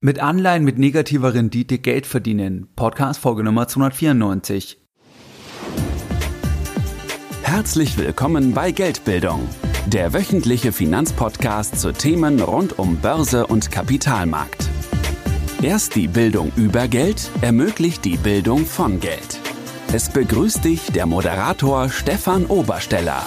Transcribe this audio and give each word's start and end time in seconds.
Mit 0.00 0.20
Anleihen 0.20 0.62
mit 0.62 0.78
negativer 0.78 1.34
Rendite 1.34 1.80
Geld 1.80 2.06
verdienen. 2.06 2.68
Podcast 2.76 3.18
Folge 3.18 3.42
Nummer 3.42 3.66
294. 3.66 4.80
Herzlich 7.42 7.98
willkommen 7.98 8.54
bei 8.54 8.70
Geldbildung, 8.70 9.48
der 9.86 10.12
wöchentliche 10.12 10.70
Finanzpodcast 10.70 11.80
zu 11.80 11.90
Themen 11.90 12.40
rund 12.40 12.78
um 12.78 12.98
Börse 12.98 13.48
und 13.48 13.72
Kapitalmarkt. 13.72 14.68
Erst 15.62 15.96
die 15.96 16.06
Bildung 16.06 16.52
über 16.54 16.86
Geld 16.86 17.28
ermöglicht 17.40 18.04
die 18.04 18.18
Bildung 18.18 18.66
von 18.66 19.00
Geld. 19.00 19.40
Es 19.92 20.10
begrüßt 20.10 20.64
dich 20.64 20.92
der 20.92 21.06
Moderator 21.06 21.88
Stefan 21.88 22.46
Obersteller. 22.46 23.26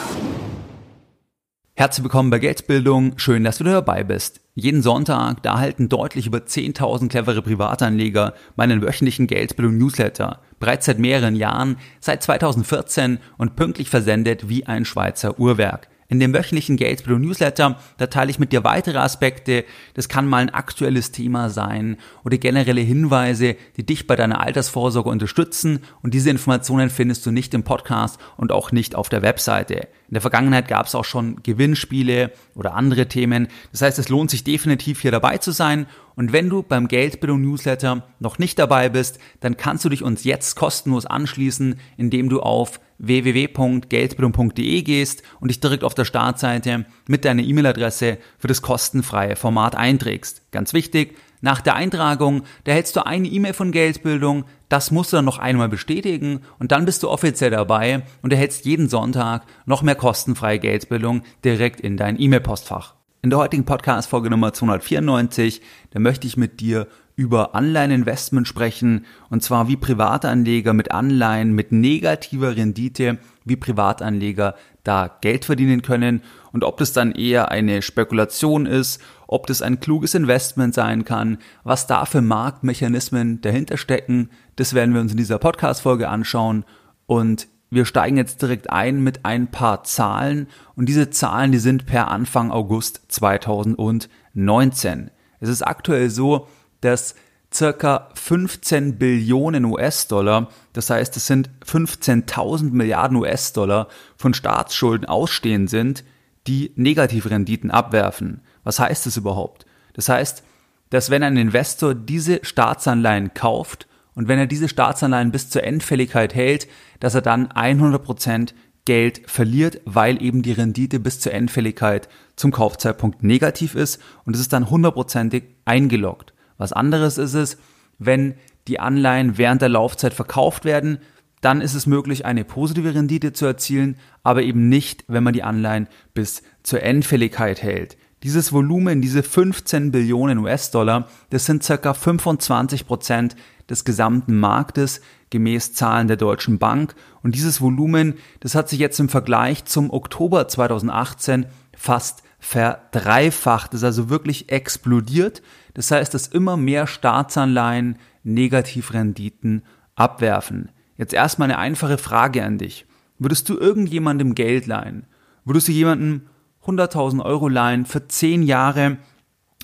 Herzlich 1.73 2.05
willkommen 2.05 2.29
bei 2.29 2.39
Geldbildung. 2.39 3.17
Schön, 3.17 3.43
dass 3.43 3.57
du 3.57 3.65
dabei 3.65 4.05
bist. 4.05 4.40
Jeden 4.53 4.81
Sonntag, 4.81 5.41
da 5.43 5.59
halten 5.59 5.87
deutlich 5.87 6.27
über 6.27 6.39
10.000 6.39 7.07
clevere 7.07 7.41
Privatanleger 7.41 8.33
meinen 8.57 8.81
wöchentlichen 8.81 9.27
Geldbildung-Newsletter. 9.27 10.41
Bereits 10.59 10.87
seit 10.87 10.99
mehreren 10.99 11.37
Jahren, 11.37 11.77
seit 12.01 12.21
2014 12.21 13.19
und 13.37 13.55
pünktlich 13.55 13.89
versendet 13.89 14.49
wie 14.49 14.65
ein 14.65 14.83
Schweizer 14.83 15.39
Uhrwerk. 15.39 15.87
In 16.11 16.19
dem 16.19 16.33
wöchentlichen 16.33 16.75
Geldbildung 16.75 17.21
Newsletter, 17.21 17.79
da 17.97 18.07
teile 18.07 18.31
ich 18.31 18.37
mit 18.37 18.51
dir 18.51 18.65
weitere 18.65 18.97
Aspekte. 18.97 19.63
Das 19.93 20.09
kann 20.09 20.27
mal 20.27 20.39
ein 20.39 20.49
aktuelles 20.49 21.13
Thema 21.13 21.49
sein 21.49 21.95
oder 22.25 22.37
generelle 22.37 22.81
Hinweise, 22.81 23.55
die 23.77 23.85
dich 23.85 24.07
bei 24.07 24.17
deiner 24.17 24.41
Altersvorsorge 24.41 25.09
unterstützen. 25.09 25.79
Und 26.03 26.13
diese 26.13 26.29
Informationen 26.29 26.89
findest 26.89 27.25
du 27.25 27.31
nicht 27.31 27.53
im 27.53 27.63
Podcast 27.63 28.19
und 28.35 28.51
auch 28.51 28.73
nicht 28.73 28.93
auf 28.93 29.07
der 29.07 29.21
Webseite. 29.21 29.87
In 30.09 30.15
der 30.15 30.21
Vergangenheit 30.21 30.67
gab 30.67 30.87
es 30.87 30.95
auch 30.95 31.05
schon 31.05 31.41
Gewinnspiele 31.43 32.33
oder 32.55 32.73
andere 32.73 33.07
Themen. 33.07 33.47
Das 33.71 33.81
heißt, 33.81 33.97
es 33.97 34.09
lohnt 34.09 34.31
sich 34.31 34.43
definitiv 34.43 34.99
hier 34.99 35.11
dabei 35.11 35.37
zu 35.37 35.51
sein. 35.51 35.85
Und 36.21 36.33
wenn 36.33 36.49
du 36.49 36.61
beim 36.61 36.87
Geldbildung 36.87 37.41
Newsletter 37.41 38.03
noch 38.19 38.37
nicht 38.37 38.59
dabei 38.59 38.89
bist, 38.89 39.17
dann 39.39 39.57
kannst 39.57 39.85
du 39.85 39.89
dich 39.89 40.03
uns 40.03 40.23
jetzt 40.23 40.55
kostenlos 40.55 41.07
anschließen, 41.07 41.79
indem 41.97 42.29
du 42.29 42.41
auf 42.41 42.79
www.geldbildung.de 42.99 44.83
gehst 44.83 45.23
und 45.39 45.47
dich 45.47 45.61
direkt 45.61 45.83
auf 45.83 45.95
der 45.95 46.05
Startseite 46.05 46.85
mit 47.07 47.25
deiner 47.25 47.41
E-Mail-Adresse 47.41 48.19
für 48.37 48.47
das 48.47 48.61
kostenfreie 48.61 49.35
Format 49.35 49.73
einträgst. 49.73 50.51
Ganz 50.51 50.73
wichtig, 50.73 51.17
nach 51.41 51.59
der 51.59 51.73
Eintragung, 51.73 52.43
da 52.65 52.71
hältst 52.71 52.95
du 52.95 53.03
eine 53.03 53.27
E-Mail 53.27 53.53
von 53.53 53.71
Geldbildung, 53.71 54.45
das 54.69 54.91
musst 54.91 55.11
du 55.13 55.17
dann 55.17 55.25
noch 55.25 55.39
einmal 55.39 55.69
bestätigen 55.69 56.41
und 56.59 56.71
dann 56.71 56.85
bist 56.85 57.01
du 57.01 57.09
offiziell 57.09 57.49
dabei 57.49 58.03
und 58.21 58.31
erhältst 58.31 58.67
jeden 58.67 58.89
Sonntag 58.89 59.41
noch 59.65 59.81
mehr 59.81 59.95
kostenfreie 59.95 60.59
Geldbildung 60.59 61.23
direkt 61.43 61.81
in 61.81 61.97
dein 61.97 62.21
E-Mail-Postfach. 62.21 63.00
In 63.23 63.29
der 63.29 63.37
heutigen 63.37 63.65
Podcast-Folge 63.65 64.31
Nummer 64.31 64.51
294, 64.51 65.61
da 65.91 65.99
möchte 65.99 66.25
ich 66.25 66.37
mit 66.37 66.59
dir 66.59 66.87
über 67.15 67.53
Anleiheninvestment 67.53 68.47
sprechen. 68.47 69.05
Und 69.29 69.43
zwar 69.43 69.67
wie 69.67 69.77
Privatanleger 69.77 70.73
mit 70.73 70.89
Anleihen 70.89 71.53
mit 71.53 71.71
negativer 71.71 72.55
Rendite, 72.55 73.19
wie 73.45 73.57
Privatanleger 73.57 74.55
da 74.83 75.19
Geld 75.21 75.45
verdienen 75.45 75.83
können. 75.83 76.23
Und 76.51 76.63
ob 76.63 76.77
das 76.77 76.93
dann 76.93 77.11
eher 77.11 77.51
eine 77.51 77.83
Spekulation 77.83 78.65
ist, 78.65 78.99
ob 79.27 79.45
das 79.45 79.61
ein 79.61 79.79
kluges 79.79 80.15
Investment 80.15 80.73
sein 80.73 81.05
kann, 81.05 81.37
was 81.63 81.85
da 81.85 82.05
für 82.05 82.23
Marktmechanismen 82.23 83.39
dahinter 83.41 83.77
stecken, 83.77 84.31
das 84.55 84.73
werden 84.73 84.95
wir 84.95 85.01
uns 85.01 85.11
in 85.11 85.17
dieser 85.17 85.37
Podcast-Folge 85.37 86.09
anschauen. 86.09 86.65
Und 87.05 87.47
wir 87.71 87.85
steigen 87.85 88.17
jetzt 88.17 88.41
direkt 88.41 88.69
ein 88.69 89.01
mit 89.01 89.25
ein 89.25 89.49
paar 89.49 89.85
Zahlen 89.85 90.47
und 90.75 90.87
diese 90.87 91.09
Zahlen, 91.09 91.53
die 91.53 91.57
sind 91.57 91.85
per 91.85 92.09
Anfang 92.09 92.51
August 92.51 93.01
2019. 93.07 95.09
Es 95.39 95.49
ist 95.49 95.61
aktuell 95.61 96.09
so, 96.09 96.47
dass 96.81 97.15
circa 97.53 98.09
15 98.15 98.97
Billionen 98.97 99.65
US-Dollar, 99.65 100.49
das 100.73 100.89
heißt 100.89 101.15
es 101.15 101.27
sind 101.27 101.49
15.000 101.65 102.71
Milliarden 102.71 103.17
US-Dollar 103.17 103.87
von 104.17 104.33
Staatsschulden 104.33 105.07
ausstehend 105.07 105.69
sind, 105.69 106.03
die 106.47 106.73
negative 106.75 107.29
Renditen 107.29 107.71
abwerfen. 107.71 108.41
Was 108.63 108.79
heißt 108.79 109.05
das 109.05 109.15
überhaupt? 109.15 109.65
Das 109.93 110.09
heißt, 110.09 110.43
dass 110.89 111.09
wenn 111.09 111.23
ein 111.23 111.37
Investor 111.37 111.95
diese 111.95 112.43
Staatsanleihen 112.43 113.33
kauft 113.33 113.87
und 114.15 114.27
wenn 114.27 114.39
er 114.39 114.47
diese 114.47 114.67
Staatsanleihen 114.67 115.31
bis 115.31 115.49
zur 115.49 115.63
Endfälligkeit 115.63 116.35
hält, 116.35 116.67
dass 116.99 117.15
er 117.15 117.21
dann 117.21 117.47
100% 117.47 118.53
Geld 118.85 119.21
verliert, 119.25 119.79
weil 119.85 120.21
eben 120.21 120.41
die 120.41 120.51
Rendite 120.51 120.99
bis 120.99 121.19
zur 121.19 121.33
Endfälligkeit 121.33 122.09
zum 122.35 122.51
Kaufzeitpunkt 122.51 123.23
negativ 123.23 123.75
ist 123.75 124.01
und 124.25 124.35
es 124.35 124.41
ist 124.41 124.53
dann 124.53 124.69
hundertprozentig 124.69 125.43
eingeloggt. 125.65 126.33
Was 126.57 126.73
anderes 126.73 127.17
ist 127.17 127.35
es, 127.35 127.57
wenn 127.99 128.35
die 128.67 128.79
Anleihen 128.79 129.37
während 129.37 129.61
der 129.61 129.69
Laufzeit 129.69 130.13
verkauft 130.13 130.65
werden, 130.65 130.99
dann 131.41 131.61
ist 131.61 131.73
es 131.73 131.87
möglich, 131.87 132.25
eine 132.25 132.43
positive 132.43 132.93
Rendite 132.93 133.33
zu 133.33 133.45
erzielen, 133.45 133.97
aber 134.23 134.43
eben 134.43 134.69
nicht, 134.69 135.03
wenn 135.07 135.23
man 135.23 135.33
die 135.33 135.43
Anleihen 135.43 135.87
bis 136.13 136.43
zur 136.63 136.83
Endfälligkeit 136.83 137.63
hält. 137.63 137.97
Dieses 138.23 138.53
Volumen, 138.53 139.01
diese 139.01 139.23
15 139.23 139.91
Billionen 139.91 140.37
US-Dollar, 140.37 141.07
das 141.31 141.45
sind 141.45 141.63
circa 141.63 141.95
25 141.95 142.85
Prozent 142.85 143.35
des 143.67 143.83
gesamten 143.83 144.39
Marktes 144.39 145.01
gemäß 145.31 145.73
Zahlen 145.73 146.07
der 146.07 146.17
Deutschen 146.17 146.59
Bank. 146.59 146.93
Und 147.23 147.33
dieses 147.33 147.61
Volumen, 147.61 148.15
das 148.39 148.53
hat 148.53 148.69
sich 148.69 148.79
jetzt 148.79 148.99
im 148.99 149.09
Vergleich 149.09 149.65
zum 149.65 149.91
Oktober 149.91 150.47
2018 150.47 151.47
fast 151.75 152.21
verdreifacht, 152.37 153.73
ist 153.73 153.83
also 153.83 154.09
wirklich 154.09 154.51
explodiert. 154.51 155.41
Das 155.73 155.89
heißt, 155.89 156.13
dass 156.13 156.27
immer 156.27 156.57
mehr 156.57 156.85
Staatsanleihen 156.85 157.97
Negativrenditen 158.23 159.63
abwerfen. 159.95 160.69
Jetzt 160.97 161.13
erstmal 161.13 161.49
eine 161.49 161.57
einfache 161.57 161.97
Frage 161.97 162.43
an 162.43 162.59
dich. 162.59 162.85
Würdest 163.17 163.49
du 163.49 163.57
irgendjemandem 163.57 164.35
Geld 164.35 164.67
leihen? 164.67 165.07
Würdest 165.45 165.67
du 165.67 165.71
jemandem 165.71 166.23
100.000 166.65 167.23
Euro 167.23 167.47
leihen 167.47 167.85
für 167.85 168.07
10 168.07 168.43
Jahre 168.43 168.97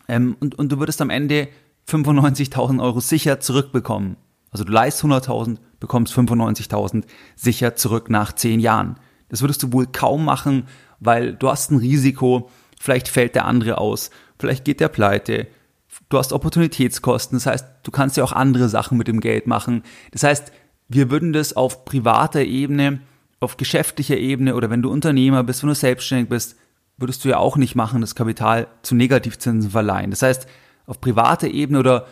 ähm, 0.08 0.36
und, 0.40 0.56
und 0.56 0.72
du 0.72 0.80
würdest 0.80 1.02
am 1.02 1.10
Ende 1.10 1.48
95.000 1.88 2.82
Euro 2.82 3.00
sicher 3.00 3.40
zurückbekommen? 3.40 4.18
Also 4.52 4.64
du 4.64 4.72
leihst 4.72 5.04
100.000, 5.04 5.58
bekommst 5.80 6.14
95.000 6.18 7.04
sicher 7.36 7.76
zurück 7.76 8.10
nach 8.10 8.34
10 8.34 8.60
Jahren. 8.60 8.96
Das 9.30 9.42
würdest 9.42 9.62
du 9.64 9.74
wohl 9.74 9.88
kaum 9.88 10.26
machen, 10.26 10.68
weil 11.00 11.34
du 11.34 11.50
hast 11.50 11.72
ein 11.72 11.78
Risiko, 11.78 12.50
vielleicht 12.80 13.08
fällt 13.08 13.36
der 13.36 13.46
andere 13.46 13.78
aus, 13.78 14.10
vielleicht 14.40 14.66
geht 14.66 14.80
der 14.80 14.88
pleite, 14.88 15.48
du 16.10 16.18
hast 16.18 16.34
Opportunitätskosten, 16.34 17.38
das 17.38 17.46
heißt, 17.46 17.66
du 17.84 17.92
kannst 17.92 18.18
ja 18.18 18.24
auch 18.24 18.32
andere 18.32 18.70
Sachen 18.70 18.98
mit 18.98 19.08
dem 19.08 19.20
Geld 19.20 19.48
machen. 19.48 19.84
Das 20.12 20.24
heißt, 20.24 20.52
wir 20.88 21.12
würden 21.12 21.34
das 21.34 21.56
auf 21.56 21.86
privater 21.86 22.44
Ebene, 22.44 23.02
auf 23.40 23.58
geschäftlicher 23.58 24.18
Ebene 24.18 24.56
oder 24.56 24.70
wenn 24.70 24.82
du 24.82 24.90
Unternehmer 24.90 25.44
bist, 25.44 25.62
wenn 25.62 25.70
du 25.70 25.76
selbstständig 25.76 26.30
bist, 26.30 26.56
würdest 26.98 27.24
du 27.24 27.30
ja 27.30 27.38
auch 27.38 27.58
nicht 27.58 27.76
machen, 27.76 28.02
das 28.02 28.16
Kapital 28.16 28.68
zu 28.82 28.96
Negativzinsen 28.96 29.72
verleihen. 29.72 30.12
Das 30.12 30.22
heißt, 30.22 30.48
auf 30.86 31.00
privater 31.00 31.48
Ebene 31.48 31.80
oder 31.80 32.08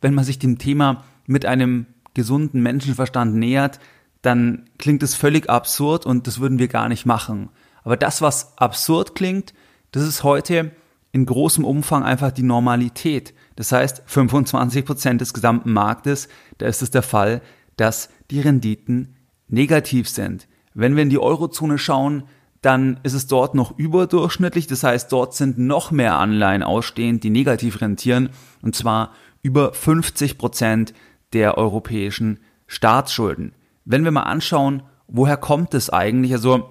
wenn 0.00 0.14
man 0.14 0.24
sich 0.24 0.38
dem 0.38 0.58
Thema 0.58 1.04
mit 1.26 1.46
einem 1.46 1.86
gesunden 2.14 2.62
Menschenverstand 2.62 3.34
nähert, 3.34 3.80
dann 4.22 4.68
klingt 4.78 5.02
es 5.02 5.14
völlig 5.14 5.48
absurd 5.48 6.06
und 6.06 6.26
das 6.26 6.40
würden 6.40 6.58
wir 6.58 6.68
gar 6.68 6.88
nicht 6.88 7.06
machen. 7.06 7.50
Aber 7.84 7.96
das, 7.96 8.20
was 8.20 8.58
absurd 8.58 9.14
klingt, 9.14 9.54
das 9.92 10.02
ist 10.02 10.24
heute 10.24 10.72
in 11.12 11.24
großem 11.24 11.64
Umfang 11.64 12.02
einfach 12.02 12.32
die 12.32 12.42
Normalität. 12.42 13.32
Das 13.54 13.72
heißt, 13.72 14.02
25 14.06 14.84
Prozent 14.84 15.20
des 15.20 15.32
gesamten 15.32 15.72
Marktes, 15.72 16.28
da 16.58 16.66
ist 16.66 16.82
es 16.82 16.90
der 16.90 17.02
Fall, 17.02 17.40
dass 17.76 18.10
die 18.30 18.40
Renditen 18.40 19.16
negativ 19.48 20.08
sind. 20.08 20.48
Wenn 20.74 20.96
wir 20.96 21.02
in 21.02 21.10
die 21.10 21.18
Eurozone 21.18 21.78
schauen, 21.78 22.24
dann 22.66 22.98
ist 23.04 23.12
es 23.12 23.28
dort 23.28 23.54
noch 23.54 23.78
überdurchschnittlich. 23.78 24.66
Das 24.66 24.82
heißt, 24.82 25.12
dort 25.12 25.34
sind 25.34 25.56
noch 25.56 25.92
mehr 25.92 26.18
Anleihen 26.18 26.64
ausstehend, 26.64 27.22
die 27.22 27.30
negativ 27.30 27.80
rentieren. 27.80 28.30
Und 28.60 28.74
zwar 28.74 29.12
über 29.40 29.72
50 29.72 30.36
Prozent 30.36 30.92
der 31.32 31.58
europäischen 31.58 32.40
Staatsschulden. 32.66 33.52
Wenn 33.84 34.02
wir 34.02 34.10
mal 34.10 34.24
anschauen, 34.24 34.82
woher 35.06 35.36
kommt 35.36 35.74
es 35.74 35.90
eigentlich? 35.90 36.32
Also, 36.32 36.68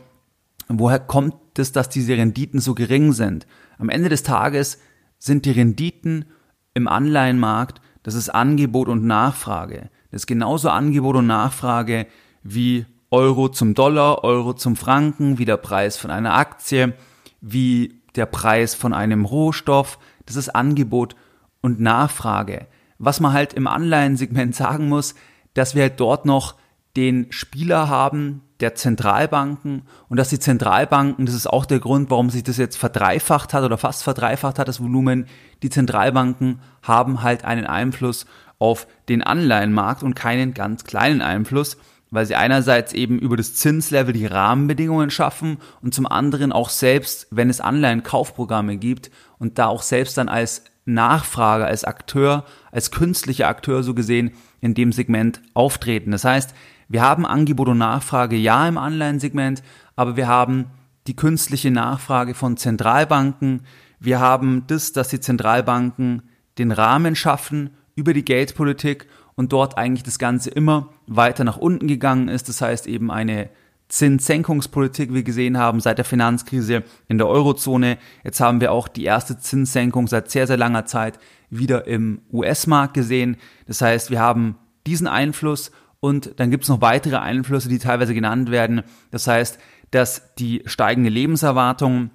woher 0.67 0.99
kommt 0.99 1.35
es, 1.57 1.71
dass 1.71 1.87
diese 1.87 2.17
Renditen 2.17 2.59
so 2.59 2.75
gering 2.75 3.13
sind? 3.13 3.47
Am 3.77 3.87
Ende 3.87 4.09
des 4.09 4.23
Tages 4.23 4.79
sind 5.17 5.45
die 5.45 5.51
Renditen 5.51 6.25
im 6.73 6.89
Anleihenmarkt, 6.89 7.79
das 8.03 8.15
ist 8.15 8.27
Angebot 8.27 8.89
und 8.89 9.05
Nachfrage. 9.05 9.89
Das 10.11 10.23
ist 10.23 10.27
genauso 10.27 10.69
Angebot 10.69 11.15
und 11.15 11.27
Nachfrage 11.27 12.05
wie 12.43 12.85
Euro 13.15 13.47
zum 13.47 13.75
Dollar, 13.75 14.25
Euro 14.25 14.53
zum 14.55 14.75
Franken, 14.75 15.37
wie 15.37 15.45
der 15.45 15.55
Preis 15.55 15.95
von 15.95 16.11
einer 16.11 16.33
Aktie, 16.33 16.95
wie 17.39 18.01
der 18.17 18.25
Preis 18.25 18.75
von 18.75 18.93
einem 18.93 19.23
Rohstoff. 19.23 19.99
Das 20.25 20.35
ist 20.35 20.49
Angebot 20.49 21.15
und 21.61 21.79
Nachfrage. 21.79 22.67
Was 22.97 23.21
man 23.21 23.31
halt 23.31 23.53
im 23.53 23.67
Anleihensegment 23.67 24.53
sagen 24.63 24.89
muss, 24.89 25.15
dass 25.53 25.75
wir 25.75 25.83
halt 25.83 26.01
dort 26.01 26.25
noch 26.25 26.55
den 26.97 27.27
Spieler 27.29 27.87
haben 27.87 28.41
der 28.59 28.75
Zentralbanken 28.75 29.83
und 30.09 30.17
dass 30.17 30.27
die 30.27 30.39
Zentralbanken, 30.39 31.25
das 31.25 31.35
ist 31.35 31.47
auch 31.47 31.65
der 31.65 31.79
Grund, 31.79 32.09
warum 32.11 32.29
sich 32.29 32.43
das 32.43 32.57
jetzt 32.57 32.75
verdreifacht 32.75 33.53
hat 33.53 33.63
oder 33.63 33.77
fast 33.77 34.03
verdreifacht 34.03 34.59
hat, 34.59 34.67
das 34.67 34.81
Volumen, 34.81 35.27
die 35.63 35.69
Zentralbanken 35.69 36.59
haben 36.83 37.23
halt 37.23 37.45
einen 37.45 37.65
Einfluss 37.65 38.25
auf 38.59 38.87
den 39.07 39.23
Anleihenmarkt 39.23 40.03
und 40.03 40.15
keinen 40.15 40.53
ganz 40.53 40.83
kleinen 40.83 41.21
Einfluss, 41.21 41.77
weil 42.15 42.25
sie 42.25 42.35
einerseits 42.35 42.93
eben 42.93 43.19
über 43.19 43.37
das 43.37 43.53
Zinslevel 43.55 44.13
die 44.13 44.25
Rahmenbedingungen 44.25 45.11
schaffen 45.11 45.57
und 45.81 45.93
zum 45.93 46.07
anderen 46.07 46.51
auch 46.51 46.69
selbst, 46.69 47.27
wenn 47.29 47.49
es 47.49 47.61
Anleihenkaufprogramme 47.61 48.77
gibt 48.77 49.11
und 49.37 49.59
da 49.59 49.67
auch 49.67 49.81
selbst 49.81 50.17
dann 50.17 50.29
als 50.29 50.63
Nachfrager, 50.85 51.65
als 51.65 51.83
Akteur, 51.83 52.45
als 52.71 52.91
künstlicher 52.91 53.47
Akteur 53.47 53.83
so 53.83 53.93
gesehen 53.93 54.31
in 54.61 54.73
dem 54.73 54.91
Segment 54.91 55.41
auftreten. 55.53 56.11
Das 56.11 56.23
heißt, 56.23 56.53
wir 56.87 57.01
haben 57.01 57.25
Angebot 57.25 57.67
und 57.67 57.79
Nachfrage 57.79 58.35
ja 58.35 58.67
im 58.67 58.77
Anleihensegment, 58.77 59.63
aber 59.95 60.15
wir 60.15 60.27
haben 60.27 60.65
die 61.07 61.15
künstliche 61.15 61.71
Nachfrage 61.71 62.33
von 62.33 62.57
Zentralbanken. 62.57 63.61
Wir 63.99 64.19
haben 64.19 64.63
das, 64.67 64.91
dass 64.91 65.09
die 65.09 65.19
Zentralbanken 65.19 66.23
den 66.57 66.71
Rahmen 66.71 67.15
schaffen 67.15 67.71
über 67.95 68.13
die 68.13 68.25
Geldpolitik 68.25 69.07
und 69.35 69.51
dort 69.51 69.77
eigentlich 69.77 70.03
das 70.03 70.19
Ganze 70.19 70.49
immer 70.49 70.89
weiter 71.07 71.43
nach 71.43 71.57
unten 71.57 71.87
gegangen 71.87 72.27
ist. 72.27 72.49
Das 72.49 72.61
heißt 72.61 72.87
eben 72.87 73.11
eine 73.11 73.49
Zinssenkungspolitik, 73.87 75.11
wie 75.11 75.15
wir 75.15 75.23
gesehen 75.23 75.57
haben, 75.57 75.79
seit 75.79 75.97
der 75.97 76.05
Finanzkrise 76.05 76.83
in 77.07 77.17
der 77.17 77.27
Eurozone. 77.27 77.97
Jetzt 78.23 78.39
haben 78.39 78.59
wir 78.61 78.71
auch 78.71 78.87
die 78.87 79.03
erste 79.03 79.37
Zinssenkung 79.37 80.07
seit 80.07 80.31
sehr, 80.31 80.47
sehr 80.47 80.57
langer 80.57 80.85
Zeit 80.85 81.19
wieder 81.49 81.85
im 81.85 82.21
US-Markt 82.33 82.95
gesehen. 82.95 83.37
Das 83.67 83.81
heißt, 83.81 84.09
wir 84.09 84.19
haben 84.19 84.57
diesen 84.87 85.07
Einfluss 85.07 85.71
und 85.99 86.39
dann 86.39 86.51
gibt 86.51 86.63
es 86.63 86.69
noch 86.69 86.81
weitere 86.81 87.17
Einflüsse, 87.17 87.69
die 87.69 87.79
teilweise 87.79 88.13
genannt 88.13 88.51
werden. 88.51 88.83
Das 89.11 89.27
heißt, 89.27 89.59
dass 89.91 90.33
die 90.35 90.63
steigende 90.65 91.09
Lebenserwartung, 91.09 92.09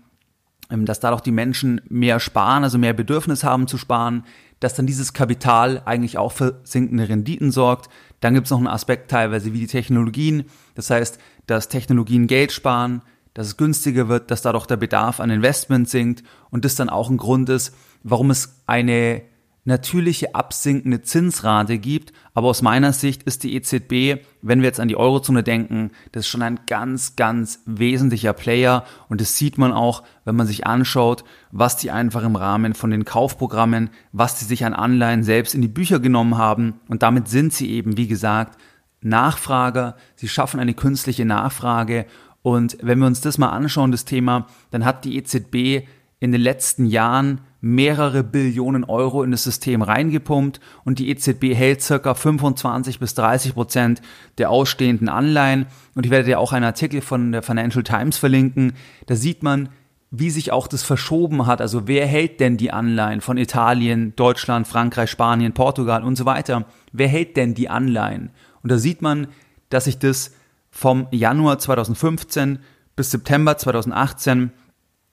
ähm, 0.70 0.86
dass 0.86 1.00
dadurch 1.00 1.22
die 1.22 1.32
Menschen 1.32 1.80
mehr 1.88 2.20
sparen, 2.20 2.64
also 2.64 2.78
mehr 2.78 2.92
Bedürfnis 2.92 3.44
haben 3.44 3.68
zu 3.68 3.78
sparen, 3.78 4.24
dass 4.60 4.74
dann 4.74 4.86
dieses 4.86 5.12
Kapital 5.12 5.82
eigentlich 5.84 6.18
auch 6.18 6.32
für 6.32 6.60
sinkende 6.64 7.08
Renditen 7.08 7.50
sorgt. 7.50 7.90
Dann 8.20 8.34
gibt 8.34 8.46
es 8.46 8.50
noch 8.50 8.58
einen 8.58 8.66
Aspekt 8.66 9.10
teilweise 9.10 9.52
wie 9.52 9.60
die 9.60 9.66
Technologien. 9.66 10.44
Das 10.74 10.90
heißt, 10.90 11.18
dass 11.46 11.68
Technologien 11.68 12.26
Geld 12.26 12.52
sparen, 12.52 13.02
dass 13.34 13.46
es 13.46 13.56
günstiger 13.56 14.08
wird, 14.08 14.30
dass 14.30 14.42
dadurch 14.42 14.66
der 14.66 14.76
Bedarf 14.76 15.18
an 15.20 15.30
Investment 15.30 15.88
sinkt 15.88 16.22
und 16.50 16.64
das 16.64 16.74
dann 16.74 16.90
auch 16.90 17.10
ein 17.10 17.16
Grund 17.16 17.48
ist, 17.48 17.74
warum 18.02 18.30
es 18.30 18.62
eine 18.66 19.22
natürliche 19.70 20.34
absinkende 20.34 21.00
Zinsrate 21.02 21.78
gibt. 21.78 22.12
Aber 22.34 22.48
aus 22.48 22.60
meiner 22.60 22.92
Sicht 22.92 23.22
ist 23.22 23.42
die 23.42 23.54
EZB, 23.54 24.22
wenn 24.42 24.60
wir 24.60 24.66
jetzt 24.66 24.80
an 24.80 24.88
die 24.88 24.96
Eurozone 24.96 25.42
denken, 25.42 25.90
das 26.12 26.26
ist 26.26 26.28
schon 26.28 26.42
ein 26.42 26.60
ganz, 26.66 27.16
ganz 27.16 27.62
wesentlicher 27.64 28.34
Player. 28.34 28.84
Und 29.08 29.20
das 29.20 29.36
sieht 29.36 29.56
man 29.56 29.72
auch, 29.72 30.02
wenn 30.24 30.36
man 30.36 30.46
sich 30.46 30.66
anschaut, 30.66 31.24
was 31.50 31.76
die 31.76 31.90
einfach 31.90 32.22
im 32.22 32.36
Rahmen 32.36 32.74
von 32.74 32.90
den 32.90 33.04
Kaufprogrammen, 33.04 33.90
was 34.12 34.38
die 34.38 34.44
sich 34.44 34.64
an 34.64 34.74
Anleihen 34.74 35.22
selbst 35.22 35.54
in 35.54 35.62
die 35.62 35.68
Bücher 35.68 36.00
genommen 36.00 36.36
haben. 36.36 36.80
Und 36.88 37.02
damit 37.02 37.28
sind 37.28 37.52
sie 37.52 37.70
eben, 37.70 37.96
wie 37.96 38.08
gesagt, 38.08 38.58
Nachfrager. 39.02 39.96
Sie 40.14 40.28
schaffen 40.28 40.60
eine 40.60 40.74
künstliche 40.74 41.24
Nachfrage. 41.24 42.06
Und 42.42 42.76
wenn 42.82 42.98
wir 42.98 43.06
uns 43.06 43.20
das 43.20 43.38
mal 43.38 43.50
anschauen, 43.50 43.92
das 43.92 44.04
Thema, 44.04 44.46
dann 44.70 44.84
hat 44.84 45.04
die 45.04 45.16
EZB 45.16 45.86
in 46.20 46.32
den 46.32 46.40
letzten 46.40 46.86
Jahren 46.86 47.40
mehrere 47.60 48.24
Billionen 48.24 48.84
Euro 48.84 49.22
in 49.22 49.30
das 49.30 49.44
System 49.44 49.82
reingepumpt 49.82 50.60
und 50.84 50.98
die 50.98 51.10
EZB 51.10 51.54
hält 51.54 51.82
circa 51.82 52.14
25 52.14 52.98
bis 52.98 53.14
30 53.14 53.54
Prozent 53.54 54.02
der 54.38 54.50
ausstehenden 54.50 55.08
Anleihen. 55.08 55.66
Und 55.94 56.06
ich 56.06 56.10
werde 56.10 56.24
dir 56.24 56.40
auch 56.40 56.52
einen 56.52 56.64
Artikel 56.64 57.00
von 57.00 57.32
der 57.32 57.42
Financial 57.42 57.84
Times 57.84 58.16
verlinken. 58.16 58.72
Da 59.06 59.14
sieht 59.14 59.42
man, 59.42 59.68
wie 60.10 60.30
sich 60.30 60.52
auch 60.52 60.66
das 60.66 60.82
verschoben 60.82 61.46
hat. 61.46 61.60
Also 61.60 61.86
wer 61.86 62.06
hält 62.06 62.40
denn 62.40 62.56
die 62.56 62.72
Anleihen 62.72 63.20
von 63.20 63.36
Italien, 63.36 64.14
Deutschland, 64.16 64.66
Frankreich, 64.66 65.10
Spanien, 65.10 65.52
Portugal 65.52 66.02
und 66.02 66.16
so 66.16 66.24
weiter? 66.24 66.66
Wer 66.92 67.08
hält 67.08 67.36
denn 67.36 67.54
die 67.54 67.68
Anleihen? 67.68 68.30
Und 68.62 68.72
da 68.72 68.78
sieht 68.78 69.02
man, 69.02 69.28
dass 69.68 69.84
sich 69.84 69.98
das 69.98 70.32
vom 70.70 71.06
Januar 71.10 71.58
2015 71.58 72.58
bis 72.96 73.10
September 73.10 73.56
2018 73.56 74.50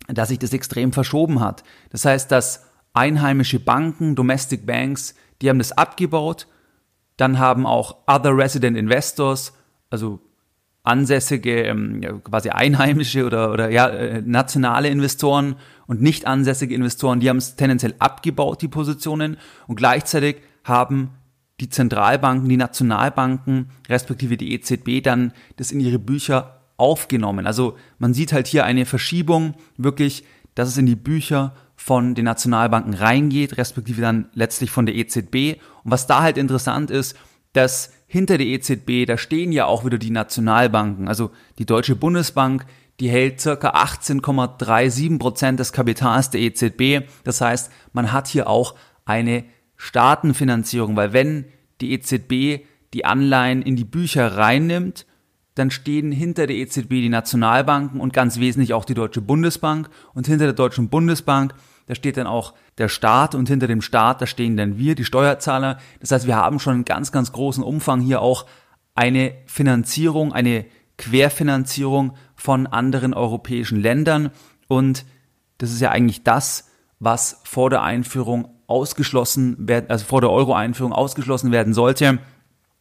dass 0.07 0.29
sich 0.29 0.39
das 0.39 0.53
extrem 0.53 0.93
verschoben 0.93 1.39
hat. 1.39 1.63
Das 1.89 2.05
heißt, 2.05 2.31
dass 2.31 2.65
einheimische 2.93 3.59
Banken, 3.59 4.15
Domestic 4.15 4.65
Banks, 4.65 5.15
die 5.41 5.49
haben 5.49 5.59
das 5.59 5.71
abgebaut. 5.71 6.47
Dann 7.17 7.39
haben 7.39 7.65
auch 7.65 7.97
Other 8.07 8.35
Resident 8.37 8.77
Investors, 8.77 9.53
also 9.89 10.19
ansässige, 10.83 11.63
ähm, 11.63 12.21
quasi 12.23 12.49
einheimische 12.49 13.25
oder, 13.25 13.51
oder 13.51 13.69
ja, 13.69 13.89
äh, 13.89 14.21
nationale 14.21 14.87
Investoren 14.89 15.55
und 15.85 16.01
nicht 16.01 16.25
ansässige 16.25 16.73
Investoren, 16.73 17.19
die 17.19 17.29
haben 17.29 17.37
es 17.37 17.55
tendenziell 17.55 17.95
abgebaut, 17.99 18.61
die 18.61 18.67
Positionen. 18.67 19.37
Und 19.67 19.75
gleichzeitig 19.75 20.37
haben 20.63 21.11
die 21.59 21.69
Zentralbanken, 21.69 22.47
die 22.47 22.57
Nationalbanken, 22.57 23.69
respektive 23.89 24.37
die 24.37 24.53
EZB 24.53 25.03
dann 25.03 25.33
das 25.57 25.71
in 25.71 25.79
ihre 25.79 25.99
Bücher 25.99 26.56
aufgenommen. 26.77 27.47
Also 27.47 27.75
man 27.97 28.13
sieht 28.13 28.31
halt 28.33 28.47
hier 28.47 28.65
eine 28.65 28.85
Verschiebung, 28.85 29.55
wirklich, 29.77 30.23
dass 30.55 30.69
es 30.69 30.77
in 30.77 30.85
die 30.85 30.95
Bücher 30.95 31.53
von 31.75 32.15
den 32.15 32.25
Nationalbanken 32.25 32.93
reingeht, 32.93 33.57
respektive 33.57 34.01
dann 34.01 34.29
letztlich 34.33 34.71
von 34.71 34.85
der 34.85 34.95
EZB. 34.95 35.59
Und 35.83 35.91
was 35.91 36.07
da 36.07 36.21
halt 36.21 36.37
interessant 36.37 36.91
ist, 36.91 37.15
dass 37.53 37.91
hinter 38.07 38.37
der 38.37 38.47
EZB, 38.47 39.05
da 39.05 39.17
stehen 39.17 39.51
ja 39.51 39.65
auch 39.65 39.85
wieder 39.85 39.97
die 39.97 40.11
Nationalbanken. 40.11 41.07
Also 41.07 41.31
die 41.57 41.65
Deutsche 41.65 41.95
Bundesbank, 41.95 42.65
die 42.99 43.09
hält 43.09 43.41
circa 43.41 43.71
18,37 43.71 45.19
Prozent 45.19 45.59
des 45.59 45.73
Kapitals 45.73 46.29
der 46.29 46.41
EZB. 46.41 47.07
Das 47.23 47.41
heißt, 47.41 47.71
man 47.93 48.11
hat 48.11 48.27
hier 48.27 48.47
auch 48.47 48.75
eine 49.05 49.45
Staatenfinanzierung, 49.75 50.95
weil 50.95 51.13
wenn 51.13 51.45
die 51.81 51.93
EZB 51.93 52.65
die 52.93 53.05
Anleihen 53.05 53.61
in 53.61 53.75
die 53.75 53.85
Bücher 53.85 54.37
reinnimmt, 54.37 55.05
dann 55.57 55.71
stehen 55.71 56.11
hinter 56.11 56.47
der 56.47 56.55
EZB 56.55 56.89
die 56.89 57.09
Nationalbanken 57.09 57.99
und 57.99 58.13
ganz 58.13 58.39
wesentlich 58.39 58.73
auch 58.73 58.85
die 58.85 58.93
Deutsche 58.93 59.21
Bundesbank. 59.21 59.89
Und 60.13 60.27
hinter 60.27 60.45
der 60.45 60.53
Deutschen 60.53 60.89
Bundesbank, 60.89 61.53
da 61.87 61.95
steht 61.95 62.17
dann 62.17 62.27
auch 62.27 62.53
der 62.77 62.89
Staat 62.89 63.33
und 63.33 63.47
hinter 63.47 63.67
dem 63.67 63.81
Staat, 63.81 64.21
da 64.21 64.27
stehen 64.27 64.57
dann 64.57 64.77
wir, 64.77 64.95
die 64.95 65.05
Steuerzahler. 65.05 65.77
Das 65.99 66.11
heißt, 66.11 66.27
wir 66.27 66.35
haben 66.35 66.59
schon 66.59 66.73
einen 66.73 66.85
ganz, 66.85 67.11
ganz 67.11 67.31
großen 67.31 67.63
Umfang 67.63 68.01
hier 68.01 68.21
auch 68.21 68.45
eine 68.93 69.33
Finanzierung, 69.45 70.33
eine 70.33 70.65
Querfinanzierung 70.97 72.15
von 72.35 72.67
anderen 72.67 73.13
europäischen 73.13 73.79
Ländern. 73.79 74.31
Und 74.67 75.05
das 75.57 75.71
ist 75.71 75.81
ja 75.81 75.91
eigentlich 75.91 76.23
das, 76.23 76.69
was 76.99 77.41
vor 77.43 77.69
der 77.69 77.83
Einführung 77.83 78.49
ausgeschlossen 78.67 79.67
werden, 79.67 79.89
also 79.89 80.05
vor 80.05 80.21
der 80.21 80.31
Euro-Einführung 80.31 80.93
ausgeschlossen 80.93 81.51
werden 81.51 81.73
sollte 81.73 82.19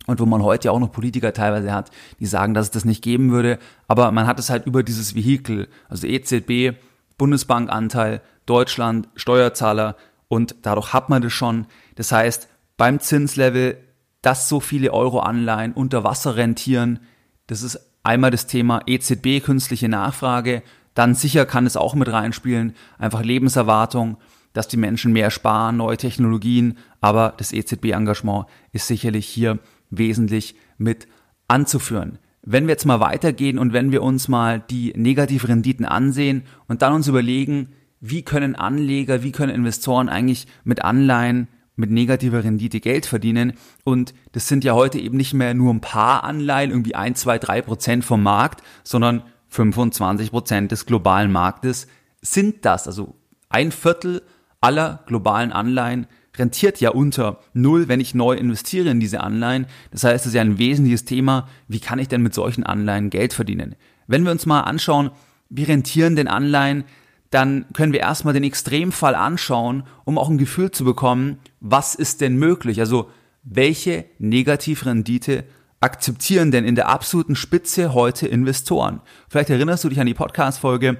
und 0.06 0.20
wo 0.20 0.26
man 0.26 0.42
heute 0.42 0.66
ja 0.66 0.72
auch 0.72 0.78
noch 0.78 0.92
Politiker 0.92 1.32
teilweise 1.32 1.72
hat, 1.72 1.90
die 2.20 2.26
sagen, 2.26 2.54
dass 2.54 2.66
es 2.66 2.70
das 2.70 2.84
nicht 2.84 3.02
geben 3.02 3.30
würde, 3.30 3.58
aber 3.88 4.10
man 4.12 4.26
hat 4.26 4.38
es 4.38 4.50
halt 4.50 4.66
über 4.66 4.82
dieses 4.82 5.14
Vehikel, 5.14 5.68
also 5.88 6.06
EZB, 6.06 6.76
Bundesbankanteil, 7.18 8.20
Deutschland, 8.46 9.08
Steuerzahler. 9.16 9.96
Und 10.28 10.56
dadurch 10.62 10.92
hat 10.92 11.08
man 11.08 11.22
das 11.22 11.32
schon. 11.32 11.66
Das 11.94 12.12
heißt, 12.12 12.48
beim 12.76 13.00
Zinslevel, 13.00 13.78
dass 14.22 14.48
so 14.48 14.60
viele 14.60 14.92
Euro-Anleihen 14.92 15.72
unter 15.72 16.04
Wasser 16.04 16.36
rentieren, 16.36 17.00
das 17.46 17.62
ist 17.62 17.78
einmal 18.02 18.30
das 18.30 18.46
Thema 18.46 18.80
EZB, 18.86 19.44
künstliche 19.44 19.88
Nachfrage, 19.88 20.62
dann 20.94 21.14
sicher 21.14 21.46
kann 21.46 21.66
es 21.66 21.76
auch 21.76 21.94
mit 21.94 22.10
reinspielen, 22.10 22.74
einfach 22.98 23.22
Lebenserwartung, 23.22 24.16
dass 24.52 24.68
die 24.68 24.78
Menschen 24.78 25.12
mehr 25.12 25.30
sparen, 25.30 25.76
neue 25.76 25.98
Technologien, 25.98 26.78
aber 27.00 27.34
das 27.36 27.52
EZB-Engagement 27.52 28.46
ist 28.72 28.86
sicherlich 28.86 29.26
hier 29.26 29.58
wesentlich 29.90 30.54
mit 30.78 31.06
anzuführen. 31.48 32.18
Wenn 32.42 32.66
wir 32.66 32.72
jetzt 32.72 32.86
mal 32.86 33.00
weitergehen 33.00 33.58
und 33.58 33.72
wenn 33.72 33.90
wir 33.92 34.02
uns 34.02 34.28
mal 34.28 34.60
die 34.60 34.92
Negativrenditen 34.96 35.84
ansehen 35.84 36.42
und 36.68 36.82
dann 36.82 36.92
uns 36.92 37.08
überlegen, 37.08 37.70
wie 38.00 38.22
können 38.22 38.54
Anleger, 38.54 39.22
wie 39.22 39.32
können 39.32 39.54
Investoren 39.54 40.08
eigentlich 40.08 40.46
mit 40.64 40.84
Anleihen, 40.84 41.48
mit 41.76 41.90
negativer 41.90 42.42
Rendite 42.42 42.80
Geld 42.80 43.06
verdienen. 43.06 43.54
Und 43.84 44.14
das 44.32 44.48
sind 44.48 44.64
ja 44.64 44.74
heute 44.74 44.98
eben 44.98 45.16
nicht 45.16 45.34
mehr 45.34 45.54
nur 45.54 45.72
ein 45.72 45.80
paar 45.80 46.24
Anleihen, 46.24 46.70
irgendwie 46.70 46.94
ein, 46.94 47.14
zwei, 47.14 47.38
drei 47.38 47.62
Prozent 47.62 48.04
vom 48.04 48.22
Markt, 48.22 48.62
sondern 48.82 49.22
25 49.48 50.30
Prozent 50.30 50.72
des 50.72 50.86
globalen 50.86 51.30
Marktes 51.30 51.86
sind 52.22 52.64
das. 52.64 52.86
Also 52.86 53.14
ein 53.48 53.72
Viertel 53.72 54.22
aller 54.60 55.04
globalen 55.06 55.52
Anleihen 55.52 56.06
rentiert 56.38 56.80
ja 56.80 56.90
unter 56.90 57.40
null, 57.52 57.88
wenn 57.88 58.00
ich 58.00 58.14
neu 58.14 58.34
investiere 58.34 58.90
in 58.90 59.00
diese 59.00 59.20
Anleihen. 59.20 59.66
Das 59.90 60.04
heißt, 60.04 60.24
es 60.24 60.28
ist 60.28 60.34
ja 60.34 60.42
ein 60.42 60.58
wesentliches 60.58 61.04
Thema, 61.04 61.48
wie 61.68 61.80
kann 61.80 61.98
ich 61.98 62.08
denn 62.08 62.22
mit 62.22 62.34
solchen 62.34 62.64
Anleihen 62.64 63.10
Geld 63.10 63.32
verdienen? 63.32 63.76
Wenn 64.06 64.24
wir 64.24 64.32
uns 64.32 64.46
mal 64.46 64.60
anschauen, 64.60 65.10
wie 65.48 65.64
rentieren 65.64 66.16
denn 66.16 66.28
Anleihen, 66.28 66.84
dann 67.30 67.66
können 67.72 67.92
wir 67.92 68.00
erstmal 68.00 68.34
den 68.34 68.44
Extremfall 68.44 69.14
anschauen, 69.14 69.84
um 70.04 70.18
auch 70.18 70.28
ein 70.28 70.38
Gefühl 70.38 70.70
zu 70.70 70.84
bekommen, 70.84 71.38
was 71.60 71.94
ist 71.94 72.20
denn 72.20 72.36
möglich? 72.36 72.80
Also 72.80 73.10
welche 73.42 74.04
Negativrendite 74.18 75.44
akzeptieren 75.80 76.50
denn 76.50 76.64
in 76.64 76.74
der 76.74 76.88
absoluten 76.88 77.36
Spitze 77.36 77.94
heute 77.94 78.26
Investoren? 78.26 79.00
Vielleicht 79.28 79.50
erinnerst 79.50 79.84
du 79.84 79.88
dich 79.88 80.00
an 80.00 80.06
die 80.06 80.14
Podcast-Folge 80.14 80.98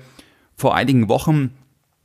vor 0.57 0.75
einigen 0.75 1.09
Wochen 1.09 1.50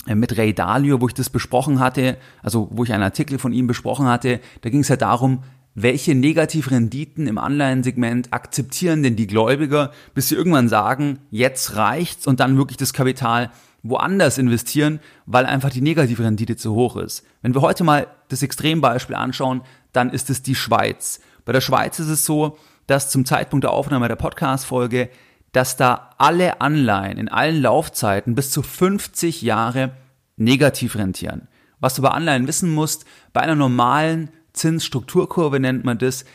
mit 0.08 0.38
Ray 0.38 0.54
Dalio, 0.54 1.02
wo 1.02 1.08
ich 1.08 1.14
das 1.14 1.30
besprochen 1.30 1.80
hatte, 1.80 2.18
also 2.42 2.70
wo 2.72 2.84
ich 2.84 2.94
einen 2.94 3.04
Artikel 3.04 3.38
von 3.38 3.54
ihm 3.54 3.68
besprochen 3.68 4.08
hatte. 4.08 4.40
Da 4.62 4.70
ging 4.70 4.82
es 4.82 4.88
ja 4.88 4.96
darum, 4.96 5.44
welche 5.74 6.16
Negativrenditen 6.16 7.28
im 7.28 7.38
Anleihensegment 7.38 8.34
akzeptieren 8.34 9.04
denn 9.04 9.16
die 9.16 9.28
Gläubiger, 9.28 9.92
bis 10.14 10.30
sie 10.30 10.36
irgendwann 10.36 10.70
sagen, 10.70 11.20
jetzt 11.30 11.76
reicht's 11.76 12.28
und 12.28 12.40
dann 12.40 12.58
wirklich 12.58 12.78
das 12.78 12.94
Kapital 12.94 13.52
woanders 13.84 14.38
investieren, 14.38 15.00
weil 15.26 15.46
einfach 15.46 15.70
die 15.70 15.82
Negativrendite 15.82 16.56
zu 16.56 16.76
hoch 16.76 16.98
ist. 16.98 17.24
Wenn 17.42 17.56
wir 17.56 17.62
heute 17.62 17.84
mal 17.84 18.08
das 18.30 18.44
Extrembeispiel 18.44 19.16
anschauen, 19.16 19.62
dann 19.92 20.10
ist 20.10 20.30
es 20.30 20.44
die 20.44 20.56
Schweiz. 20.56 21.20
Bei 21.46 21.52
der 21.52 21.62
Schweiz 21.62 22.00
ist 22.00 22.10
es 22.10 22.26
so, 22.26 22.58
dass 22.86 23.10
zum 23.10 23.26
Zeitpunkt 23.26 23.64
der 23.64 23.72
Aufnahme 23.72 24.08
der 24.08 24.16
Podcast-Folge, 24.16 25.10
dass 25.52 25.78
da 25.78 26.12
alle 26.18 26.62
Anleihen 26.62 27.18
in 27.18 27.30
allen 27.30 27.62
Laufzeiten 27.62 28.36
bis 28.36 28.52
zu 28.52 28.62
50 28.62 29.42
Jahre 29.42 29.92
negativ 30.38 30.96
rentieren. 30.96 31.48
Was 31.80 31.96
du 31.96 32.02
bei 32.02 32.10
Anleihen 32.10 32.48
wissen 32.48 32.72
musst, 32.72 33.06
bei 33.34 33.42
einer 33.42 33.56
normalen 33.56 34.30
Zinsstrukturkurve 34.54 35.60
nennt 35.60 35.84
man 35.84 35.98
das, 35.98 36.26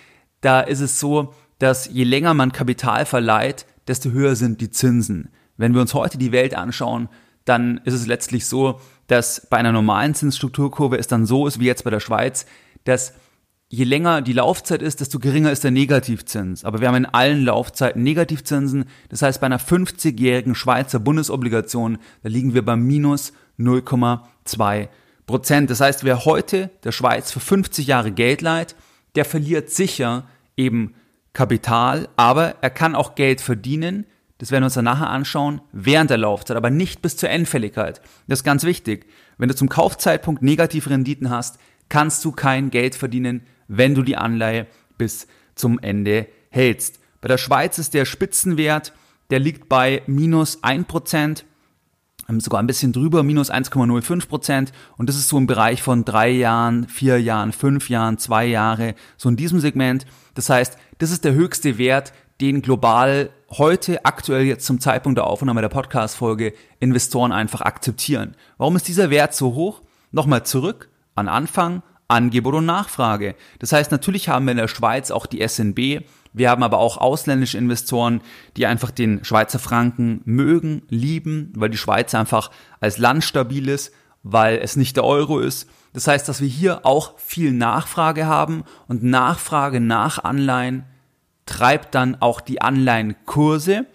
da 0.40 0.61
ist 0.61 0.80
es 0.80 1.00
so, 1.00 1.35
dass 1.58 1.88
je 1.90 2.04
länger 2.04 2.35
man 2.35 2.52
Kapital 2.52 3.06
verleiht, 3.06 3.66
desto 3.87 4.11
höher 4.11 4.37
sind 4.37 4.61
die 4.61 4.70
Zinsen. 4.70 5.30
Wenn 5.56 5.73
wir 5.73 5.80
uns 5.80 5.94
heute 5.94 6.18
die 6.18 6.32
Welt 6.32 6.54
anschauen, 6.54 7.08
dann 7.44 7.80
ist 7.85 7.94
es 7.94 8.06
letztlich 8.06 8.46
so, 8.46 8.80
dass 9.06 9.46
bei 9.49 9.56
einer 9.56 9.73
normalen 9.73 10.14
Zinsstrukturkurve 10.14 10.99
es 10.99 11.06
dann 11.06 11.26
so 11.26 11.46
ist 11.46 11.61
wie 11.61 11.66
jetzt 11.66 11.85
bei 11.85 11.90
der 11.90 12.00
Schweiz, 12.00 12.44
dass 12.85 13.14
je 13.68 13.85
länger 13.85 14.23
die 14.23 14.32
Laufzeit 14.32 14.82
ist, 14.82 15.00
desto 15.00 15.18
geringer 15.18 15.50
ist 15.50 15.64
der 15.64 15.70
Negativzins. 15.70 16.64
Aber 16.64 16.80
wir 16.80 16.88
haben 16.88 16.96
in 16.96 17.06
allen 17.06 17.44
Laufzeiten 17.44 18.02
Negativzinsen. 18.02 18.85
Das 19.08 19.23
heißt, 19.23 19.40
bei 19.40 19.46
einer 19.46 19.61
50-jährigen 19.61 20.54
Schweizer 20.54 21.00
Bundesobligation, 21.00 21.99
da 22.23 22.28
liegen 22.28 22.54
wir 22.54 22.64
bei 22.64 22.76
minus 22.76 23.32
0,2 23.58 24.88
Prozent. 25.26 25.70
Das 25.70 25.80
heißt, 25.80 26.04
wer 26.04 26.25
heute 26.25 26.70
der 26.85 26.92
Schweiz 26.92 27.32
für 27.32 27.40
50 27.40 27.87
Jahre 27.87 28.12
Geld 28.12 28.42
leiht, 28.42 28.76
der 29.16 29.25
verliert 29.25 29.70
sicher 29.70 30.28
eben 30.56 30.94
Kapital, 31.32 32.08
aber 32.16 32.56
er 32.61 32.70
kann 32.70 32.94
auch 32.94 33.14
Geld 33.14 33.40
verdienen. 33.40 34.06
Das 34.38 34.50
werden 34.50 34.62
wir 34.62 34.66
uns 34.66 34.75
dann 34.75 34.85
nachher 34.85 35.11
anschauen, 35.11 35.61
während 35.73 36.11
der 36.11 36.18
Laufzeit, 36.18 36.56
aber 36.56 36.70
nicht 36.70 37.02
bis 37.02 37.16
zur 37.16 37.30
Endfälligkeit. 37.30 38.00
Das 38.28 38.40
ist 38.40 38.44
ganz 38.44 38.64
wichtig. 38.64 39.06
Wenn 39.38 39.49
du 39.49 39.54
zum 39.54 39.68
Kaufzeitpunkt 39.68 40.42
negative 40.42 40.90
Renditen 40.90 41.30
hast, 41.30 41.58
kannst 41.88 42.25
du 42.25 42.32
kein 42.32 42.70
Geld 42.70 42.94
verdienen, 42.94 43.42
wenn 43.68 43.94
du 43.94 44.02
die 44.02 44.16
Anleihe 44.16 44.66
bis 44.99 45.26
zum 45.54 45.78
Ende 45.78 46.26
hältst. 46.50 47.00
Bei 47.20 47.28
der 47.28 47.38
Schweiz 47.38 47.78
ist 47.78 47.94
der 47.94 48.04
Spitzenwert, 48.04 48.92
der 49.30 49.40
liegt 49.40 49.68
bei 49.68 50.02
minus 50.06 50.62
1%, 50.62 51.44
ähm, 52.28 52.40
sogar 52.40 52.61
ein 52.61 52.66
bisschen 52.66 52.92
drüber, 52.92 53.23
minus 53.23 53.50
1,05% 53.50 54.73
Und 54.96 55.08
das 55.08 55.16
ist 55.16 55.28
so 55.28 55.38
im 55.38 55.46
Bereich 55.46 55.82
von 55.82 56.04
drei 56.04 56.30
Jahren, 56.30 56.88
vier 56.88 57.20
Jahren, 57.20 57.52
fünf 57.52 57.88
Jahren, 57.88 58.18
zwei 58.18 58.46
Jahre, 58.46 58.94
so 59.16 59.28
in 59.28 59.37
diesem 59.37 59.61
Segment. 59.61 60.06
Das 60.35 60.50
heißt, 60.50 60.76
das 60.99 61.11
ist 61.11 61.25
der 61.25 61.35
höchste 61.35 61.78
Wert, 61.78 62.12
den 62.40 62.62
global 62.62 63.30
heute, 63.50 64.04
aktuell 64.04 64.44
jetzt 64.44 64.66
zum 64.66 64.80
Zeitpunkt 64.80 65.16
der 65.16 65.26
Aufnahme 65.26 65.62
der 65.62 65.68
Podcast-Folge, 65.68 66.52
Investoren 66.80 67.32
einfach 67.32 67.62
akzeptieren. 67.62 68.35
Warum 68.58 68.76
ist 68.76 68.88
dieser 68.88 69.11
Wert 69.11 69.35
so 69.35 69.54
hoch? 69.54 69.82
Nochmal 70.11 70.44
zurück 70.44 70.90
an 71.14 71.28
Anfang, 71.28 71.82
Angebot 72.08 72.54
und 72.54 72.66
Nachfrage. 72.66 73.34
Das 73.58 73.72
heißt, 73.72 73.90
natürlich 73.90 74.28
haben 74.28 74.46
wir 74.46 74.52
in 74.52 74.58
der 74.58 74.68
Schweiz 74.68 75.10
auch 75.10 75.26
die 75.26 75.46
SNB, 75.46 76.04
wir 76.36 76.50
haben 76.50 76.62
aber 76.62 76.76
auch 76.76 76.98
ausländische 76.98 77.56
Investoren, 77.56 78.20
die 78.58 78.66
einfach 78.66 78.90
den 78.90 79.25
Schweizer 79.25 79.58
Franken 79.58 80.20
mögen, 80.26 80.82
lieben, 80.90 81.50
weil 81.56 81.70
die 81.70 81.78
Schweiz 81.78 82.14
einfach 82.14 82.50
als 82.78 82.98
Land 82.98 83.25
stabil 83.25 83.70
ist, 83.70 83.90
weil 84.22 84.58
es 84.58 84.76
nicht 84.76 84.96
der 84.96 85.04
Euro 85.04 85.38
ist. 85.40 85.66
Das 85.94 86.06
heißt, 86.06 86.28
dass 86.28 86.42
wir 86.42 86.48
hier 86.48 86.84
auch 86.84 87.18
viel 87.18 87.52
Nachfrage 87.52 88.26
haben 88.26 88.64
und 88.86 89.02
Nachfrage 89.02 89.80
nach 89.80 90.25
Anleihen 90.25 90.84
treibt 91.46 91.94
dann 91.94 92.20
auch 92.20 92.42
die 92.42 92.60
Anleihenkurse 92.60 93.86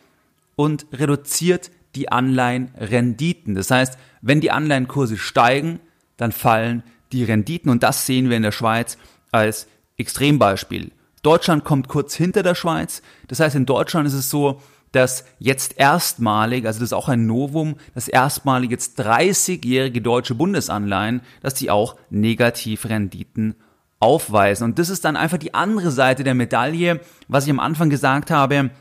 und 0.56 0.88
reduziert 0.94 1.70
die 1.94 2.12
Anleihenrenditen. 2.12 3.54
Das 3.54 3.70
heißt, 3.70 4.00
wenn 4.22 4.42
die 4.42 4.50
Anleihenkurse 4.50 5.18
steigen, 5.18 5.80
dann 6.18 6.32
fallen 6.32 6.82
die 7.14 7.24
Renditen 7.24 7.72
und 7.72 7.84
das 7.84 8.06
sehen 8.06 8.30
wir 8.30 8.38
in 8.38 8.44
der 8.44 8.52
Schweiz 8.52 8.98
als 9.32 9.68
Extrembeispiel. 9.98 10.92
Deutschland 11.24 11.64
kommt 11.64 11.88
kurz 11.88 12.16
hinter 12.16 12.44
der 12.44 12.56
Schweiz. 12.56 13.02
Das 13.28 13.40
heißt, 13.40 13.56
in 13.56 13.66
Deutschland 13.66 14.08
ist 14.08 14.14
es 14.14 14.30
so, 14.30 14.60
dass 14.92 15.24
jetzt 15.40 15.78
erstmalig, 15.78 16.66
also 16.66 16.80
das 16.80 16.90
ist 16.90 16.94
auch 16.94 17.08
ein 17.08 17.26
Novum, 17.26 17.76
dass 17.94 18.08
erstmalig 18.08 18.72
jetzt 18.72 19.00
30-jährige 19.00 20.02
deutsche 20.02 20.36
Bundesanleihen, 20.36 21.22
dass 21.42 21.54
die 21.54 21.70
auch 21.70 21.96
Negativrenditen 22.10 23.56
aufweisen. 24.00 24.66
Und 24.66 24.80
das 24.80 24.90
ist 24.90 25.06
dann 25.06 25.16
einfach 25.16 25.38
die 25.38 25.54
andere 25.54 25.92
Seite 25.92 26.24
der 26.24 26.34
Medaille, 26.34 27.00
was 27.28 27.46
ich 27.46 27.52
am 27.52 27.60
Anfang 27.60 27.90
gesagt 27.90 28.32
habe, 28.32 28.72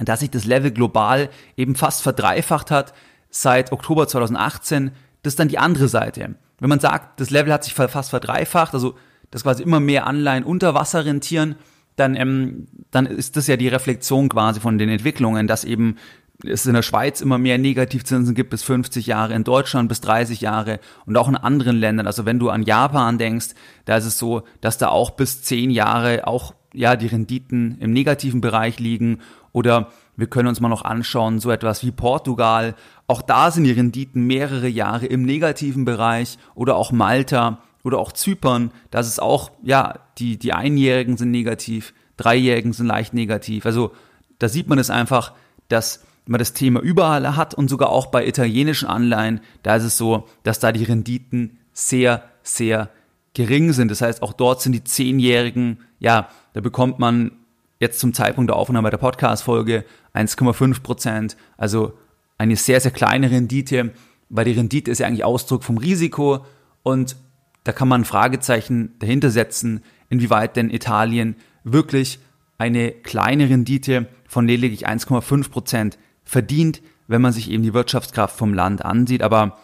dass 0.00 0.20
sich 0.20 0.30
das 0.30 0.44
Level 0.44 0.72
global 0.72 1.28
eben 1.56 1.76
fast 1.76 2.02
verdreifacht 2.02 2.70
hat 2.70 2.94
seit 3.30 3.70
Oktober 3.70 4.08
2018. 4.08 4.90
Das 5.24 5.32
ist 5.32 5.40
dann 5.40 5.48
die 5.48 5.58
andere 5.58 5.88
Seite. 5.88 6.36
Wenn 6.60 6.68
man 6.68 6.80
sagt, 6.80 7.18
das 7.18 7.30
Level 7.30 7.52
hat 7.52 7.64
sich 7.64 7.74
fast 7.74 8.10
verdreifacht, 8.10 8.74
also 8.74 8.94
dass 9.30 9.42
quasi 9.42 9.62
immer 9.62 9.80
mehr 9.80 10.06
Anleihen 10.06 10.44
unter 10.44 10.74
Wasser 10.74 11.04
rentieren, 11.04 11.56
dann, 11.96 12.14
ähm, 12.14 12.66
dann 12.90 13.06
ist 13.06 13.36
das 13.36 13.46
ja 13.46 13.56
die 13.56 13.68
Reflexion 13.68 14.28
quasi 14.28 14.60
von 14.60 14.78
den 14.78 14.88
Entwicklungen, 14.88 15.46
dass 15.46 15.64
eben 15.64 15.96
es 16.44 16.66
in 16.66 16.74
der 16.74 16.82
Schweiz 16.82 17.20
immer 17.20 17.38
mehr 17.38 17.56
Negativzinsen 17.58 18.34
gibt 18.34 18.50
bis 18.50 18.62
50 18.64 19.06
Jahre, 19.06 19.34
in 19.34 19.44
Deutschland 19.44 19.88
bis 19.88 20.00
30 20.02 20.40
Jahre 20.42 20.78
und 21.06 21.16
auch 21.16 21.28
in 21.28 21.36
anderen 21.36 21.76
Ländern. 21.76 22.06
Also 22.06 22.26
wenn 22.26 22.38
du 22.38 22.50
an 22.50 22.64
Japan 22.64 23.16
denkst, 23.16 23.50
da 23.86 23.96
ist 23.96 24.04
es 24.04 24.18
so, 24.18 24.42
dass 24.60 24.76
da 24.76 24.88
auch 24.88 25.12
bis 25.12 25.42
10 25.42 25.70
Jahre 25.70 26.26
auch 26.26 26.54
ja 26.74 26.96
die 26.96 27.06
Renditen 27.06 27.78
im 27.78 27.92
negativen 27.92 28.40
Bereich 28.40 28.78
liegen 28.78 29.20
oder 29.52 29.90
wir 30.16 30.26
können 30.26 30.48
uns 30.48 30.60
mal 30.60 30.68
noch 30.68 30.84
anschauen, 30.84 31.40
so 31.40 31.50
etwas 31.50 31.84
wie 31.84 31.90
Portugal. 31.90 32.74
Auch 33.06 33.22
da 33.22 33.50
sind 33.50 33.64
die 33.64 33.72
Renditen 33.72 34.26
mehrere 34.26 34.68
Jahre 34.68 35.06
im 35.06 35.24
negativen 35.24 35.84
Bereich 35.84 36.38
oder 36.54 36.76
auch 36.76 36.90
Malta 36.92 37.58
oder 37.82 37.98
auch 37.98 38.12
Zypern, 38.12 38.72
da 38.90 39.00
ist 39.00 39.20
auch, 39.20 39.50
ja, 39.62 40.00
die, 40.18 40.38
die 40.38 40.54
Einjährigen 40.54 41.16
sind 41.16 41.30
negativ, 41.30 41.92
Dreijährigen 42.16 42.72
sind 42.72 42.86
leicht 42.86 43.12
negativ. 43.12 43.66
Also 43.66 43.92
da 44.38 44.48
sieht 44.48 44.68
man 44.68 44.78
es 44.78 44.90
einfach, 44.90 45.34
dass 45.68 46.02
man 46.26 46.38
das 46.38 46.54
Thema 46.54 46.80
überall 46.80 47.36
hat 47.36 47.52
und 47.54 47.68
sogar 47.68 47.90
auch 47.90 48.06
bei 48.06 48.26
italienischen 48.26 48.88
Anleihen, 48.88 49.40
da 49.62 49.76
ist 49.76 49.84
es 49.84 49.98
so, 49.98 50.26
dass 50.42 50.58
da 50.58 50.72
die 50.72 50.84
Renditen 50.84 51.58
sehr, 51.74 52.24
sehr 52.42 52.88
gering 53.34 53.72
sind. 53.72 53.90
Das 53.90 54.00
heißt, 54.00 54.22
auch 54.22 54.32
dort 54.32 54.62
sind 54.62 54.72
die 54.72 54.84
Zehnjährigen, 54.84 55.80
ja, 55.98 56.28
da 56.54 56.60
bekommt 56.60 56.98
man 56.98 57.32
jetzt 57.80 58.00
zum 58.00 58.14
Zeitpunkt 58.14 58.48
der 58.48 58.56
Aufnahme 58.56 58.88
der 58.90 58.96
Podcast-Folge 58.96 59.84
1,5 60.14 60.82
Prozent, 60.82 61.36
also 61.58 61.92
eine 62.38 62.56
sehr, 62.56 62.80
sehr 62.80 62.90
kleine 62.90 63.30
Rendite, 63.30 63.92
weil 64.28 64.44
die 64.44 64.52
Rendite 64.52 64.90
ist 64.90 64.98
ja 64.98 65.06
eigentlich 65.06 65.24
Ausdruck 65.24 65.64
vom 65.64 65.78
Risiko 65.78 66.44
und 66.82 67.16
da 67.64 67.72
kann 67.72 67.88
man 67.88 68.02
ein 68.02 68.06
Fragezeichen 68.06 68.94
dahinter 68.98 69.30
setzen, 69.30 69.82
inwieweit 70.10 70.56
denn 70.56 70.70
Italien 70.70 71.36
wirklich 71.64 72.18
eine 72.58 72.92
kleine 72.92 73.48
Rendite 73.48 74.06
von 74.28 74.46
lediglich 74.46 74.86
1,5 74.86 75.50
Prozent 75.50 75.98
verdient, 76.24 76.82
wenn 77.06 77.22
man 77.22 77.32
sich 77.32 77.50
eben 77.50 77.62
die 77.62 77.74
Wirtschaftskraft 77.74 78.36
vom 78.36 78.54
Land 78.54 78.84
ansieht. 78.84 79.22
Aber 79.22 79.58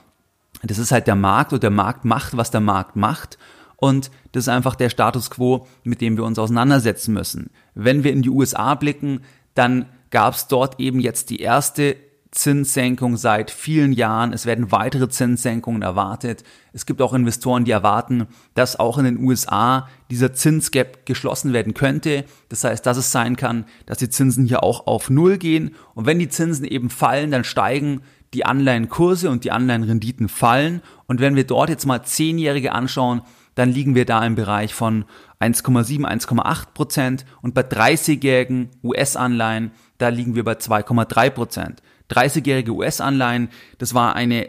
das 0.62 0.78
ist 0.78 0.92
halt 0.92 1.06
der 1.06 1.14
Markt 1.14 1.52
und 1.52 1.62
der 1.62 1.70
Markt 1.70 2.04
macht, 2.04 2.36
was 2.36 2.50
der 2.50 2.60
Markt 2.60 2.96
macht. 2.96 3.38
Und 3.76 4.10
das 4.32 4.44
ist 4.44 4.48
einfach 4.48 4.74
der 4.74 4.90
Status 4.90 5.30
quo, 5.30 5.66
mit 5.84 6.00
dem 6.00 6.16
wir 6.16 6.24
uns 6.24 6.38
auseinandersetzen 6.38 7.14
müssen. 7.14 7.50
Wenn 7.74 8.04
wir 8.04 8.12
in 8.12 8.22
die 8.22 8.30
USA 8.30 8.74
blicken, 8.74 9.20
dann 9.54 9.86
gab 10.10 10.34
es 10.34 10.48
dort 10.48 10.80
eben 10.80 11.00
jetzt 11.00 11.30
die 11.30 11.40
erste 11.40 11.96
Zinssenkung 12.32 13.16
seit 13.16 13.50
vielen 13.50 13.92
Jahren. 13.92 14.32
Es 14.32 14.46
werden 14.46 14.70
weitere 14.70 15.08
Zinssenkungen 15.08 15.82
erwartet. 15.82 16.44
Es 16.72 16.86
gibt 16.86 17.02
auch 17.02 17.12
Investoren, 17.12 17.64
die 17.64 17.72
erwarten, 17.72 18.28
dass 18.54 18.78
auch 18.78 18.98
in 18.98 19.04
den 19.04 19.18
USA 19.18 19.88
dieser 20.10 20.32
Zinsgap 20.32 21.06
geschlossen 21.06 21.52
werden 21.52 21.74
könnte. 21.74 22.24
Das 22.48 22.62
heißt, 22.62 22.86
dass 22.86 22.96
es 22.96 23.10
sein 23.10 23.36
kann, 23.36 23.64
dass 23.86 23.98
die 23.98 24.10
Zinsen 24.10 24.44
hier 24.46 24.62
auch 24.62 24.86
auf 24.86 25.10
Null 25.10 25.38
gehen. 25.38 25.74
Und 25.94 26.06
wenn 26.06 26.20
die 26.20 26.28
Zinsen 26.28 26.64
eben 26.64 26.88
fallen, 26.88 27.32
dann 27.32 27.42
steigen 27.42 28.02
die 28.32 28.46
Anleihenkurse 28.46 29.28
und 29.28 29.42
die 29.42 29.50
Anleihenrenditen 29.50 30.28
fallen. 30.28 30.82
Und 31.06 31.20
wenn 31.20 31.34
wir 31.34 31.44
dort 31.44 31.68
jetzt 31.68 31.86
mal 31.86 32.04
Zehnjährige 32.04 32.72
anschauen, 32.72 33.22
dann 33.56 33.70
liegen 33.70 33.96
wir 33.96 34.04
da 34.04 34.24
im 34.24 34.36
Bereich 34.36 34.72
von 34.72 35.04
1,7, 35.40 36.06
1,8 36.06 36.66
Prozent. 36.74 37.24
Und 37.42 37.54
bei 37.54 37.62
30-jährigen 37.62 38.70
US-Anleihen, 38.84 39.72
da 39.98 40.08
liegen 40.08 40.36
wir 40.36 40.44
bei 40.44 40.52
2,3 40.52 41.30
Prozent. 41.30 41.82
30-jährige 42.10 42.72
US-Anleihen. 42.72 43.48
Das 43.78 43.94
war 43.94 44.14
eine 44.14 44.48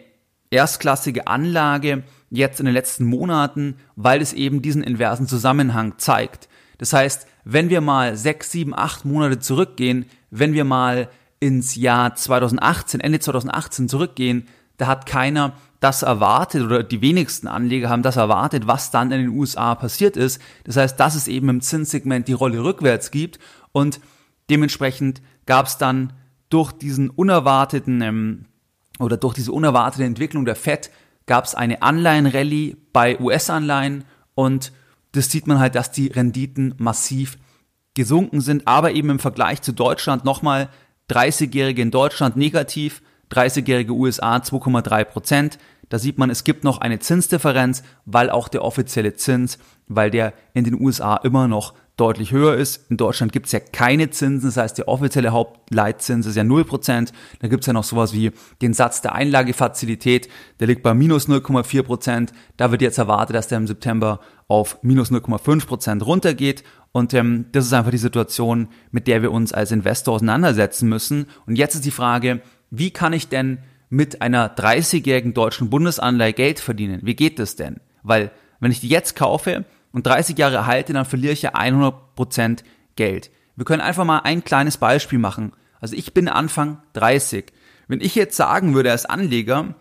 erstklassige 0.49 1.27
Anlage 1.27 2.03
jetzt 2.29 2.59
in 2.59 2.65
den 2.65 2.73
letzten 2.73 3.05
Monaten, 3.05 3.75
weil 3.95 4.21
es 4.21 4.33
eben 4.33 4.61
diesen 4.61 4.83
inversen 4.83 5.27
Zusammenhang 5.27 5.97
zeigt. 5.97 6.49
Das 6.77 6.93
heißt, 6.93 7.27
wenn 7.43 7.69
wir 7.69 7.81
mal 7.81 8.15
sechs, 8.15 8.51
sieben, 8.51 8.75
acht 8.75 9.05
Monate 9.05 9.39
zurückgehen, 9.39 10.05
wenn 10.29 10.53
wir 10.53 10.63
mal 10.63 11.09
ins 11.39 11.75
Jahr 11.75 12.15
2018, 12.15 12.99
Ende 12.99 13.19
2018 13.19 13.89
zurückgehen, 13.89 14.47
da 14.77 14.87
hat 14.87 15.05
keiner 15.05 15.53
das 15.79 16.03
erwartet 16.03 16.63
oder 16.63 16.83
die 16.83 17.01
wenigsten 17.01 17.47
Anleger 17.47 17.89
haben 17.89 18.03
das 18.03 18.15
erwartet, 18.15 18.67
was 18.67 18.91
dann 18.91 19.11
in 19.11 19.21
den 19.21 19.29
USA 19.29 19.73
passiert 19.75 20.15
ist. 20.15 20.39
Das 20.63 20.77
heißt, 20.77 20.99
dass 20.99 21.15
es 21.15 21.27
eben 21.27 21.49
im 21.49 21.61
Zinssegment 21.61 22.27
die 22.27 22.33
Rolle 22.33 22.63
rückwärts 22.63 23.11
gibt 23.11 23.39
und 23.71 23.99
dementsprechend 24.49 25.21
gab 25.47 25.65
es 25.65 25.77
dann 25.77 26.13
durch 26.51 26.71
diesen 26.71 27.09
unerwarteten 27.09 28.01
ähm, 28.01 28.45
oder 28.99 29.17
durch 29.17 29.33
diese 29.33 29.51
unerwartete 29.51 30.03
Entwicklung 30.03 30.45
der 30.45 30.55
Fed 30.55 30.91
gab 31.25 31.45
es 31.45 31.55
eine 31.55 31.81
Anleihenrallye 31.81 32.77
bei 32.93 33.19
US-Anleihen 33.19 34.03
und 34.35 34.71
das 35.13 35.29
sieht 35.29 35.47
man 35.47 35.59
halt, 35.59 35.75
dass 35.75 35.91
die 35.91 36.07
Renditen 36.07 36.75
massiv 36.77 37.37
gesunken 37.93 38.41
sind, 38.41 38.67
aber 38.67 38.91
eben 38.91 39.09
im 39.09 39.19
Vergleich 39.19 39.61
zu 39.61 39.73
Deutschland 39.73 40.23
nochmal 40.23 40.69
30-Jährige 41.09 41.81
in 41.81 41.91
Deutschland 41.91 42.37
negativ, 42.37 43.01
30-jährige 43.31 43.93
USA 43.93 44.37
2,3 44.37 45.03
Prozent. 45.03 45.57
Da 45.89 45.99
sieht 45.99 46.17
man, 46.17 46.29
es 46.29 46.45
gibt 46.45 46.63
noch 46.63 46.79
eine 46.79 46.99
Zinsdifferenz, 46.99 47.83
weil 48.05 48.29
auch 48.29 48.47
der 48.47 48.63
offizielle 48.63 49.15
Zins, 49.15 49.57
weil 49.87 50.09
der 50.09 50.33
in 50.53 50.63
den 50.63 50.79
USA 50.79 51.17
immer 51.17 51.49
noch 51.49 51.73
deutlich 52.01 52.31
höher 52.31 52.55
ist. 52.55 52.89
In 52.89 52.97
Deutschland 52.97 53.31
gibt 53.31 53.45
es 53.45 53.51
ja 53.51 53.59
keine 53.59 54.09
Zinsen, 54.09 54.49
das 54.49 54.57
heißt, 54.57 54.79
der 54.79 54.87
offizielle 54.87 55.31
Hauptleitzins 55.31 56.25
ist 56.25 56.35
ja 56.35 56.41
0%. 56.41 57.11
Da 57.39 57.47
gibt 57.47 57.61
es 57.61 57.67
ja 57.67 57.73
noch 57.73 57.83
sowas 57.83 58.11
wie 58.13 58.31
den 58.61 58.73
Satz 58.73 59.01
der 59.01 59.13
Einlagefazilität, 59.13 60.27
der 60.59 60.67
liegt 60.67 60.81
bei 60.81 60.95
minus 60.95 61.29
0,4%. 61.29 62.29
Da 62.57 62.71
wird 62.71 62.81
jetzt 62.81 62.97
erwartet, 62.97 63.35
dass 63.35 63.47
der 63.47 63.59
im 63.59 63.67
September 63.67 64.19
auf 64.47 64.79
minus 64.81 65.11
0,5% 65.11 66.03
runtergeht. 66.03 66.63
Und 66.91 67.13
ähm, 67.13 67.45
das 67.51 67.67
ist 67.67 67.73
einfach 67.73 67.91
die 67.91 67.97
Situation, 67.97 68.67
mit 68.89 69.07
der 69.07 69.21
wir 69.21 69.31
uns 69.31 69.53
als 69.53 69.71
Investor 69.71 70.15
auseinandersetzen 70.15 70.89
müssen. 70.89 71.27
Und 71.45 71.55
jetzt 71.55 71.75
ist 71.75 71.85
die 71.85 71.91
Frage, 71.91 72.41
wie 72.71 72.89
kann 72.89 73.13
ich 73.13 73.29
denn 73.29 73.59
mit 73.89 74.23
einer 74.23 74.55
30-jährigen 74.55 75.35
deutschen 75.35 75.69
Bundesanleihe 75.69 76.33
Geld 76.33 76.59
verdienen? 76.59 77.01
Wie 77.03 77.15
geht 77.15 77.37
das 77.37 77.55
denn? 77.55 77.79
Weil 78.01 78.31
wenn 78.59 78.71
ich 78.71 78.79
die 78.79 78.89
jetzt 78.89 79.15
kaufe, 79.15 79.65
und 79.91 80.05
30 80.05 80.37
Jahre 80.37 80.65
halte, 80.65 80.93
dann 80.93 81.05
verliere 81.05 81.33
ich 81.33 81.41
ja 81.41 81.53
100% 81.53 82.63
Geld. 82.95 83.31
Wir 83.55 83.65
können 83.65 83.81
einfach 83.81 84.05
mal 84.05 84.19
ein 84.19 84.43
kleines 84.43 84.77
Beispiel 84.77 85.19
machen. 85.19 85.53
Also 85.79 85.95
ich 85.95 86.13
bin 86.13 86.27
Anfang 86.27 86.81
30. 86.93 87.51
Wenn 87.87 88.01
ich 88.01 88.15
jetzt 88.15 88.37
sagen 88.37 88.73
würde 88.73 88.91
als 88.91 89.05
Anleger, 89.05 89.75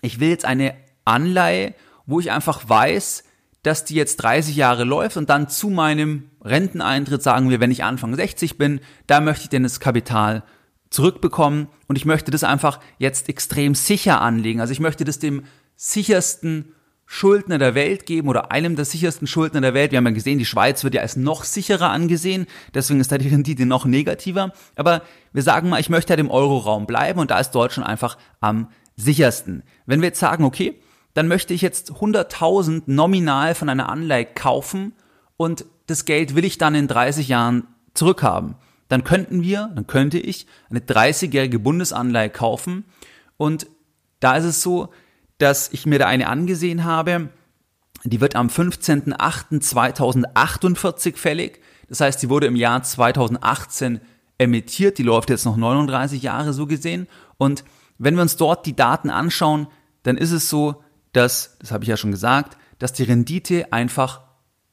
ich 0.00 0.20
will 0.20 0.30
jetzt 0.30 0.44
eine 0.44 0.74
Anleihe, 1.04 1.74
wo 2.06 2.20
ich 2.20 2.30
einfach 2.30 2.68
weiß, 2.68 3.24
dass 3.62 3.84
die 3.84 3.94
jetzt 3.94 4.16
30 4.16 4.56
Jahre 4.56 4.84
läuft 4.84 5.16
und 5.16 5.30
dann 5.30 5.48
zu 5.48 5.68
meinem 5.68 6.30
Renteneintritt 6.42 7.22
sagen 7.22 7.50
wir, 7.50 7.60
wenn 7.60 7.70
ich 7.70 7.84
Anfang 7.84 8.14
60 8.14 8.58
bin, 8.58 8.80
da 9.06 9.20
möchte 9.20 9.44
ich 9.44 9.50
denn 9.50 9.62
das 9.62 9.78
Kapital 9.78 10.42
zurückbekommen 10.90 11.68
und 11.86 11.96
ich 11.96 12.04
möchte 12.04 12.30
das 12.30 12.44
einfach 12.44 12.80
jetzt 12.98 13.28
extrem 13.28 13.74
sicher 13.74 14.20
anlegen. 14.20 14.60
Also 14.60 14.72
ich 14.72 14.80
möchte 14.80 15.04
das 15.04 15.18
dem 15.18 15.44
sichersten 15.76 16.74
Schuldner 17.14 17.58
der 17.58 17.74
Welt 17.74 18.06
geben 18.06 18.28
oder 18.28 18.52
einem 18.52 18.74
der 18.74 18.86
sichersten 18.86 19.26
Schuldner 19.26 19.60
der 19.60 19.74
Welt. 19.74 19.90
Wir 19.90 19.98
haben 19.98 20.06
ja 20.06 20.12
gesehen, 20.12 20.38
die 20.38 20.46
Schweiz 20.46 20.82
wird 20.82 20.94
ja 20.94 21.02
als 21.02 21.14
noch 21.14 21.44
sicherer 21.44 21.90
angesehen, 21.90 22.46
deswegen 22.72 23.00
ist 23.00 23.12
da 23.12 23.18
die 23.18 23.28
Rendite 23.28 23.66
noch 23.66 23.84
negativer. 23.84 24.54
Aber 24.76 25.02
wir 25.34 25.42
sagen 25.42 25.68
mal, 25.68 25.78
ich 25.78 25.90
möchte 25.90 26.10
ja 26.10 26.16
halt 26.16 26.26
im 26.26 26.30
Euroraum 26.30 26.86
bleiben 26.86 27.20
und 27.20 27.30
da 27.30 27.38
ist 27.38 27.50
Deutschland 27.50 27.86
einfach 27.86 28.16
am 28.40 28.68
sichersten. 28.96 29.62
Wenn 29.84 30.00
wir 30.00 30.08
jetzt 30.08 30.20
sagen, 30.20 30.42
okay, 30.42 30.80
dann 31.12 31.28
möchte 31.28 31.52
ich 31.52 31.60
jetzt 31.60 31.92
100.000 31.92 32.84
nominal 32.86 33.54
von 33.54 33.68
einer 33.68 33.90
Anleihe 33.90 34.24
kaufen 34.24 34.94
und 35.36 35.66
das 35.88 36.06
Geld 36.06 36.34
will 36.34 36.46
ich 36.46 36.56
dann 36.56 36.74
in 36.74 36.88
30 36.88 37.28
Jahren 37.28 37.66
zurückhaben. 37.92 38.54
Dann 38.88 39.04
könnten 39.04 39.42
wir, 39.42 39.70
dann 39.74 39.86
könnte 39.86 40.18
ich 40.18 40.46
eine 40.70 40.80
30-jährige 40.80 41.58
Bundesanleihe 41.58 42.30
kaufen 42.30 42.86
und 43.36 43.66
da 44.18 44.36
ist 44.36 44.44
es 44.44 44.62
so, 44.62 44.88
dass 45.42 45.68
ich 45.72 45.86
mir 45.86 45.98
da 45.98 46.06
eine 46.06 46.28
angesehen 46.28 46.84
habe. 46.84 47.30
Die 48.04 48.20
wird 48.20 48.36
am 48.36 48.46
15.08.2048 48.46 51.16
fällig. 51.16 51.60
Das 51.88 52.00
heißt, 52.00 52.22
die 52.22 52.30
wurde 52.30 52.46
im 52.46 52.54
Jahr 52.54 52.84
2018 52.84 54.00
emittiert. 54.38 54.98
Die 54.98 55.02
läuft 55.02 55.30
jetzt 55.30 55.44
noch 55.44 55.56
39 55.56 56.22
Jahre 56.22 56.52
so 56.52 56.68
gesehen. 56.68 57.08
Und 57.38 57.64
wenn 57.98 58.14
wir 58.14 58.22
uns 58.22 58.36
dort 58.36 58.66
die 58.66 58.76
Daten 58.76 59.10
anschauen, 59.10 59.66
dann 60.04 60.16
ist 60.16 60.30
es 60.30 60.48
so, 60.48 60.84
dass, 61.12 61.58
das 61.58 61.72
habe 61.72 61.82
ich 61.82 61.88
ja 61.88 61.96
schon 61.96 62.12
gesagt, 62.12 62.56
dass 62.78 62.92
die 62.92 63.02
Rendite 63.02 63.72
einfach 63.72 64.20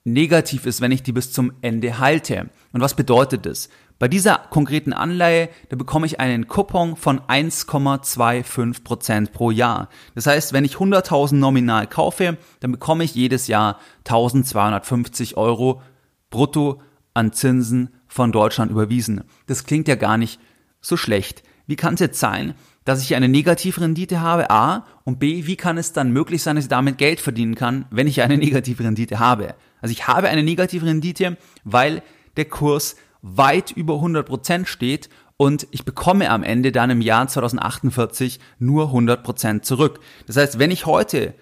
negativ 0.04 0.66
ist, 0.66 0.82
wenn 0.82 0.92
ich 0.92 1.04
die 1.04 1.12
bis 1.12 1.32
zum 1.32 1.54
Ende 1.62 2.00
halte. 2.00 2.50
Und 2.72 2.82
was 2.82 2.96
bedeutet 2.96 3.46
das? 3.46 3.70
Bei 4.00 4.08
dieser 4.08 4.38
konkreten 4.50 4.94
Anleihe, 4.94 5.50
da 5.68 5.76
bekomme 5.76 6.06
ich 6.06 6.22
einen 6.22 6.48
Coupon 6.48 6.96
von 6.96 7.20
1,25 7.20 8.84
Prozent 8.84 9.34
pro 9.34 9.52
Jahr. 9.52 9.90
Das 10.16 10.26
heißt, 10.26 10.54
wenn 10.54 10.64
ich 10.64 10.76
100.000 10.76 11.36
nominal 11.36 11.86
kaufe, 11.86 12.38
dann 12.62 12.72
bekomme 12.72 13.04
ich 13.04 13.14
jedes 13.14 13.48
Jahr 13.48 13.78
1250 14.06 15.36
Euro 15.36 15.82
brutto 16.30 16.82
an 17.14 17.34
Zinsen 17.34 17.90
von 18.08 18.32
Deutschland 18.32 18.72
überwiesen. 18.72 19.26
Das 19.48 19.66
klingt 19.66 19.90
ja 19.90 19.96
gar 19.96 20.18
nicht 20.18 20.40
so 20.80 20.96
schlecht. 20.96 21.44
Wie 21.68 21.76
kann 21.76 21.96
es 21.96 22.00
jetzt 22.00 22.22
sein, 22.22 22.54
dass 22.86 23.04
ich 23.04 23.16
eine 23.16 23.28
negative 23.28 23.82
Rendite 23.82 24.22
habe, 24.22 24.50
A, 24.50 24.86
und 25.04 25.20
B, 25.20 25.46
wie 25.46 25.58
kann 25.58 25.78
es 25.78 25.92
dann 25.92 26.12
möglich 26.12 26.42
sein, 26.42 26.56
dass 26.56 26.66
ich 26.66 26.70
damit 26.70 26.98
Geld 26.98 27.20
verdienen 27.20 27.56
kann, 27.56 27.86
wenn 27.92 28.08
ich 28.08 28.22
eine 28.22 28.38
negative 28.40 28.84
Rendite 28.84 29.20
habe? 29.20 29.56
Also 29.82 29.92
ich 29.92 30.08
habe 30.08 30.30
eine 30.30 30.44
negative 30.44 30.86
Rendite, 30.86 31.38
weil 31.64 32.02
der 32.38 32.46
Kurs 32.46 32.96
weit 33.22 33.72
über 33.72 33.96
100% 33.96 34.66
steht 34.66 35.10
und 35.38 35.68
ich 35.72 35.86
bekomme 35.86 36.30
am 36.30 36.44
Ende 36.44 36.72
dann 36.72 36.90
im 36.90 37.02
Jahr 37.02 37.28
2048 37.28 38.40
nur 38.60 38.94
100% 38.94 39.62
zurück. 39.62 40.00
Das 40.28 40.38
heißt, 40.38 40.60
wenn 40.60 40.72
ich 40.72 40.86
heute 40.86 41.34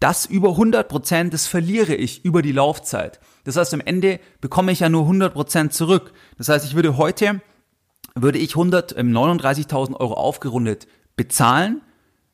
das 0.00 0.26
über 0.26 0.50
100% 0.50 1.30
das 1.30 1.46
verliere 1.46 1.94
ich 1.94 2.24
über 2.24 2.42
die 2.42 2.52
Laufzeit. 2.52 3.20
Das 3.44 3.56
heißt, 3.56 3.74
am 3.74 3.80
Ende 3.80 4.20
bekomme 4.40 4.72
ich 4.72 4.80
ja 4.80 4.88
nur 4.88 5.08
100% 5.08 5.70
zurück. 5.70 6.12
Das 6.36 6.48
heißt, 6.48 6.64
ich 6.64 6.74
würde 6.74 6.96
heute, 6.96 7.40
würde 8.14 8.38
ich 8.38 8.52
139.000 8.52 9.88
ähm, 9.88 9.94
Euro 9.96 10.14
aufgerundet 10.14 10.86
bezahlen, 11.16 11.82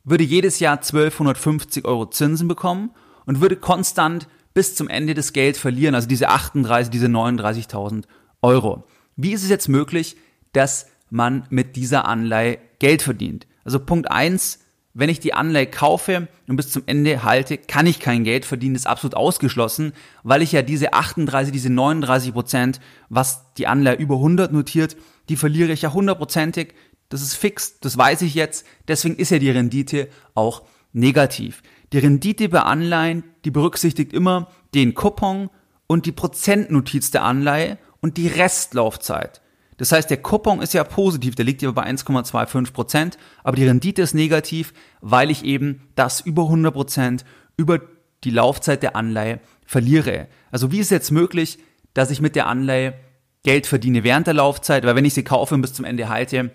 würde 0.04 0.24
jedes 0.24 0.60
Jahr 0.60 0.76
1250 0.76 1.84
Euro 1.86 2.06
Zinsen 2.10 2.48
bekommen 2.48 2.90
und 3.24 3.40
würde 3.40 3.56
konstant 3.56 4.28
bis 4.52 4.74
zum 4.74 4.88
Ende 4.88 5.14
des 5.14 5.32
Geld 5.32 5.56
verlieren, 5.56 5.94
also 5.94 6.06
diese 6.06 6.28
38, 6.28 6.90
diese 6.90 7.06
39.000 7.06 8.04
Euro. 8.42 8.84
Wie 9.16 9.32
ist 9.32 9.42
es 9.42 9.50
jetzt 9.50 9.68
möglich, 9.68 10.16
dass 10.52 10.86
man 11.10 11.46
mit 11.50 11.76
dieser 11.76 12.06
Anleihe 12.06 12.58
Geld 12.78 13.02
verdient? 13.02 13.46
Also 13.64 13.80
Punkt 13.80 14.10
eins 14.10 14.60
wenn 14.94 15.10
ich 15.10 15.18
die 15.18 15.34
Anleihe 15.34 15.66
kaufe 15.66 16.28
und 16.46 16.56
bis 16.56 16.70
zum 16.70 16.84
Ende 16.86 17.24
halte, 17.24 17.58
kann 17.58 17.86
ich 17.86 17.98
kein 17.98 18.22
Geld 18.22 18.44
verdienen, 18.44 18.76
ist 18.76 18.86
absolut 18.86 19.16
ausgeschlossen, 19.16 19.92
weil 20.22 20.40
ich 20.40 20.52
ja 20.52 20.62
diese 20.62 20.92
38, 20.92 21.52
diese 21.52 21.70
39 21.70 22.32
Prozent, 22.32 22.80
was 23.08 23.52
die 23.54 23.66
Anleihe 23.66 23.96
über 23.96 24.14
100 24.16 24.52
notiert, 24.52 24.96
die 25.28 25.36
verliere 25.36 25.72
ich 25.72 25.82
ja 25.82 25.92
hundertprozentig. 25.92 26.74
Das 27.08 27.22
ist 27.22 27.34
fix, 27.34 27.80
das 27.80 27.98
weiß 27.98 28.22
ich 28.22 28.34
jetzt. 28.34 28.64
Deswegen 28.86 29.16
ist 29.16 29.30
ja 29.30 29.38
die 29.38 29.50
Rendite 29.50 30.08
auch 30.34 30.62
negativ. 30.92 31.62
Die 31.92 31.98
Rendite 31.98 32.48
bei 32.48 32.60
Anleihen, 32.60 33.24
die 33.44 33.50
berücksichtigt 33.50 34.12
immer 34.12 34.48
den 34.74 34.94
Coupon 34.94 35.50
und 35.86 36.06
die 36.06 36.12
Prozentnotiz 36.12 37.10
der 37.10 37.24
Anleihe 37.24 37.78
und 38.00 38.16
die 38.16 38.28
Restlaufzeit. 38.28 39.40
Das 39.76 39.92
heißt, 39.92 40.08
der 40.10 40.18
Coupon 40.18 40.62
ist 40.62 40.74
ja 40.74 40.84
positiv, 40.84 41.34
der 41.34 41.44
liegt 41.44 41.62
ja 41.62 41.70
bei 41.70 41.84
1,25 41.84 42.72
Prozent, 42.72 43.18
aber 43.42 43.56
die 43.56 43.66
Rendite 43.66 44.02
ist 44.02 44.14
negativ, 44.14 44.72
weil 45.00 45.30
ich 45.30 45.44
eben 45.44 45.82
das 45.96 46.20
über 46.20 46.44
100 46.44 46.72
Prozent 46.72 47.24
über 47.56 47.80
die 48.22 48.30
Laufzeit 48.30 48.82
der 48.82 48.96
Anleihe 48.96 49.40
verliere. 49.66 50.28
Also 50.50 50.70
wie 50.70 50.78
ist 50.78 50.86
es 50.86 50.90
jetzt 50.90 51.10
möglich, 51.10 51.58
dass 51.92 52.10
ich 52.10 52.20
mit 52.20 52.36
der 52.36 52.46
Anleihe 52.46 52.94
Geld 53.42 53.66
verdiene 53.66 54.04
während 54.04 54.26
der 54.26 54.34
Laufzeit, 54.34 54.84
weil 54.84 54.96
wenn 54.96 55.04
ich 55.04 55.14
sie 55.14 55.24
kaufe 55.24 55.54
und 55.54 55.62
bis 55.62 55.74
zum 55.74 55.84
Ende 55.84 56.08
halte, 56.08 56.50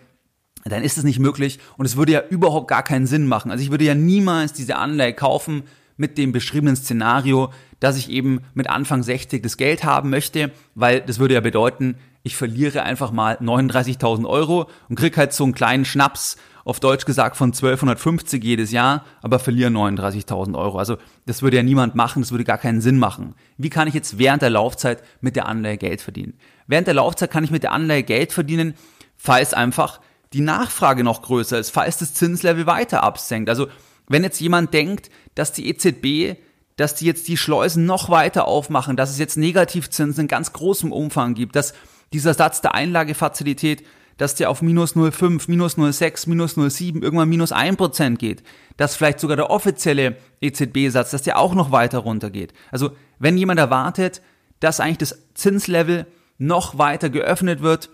dann 0.65 0.83
ist 0.83 0.97
es 0.97 1.03
nicht 1.03 1.19
möglich 1.19 1.59
und 1.77 1.85
es 1.85 1.95
würde 1.95 2.11
ja 2.11 2.23
überhaupt 2.29 2.67
gar 2.67 2.83
keinen 2.83 3.07
Sinn 3.07 3.27
machen. 3.27 3.51
Also 3.51 3.63
ich 3.63 3.71
würde 3.71 3.85
ja 3.85 3.95
niemals 3.95 4.53
diese 4.53 4.75
Anleihe 4.75 5.13
kaufen 5.13 5.63
mit 5.97 6.17
dem 6.17 6.31
beschriebenen 6.31 6.75
Szenario, 6.75 7.51
dass 7.79 7.97
ich 7.97 8.09
eben 8.09 8.41
mit 8.53 8.69
Anfang 8.69 9.03
60 9.03 9.43
das 9.43 9.57
Geld 9.57 9.83
haben 9.83 10.09
möchte, 10.09 10.51
weil 10.75 11.01
das 11.01 11.19
würde 11.19 11.35
ja 11.35 11.41
bedeuten, 11.41 11.95
ich 12.29 12.35
verliere 12.35 12.83
einfach 12.83 13.11
mal 13.11 13.37
39.000 13.37 14.27
Euro 14.29 14.69
und 14.87 14.99
krieg 14.99 15.17
halt 15.17 15.33
so 15.33 15.43
einen 15.43 15.55
kleinen 15.55 15.83
Schnaps, 15.83 16.37
auf 16.63 16.79
Deutsch 16.79 17.05
gesagt 17.05 17.35
von 17.35 17.47
1250 17.47 18.43
jedes 18.43 18.71
Jahr, 18.71 19.03
aber 19.23 19.39
verliere 19.39 19.71
39.000 19.71 20.55
Euro. 20.55 20.77
Also 20.77 20.97
das 21.25 21.41
würde 21.41 21.57
ja 21.57 21.63
niemand 21.63 21.95
machen, 21.95 22.21
das 22.21 22.29
würde 22.29 22.43
gar 22.43 22.59
keinen 22.59 22.81
Sinn 22.81 22.99
machen. 22.99 23.33
Wie 23.57 23.71
kann 23.71 23.87
ich 23.87 23.95
jetzt 23.95 24.19
während 24.19 24.43
der 24.43 24.51
Laufzeit 24.51 25.01
mit 25.21 25.35
der 25.35 25.47
Anleihe 25.47 25.77
Geld 25.77 26.01
verdienen? 26.01 26.37
Während 26.67 26.85
der 26.85 26.93
Laufzeit 26.93 27.31
kann 27.31 27.43
ich 27.43 27.49
mit 27.49 27.63
der 27.63 27.71
Anleihe 27.71 28.03
Geld 28.03 28.31
verdienen, 28.31 28.75
falls 29.17 29.55
einfach 29.55 30.01
die 30.33 30.41
Nachfrage 30.41 31.03
noch 31.03 31.23
größer 31.23 31.57
ist, 31.57 31.71
falls 31.71 31.97
das 31.97 32.13
Zinslevel 32.13 32.67
weiter 32.67 33.01
absenkt. 33.01 33.49
Also 33.49 33.69
wenn 34.07 34.21
jetzt 34.21 34.39
jemand 34.39 34.71
denkt, 34.71 35.09
dass 35.33 35.51
die 35.51 35.67
EZB 35.67 36.37
dass 36.79 36.95
die 36.95 37.05
jetzt 37.05 37.27
die 37.27 37.35
Schleusen 37.35 37.85
noch 37.85 38.09
weiter 38.09 38.47
aufmachen, 38.47 38.95
dass 38.95 39.09
es 39.09 39.19
jetzt 39.19 39.35
Negativzinsen 39.35 40.21
in 40.21 40.27
ganz 40.29 40.53
großem 40.53 40.93
Umfang 40.93 41.33
gibt, 41.33 41.57
dass 41.57 41.73
dieser 42.13 42.33
Satz 42.33 42.61
der 42.61 42.75
Einlagefazilität, 42.75 43.85
dass 44.17 44.35
der 44.35 44.49
auf 44.49 44.61
minus 44.61 44.95
0,5, 44.95 45.45
minus 45.47 45.77
0,6, 45.77 46.27
minus 46.27 46.57
0,7, 46.57 47.01
irgendwann 47.01 47.29
minus 47.29 47.53
1% 47.53 48.17
geht, 48.17 48.43
dass 48.75 48.95
vielleicht 48.95 49.19
sogar 49.19 49.37
der 49.37 49.49
offizielle 49.49 50.17
EZB-Satz, 50.41 51.11
dass 51.11 51.21
der 51.21 51.39
auch 51.39 51.55
noch 51.55 51.71
weiter 51.71 51.99
runtergeht. 51.99 52.53
Also 52.71 52.91
wenn 53.17 53.37
jemand 53.37 53.59
erwartet, 53.59 54.21
dass 54.59 54.81
eigentlich 54.81 54.97
das 54.97 55.19
Zinslevel 55.35 56.05
noch 56.37 56.77
weiter 56.77 57.09
geöffnet 57.09 57.61
wird, 57.61 57.89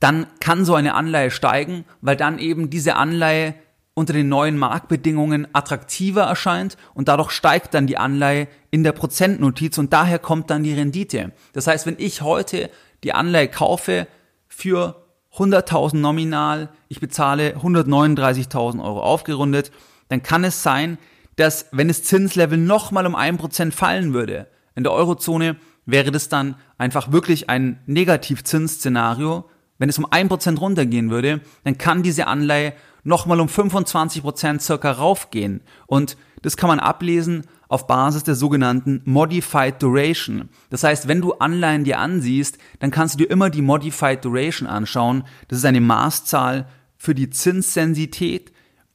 dann 0.00 0.26
kann 0.40 0.64
so 0.64 0.74
eine 0.74 0.94
Anleihe 0.94 1.30
steigen, 1.30 1.84
weil 2.00 2.16
dann 2.16 2.38
eben 2.38 2.70
diese 2.70 2.96
Anleihe 2.96 3.54
unter 3.92 4.14
den 4.14 4.30
neuen 4.30 4.56
Marktbedingungen 4.56 5.46
attraktiver 5.52 6.22
erscheint 6.22 6.78
und 6.94 7.08
dadurch 7.08 7.32
steigt 7.32 7.74
dann 7.74 7.86
die 7.86 7.98
Anleihe 7.98 8.48
in 8.70 8.82
der 8.82 8.92
Prozentnotiz 8.92 9.76
und 9.76 9.92
daher 9.92 10.18
kommt 10.18 10.48
dann 10.48 10.62
die 10.62 10.72
Rendite. 10.72 11.32
Das 11.52 11.66
heißt, 11.66 11.84
wenn 11.84 11.96
ich 11.98 12.22
heute 12.22 12.70
die 13.04 13.12
Anleihe 13.12 13.48
kaufe 13.48 14.06
für 14.48 15.06
100.000 15.36 15.96
nominal, 15.96 16.68
ich 16.88 17.00
bezahle 17.00 17.56
139.000 17.56 18.82
Euro 18.82 19.02
aufgerundet, 19.02 19.70
dann 20.08 20.22
kann 20.22 20.44
es 20.44 20.62
sein, 20.62 20.98
dass 21.36 21.66
wenn 21.72 21.88
das 21.88 22.02
Zinslevel 22.02 22.58
nochmal 22.58 23.06
um 23.06 23.16
1% 23.16 23.72
fallen 23.72 24.12
würde, 24.12 24.48
in 24.74 24.84
der 24.84 24.92
Eurozone 24.92 25.56
wäre 25.86 26.10
das 26.10 26.28
dann 26.28 26.56
einfach 26.78 27.12
wirklich 27.12 27.48
ein 27.50 27.80
Negativzinsszenario. 27.86 29.48
Wenn 29.78 29.88
es 29.88 29.98
um 29.98 30.06
1% 30.06 30.58
runtergehen 30.58 31.10
würde, 31.10 31.40
dann 31.64 31.78
kann 31.78 32.02
diese 32.02 32.26
Anleihe 32.26 32.74
nochmal 33.02 33.40
um 33.40 33.48
25% 33.48 34.60
circa 34.60 34.92
raufgehen. 34.92 35.62
Und 35.86 36.16
das 36.42 36.56
kann 36.56 36.68
man 36.68 36.80
ablesen 36.80 37.46
auf 37.70 37.86
Basis 37.86 38.24
der 38.24 38.34
sogenannten 38.34 39.00
Modified 39.04 39.80
Duration. 39.80 40.48
Das 40.70 40.82
heißt, 40.82 41.06
wenn 41.06 41.20
du 41.20 41.34
Anleihen 41.34 41.84
dir 41.84 42.00
ansiehst, 42.00 42.58
dann 42.80 42.90
kannst 42.90 43.14
du 43.14 43.18
dir 43.18 43.30
immer 43.30 43.48
die 43.48 43.62
Modified 43.62 44.24
Duration 44.24 44.68
anschauen. 44.68 45.22
Das 45.48 45.58
ist 45.58 45.64
eine 45.64 45.80
Maßzahl 45.80 46.66
für 46.98 47.14
die 47.14 47.30
Zinssensität. 47.30 48.52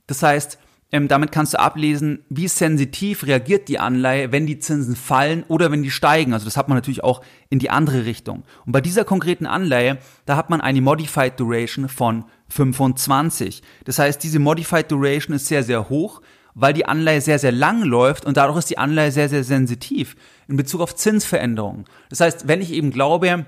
Das 0.07 0.21
heißt, 0.21 0.59
ähm, 0.91 1.07
damit 1.07 1.31
kannst 1.31 1.53
du 1.53 1.59
ablesen, 1.59 2.25
wie 2.29 2.49
sensitiv 2.49 3.25
reagiert 3.25 3.69
die 3.69 3.79
Anleihe, 3.79 4.33
wenn 4.33 4.45
die 4.45 4.59
Zinsen 4.59 4.97
fallen 4.97 5.43
oder 5.47 5.71
wenn 5.71 5.81
die 5.81 5.89
steigen. 5.89 6.33
Also 6.33 6.43
das 6.43 6.57
hat 6.57 6.67
man 6.67 6.77
natürlich 6.77 7.03
auch 7.03 7.21
in 7.49 7.59
die 7.59 7.69
andere 7.69 8.05
Richtung. 8.05 8.43
Und 8.65 8.73
bei 8.73 8.81
dieser 8.81 9.05
konkreten 9.05 9.45
Anleihe, 9.45 9.99
da 10.25 10.35
hat 10.35 10.49
man 10.49 10.59
eine 10.59 10.81
Modified 10.81 11.39
Duration 11.39 11.87
von 11.87 12.25
25. 12.49 13.63
Das 13.85 13.99
heißt, 13.99 14.21
diese 14.21 14.39
Modified 14.39 14.91
Duration 14.91 15.33
ist 15.33 15.47
sehr, 15.47 15.63
sehr 15.63 15.87
hoch, 15.87 16.21
weil 16.55 16.73
die 16.73 16.85
Anleihe 16.85 17.21
sehr, 17.21 17.37
sehr 17.37 17.51
lang 17.51 17.83
läuft 17.83 18.25
und 18.25 18.37
dadurch 18.37 18.57
ist 18.57 18.69
die 18.69 18.77
Anleihe 18.77 19.11
sehr, 19.11 19.29
sehr 19.29 19.43
sensitiv 19.43 20.15
in 20.47 20.57
Bezug 20.57 20.81
auf 20.81 20.95
Zinsveränderungen. 20.95 21.85
Das 22.09 22.21
heißt, 22.21 22.47
wenn 22.47 22.61
ich 22.61 22.71
eben 22.71 22.91
glaube, 22.91 23.45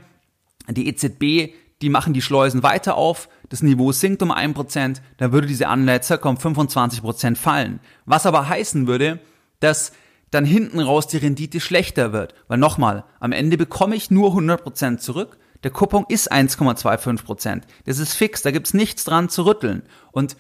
die 0.70 0.88
EZB, 0.88 1.54
die 1.82 1.90
machen 1.90 2.14
die 2.14 2.22
Schleusen 2.22 2.64
weiter 2.64 2.96
auf, 2.96 3.30
das 3.50 3.64
Niveau 3.64 3.92
sinkt 3.94 4.22
um 4.22 4.32
1%, 4.32 4.98
dann 5.18 5.32
würde 5.32 5.48
diese 5.48 5.70
Anleihe 5.70 6.04
circa 6.04 6.28
um 6.28 6.36
25% 6.36 7.38
fallen. 7.38 7.80
Was 8.06 8.26
aber 8.26 8.50
heißen 8.50 8.88
würde, 8.88 9.20
dass 9.62 9.94
dann 10.32 10.44
hinten 10.44 10.82
raus 10.82 11.08
die 11.08 11.18
Rendite 11.18 11.62
schlechter 11.62 12.12
wird. 12.12 12.34
Weil 12.50 12.58
nochmal, 12.58 13.06
am 13.22 13.32
Ende 13.32 13.58
bekomme 13.58 13.96
ich 13.96 14.12
nur 14.12 14.32
100% 14.32 14.98
zurück, 14.98 15.38
der 15.64 15.72
Coupon 15.72 16.06
ist 16.10 16.32
1,25% 16.32 17.62
Das 17.86 18.00
ist 18.00 18.14
fix, 18.14 18.42
da 18.42 18.52
gibt's 18.52 18.74
nichts 18.74 19.06
dran 19.06 19.30
zu 19.30 19.46
rütteln. 19.46 19.84
Und 20.12 20.36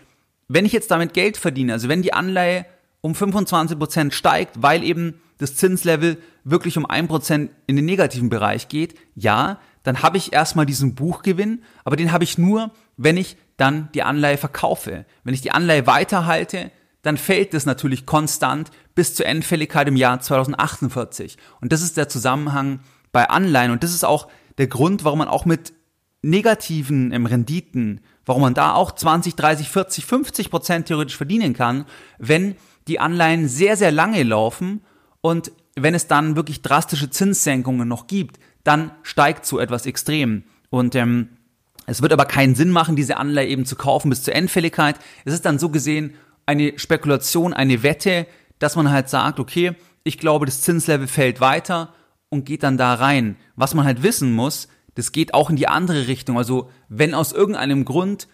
wenn 0.48 0.66
ich 0.66 0.72
jetzt 0.72 0.92
damit 0.92 1.14
Geld 1.14 1.38
verdiene, 1.38 1.74
also 1.74 1.90
wenn 1.90 2.02
die 2.02 2.14
Anleihe 2.14 2.66
um 3.02 3.14
25% 3.14 4.12
steigt, 4.12 4.62
weil 4.62 4.84
eben 4.84 5.22
das 5.38 5.56
Zinslevel 5.56 6.18
wirklich 6.44 6.78
um 6.78 6.86
1% 6.86 7.50
in 7.68 7.76
den 7.76 7.86
negativen 7.86 8.30
Bereich 8.30 8.70
geht, 8.70 8.96
ja, 9.16 9.60
dann 9.84 10.02
habe 10.02 10.18
ich 10.18 10.34
erstmal 10.34 10.66
diesen 10.66 10.96
Buchgewinn, 10.96 11.64
aber 11.84 11.96
den 11.96 12.12
habe 12.12 12.24
ich 12.24 12.38
nur, 12.38 12.72
wenn 12.98 13.18
ich 13.18 13.38
dann 13.56 13.90
die 13.94 14.04
Anleihe 14.04 14.38
verkaufe. 14.38 15.06
Wenn 15.24 15.34
ich 15.34 15.42
die 15.42 15.52
Anleihe 15.52 15.88
weiterhalte, 15.88 16.72
dann 17.02 17.18
fällt 17.18 17.54
es 17.54 17.66
natürlich 17.66 18.06
konstant 18.06 18.72
bis 18.96 19.16
zur 19.16 19.26
Endfälligkeit 19.26 19.88
im 19.88 19.96
Jahr 19.96 20.20
2048. 20.20 21.38
Und 21.62 21.72
das 21.72 21.82
ist 21.82 21.98
der 21.98 22.10
Zusammenhang 22.10 22.82
bei 23.12 23.30
Anleihen. 23.30 23.72
Und 23.72 23.84
das 23.84 23.94
ist 23.94 24.04
auch 24.04 24.28
der 24.58 24.68
Grund, 24.68 25.04
warum 25.04 25.20
man 25.20 25.28
auch 25.28 25.46
mit 25.46 25.74
negativen 26.22 27.12
ähm, 27.12 27.26
Renditen, 27.26 28.02
warum 28.28 28.44
man 28.44 28.54
da 28.54 28.76
auch 28.76 28.92
20, 28.92 29.36
30, 29.36 29.70
40, 29.70 30.06
50 30.06 30.50
Prozent 30.52 30.86
theoretisch 30.86 31.18
verdienen 31.18 31.54
kann, 31.54 31.86
wenn 32.20 32.56
die 32.88 33.00
Anleihen 33.00 33.48
sehr, 33.48 33.76
sehr 33.76 33.92
lange 33.92 34.22
laufen 34.22 34.82
und 35.22 35.52
wenn 35.76 35.96
es 35.96 36.08
dann 36.08 36.36
wirklich 36.36 36.62
drastische 36.62 37.10
Zinssenkungen 37.10 37.88
noch 37.88 38.08
gibt, 38.08 38.40
dann 38.63 38.92
steigt 39.02 39.46
so 39.46 39.60
etwas 39.60 39.86
extrem. 39.86 40.44
Und 40.70 40.96
ähm, 40.96 41.30
es 41.86 42.02
wird 42.02 42.12
aber 42.12 42.26
keinen 42.26 42.56
Sinn 42.56 42.70
machen, 42.70 42.96
diese 42.96 43.18
Anleihe 43.18 43.48
eben 43.48 43.66
zu 43.66 43.76
kaufen 43.76 44.10
bis 44.10 44.24
zur 44.24 44.36
Endfälligkeit. 44.36 44.98
Es 45.24 45.34
ist 45.34 45.46
dann 45.46 45.60
so 45.60 45.70
gesehen 45.70 46.16
eine 46.46 46.78
Spekulation, 46.78 47.54
eine 47.54 47.84
Wette, 47.84 48.28
dass 48.60 48.76
man 48.76 48.92
halt 48.92 49.10
sagt, 49.10 49.40
okay, 49.40 49.74
ich 50.04 50.18
glaube, 50.18 50.46
das 50.46 50.62
Zinslevel 50.62 51.08
fällt 51.08 51.40
weiter 51.40 51.94
und 52.30 52.46
geht 52.46 52.63
dann 52.63 52.78
da 52.78 52.94
rein. 52.96 53.38
Was 53.56 53.74
man 53.74 53.86
halt 53.86 54.04
wissen 54.04 54.34
muss, 54.34 54.68
das 54.98 55.12
geht 55.12 55.36
auch 55.36 55.52
in 55.52 55.56
die 55.56 55.68
andere 55.68 56.08
Richtung. 56.08 56.40
Also 56.40 56.72
wenn 56.90 57.14
aus 57.14 57.32
irgendeinem 57.32 57.86
Grund 57.86 58.28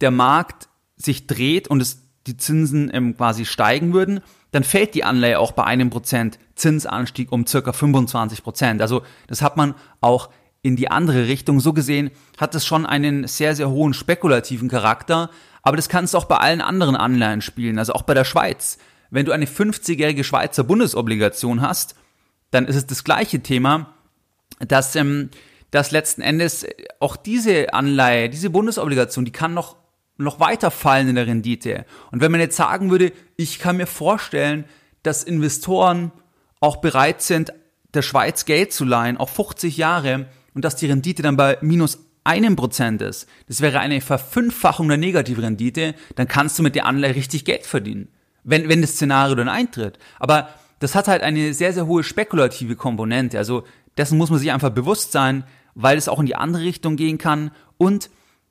der 0.00 0.10
Markt 0.10 0.68
sich 0.96 1.28
dreht 1.28 1.68
und 1.68 1.80
es 1.80 2.02
die 2.26 2.36
Zinsen 2.36 2.90
ähm, 2.92 3.16
quasi 3.16 3.44
steigen 3.44 3.92
würden, 3.92 4.20
dann 4.50 4.64
fällt 4.64 4.94
die 4.94 5.04
Anleihe 5.04 5.38
auch 5.38 5.52
bei 5.52 5.62
einem 5.62 5.90
Prozent 5.90 6.40
Zinsanstieg 6.56 7.30
um 7.30 7.46
circa 7.46 7.72
25 7.72 8.42
Prozent. 8.42 8.82
Also 8.82 9.02
das 9.28 9.42
hat 9.42 9.56
man 9.56 9.76
auch 10.00 10.30
in 10.60 10.74
die 10.74 10.90
andere 10.90 11.28
Richtung. 11.28 11.60
So 11.60 11.72
gesehen 11.72 12.10
hat 12.36 12.56
es 12.56 12.66
schon 12.66 12.84
einen 12.84 13.28
sehr, 13.28 13.54
sehr 13.54 13.70
hohen 13.70 13.94
spekulativen 13.94 14.68
Charakter. 14.68 15.30
Aber 15.62 15.76
das 15.76 15.88
kannst 15.88 16.14
du 16.14 16.18
auch 16.18 16.24
bei 16.24 16.38
allen 16.38 16.60
anderen 16.60 16.96
Anleihen 16.96 17.42
spielen, 17.42 17.78
also 17.78 17.92
auch 17.92 18.02
bei 18.02 18.14
der 18.14 18.24
Schweiz. 18.24 18.78
Wenn 19.10 19.24
du 19.24 19.30
eine 19.30 19.46
50-jährige 19.46 20.24
Schweizer 20.24 20.64
Bundesobligation 20.64 21.60
hast, 21.60 21.94
dann 22.50 22.66
ist 22.66 22.74
es 22.74 22.86
das 22.86 23.04
gleiche 23.04 23.40
Thema, 23.40 23.94
dass, 24.58 24.96
ähm, 24.96 25.30
dass 25.72 25.90
letzten 25.90 26.22
Endes 26.22 26.64
auch 27.00 27.16
diese 27.16 27.74
Anleihe, 27.74 28.28
diese 28.28 28.50
Bundesobligation, 28.50 29.24
die 29.24 29.32
kann 29.32 29.54
noch, 29.54 29.76
noch 30.18 30.38
weiter 30.38 30.70
fallen 30.70 31.08
in 31.08 31.16
der 31.16 31.26
Rendite. 31.26 31.86
Und 32.12 32.20
wenn 32.20 32.30
man 32.30 32.40
jetzt 32.40 32.56
sagen 32.56 32.90
würde, 32.90 33.10
ich 33.36 33.58
kann 33.58 33.78
mir 33.78 33.86
vorstellen, 33.86 34.66
dass 35.02 35.24
Investoren 35.24 36.12
auch 36.60 36.76
bereit 36.76 37.22
sind, 37.22 37.52
der 37.94 38.02
Schweiz 38.02 38.44
Geld 38.44 38.72
zu 38.72 38.84
leihen 38.84 39.16
auf 39.16 39.30
50 39.30 39.76
Jahre 39.78 40.26
und 40.54 40.64
dass 40.64 40.76
die 40.76 40.86
Rendite 40.86 41.22
dann 41.22 41.36
bei 41.36 41.58
minus 41.62 41.98
einem 42.22 42.54
Prozent 42.54 43.02
ist, 43.02 43.26
das 43.48 43.62
wäre 43.62 43.80
eine 43.80 44.00
Verfünffachung 44.00 44.88
der 44.88 44.98
Negativrendite, 44.98 45.94
dann 46.14 46.28
kannst 46.28 46.58
du 46.58 46.62
mit 46.62 46.74
der 46.74 46.86
Anleihe 46.86 47.16
richtig 47.16 47.44
Geld 47.44 47.66
verdienen. 47.66 48.08
Wenn, 48.44 48.68
wenn 48.68 48.82
das 48.82 48.92
Szenario 48.92 49.36
dann 49.36 49.48
eintritt. 49.48 49.98
Aber 50.18 50.48
das 50.80 50.94
hat 50.94 51.08
halt 51.08 51.22
eine 51.22 51.54
sehr, 51.54 51.72
sehr 51.72 51.86
hohe 51.86 52.02
spekulative 52.02 52.76
Komponente. 52.76 53.38
Also 53.38 53.64
dessen 53.96 54.18
muss 54.18 54.30
man 54.30 54.38
sich 54.38 54.50
einfach 54.50 54.70
bewusst 54.70 55.12
sein, 55.12 55.44
weil 55.74 55.96
es 55.96 56.08
auch 56.08 56.20
in 56.20 56.26
die 56.26 56.36
andere 56.36 56.62
Richtung 56.62 56.96
gehen 56.96 57.18
kann. 57.18 57.50
Und 57.78 58.10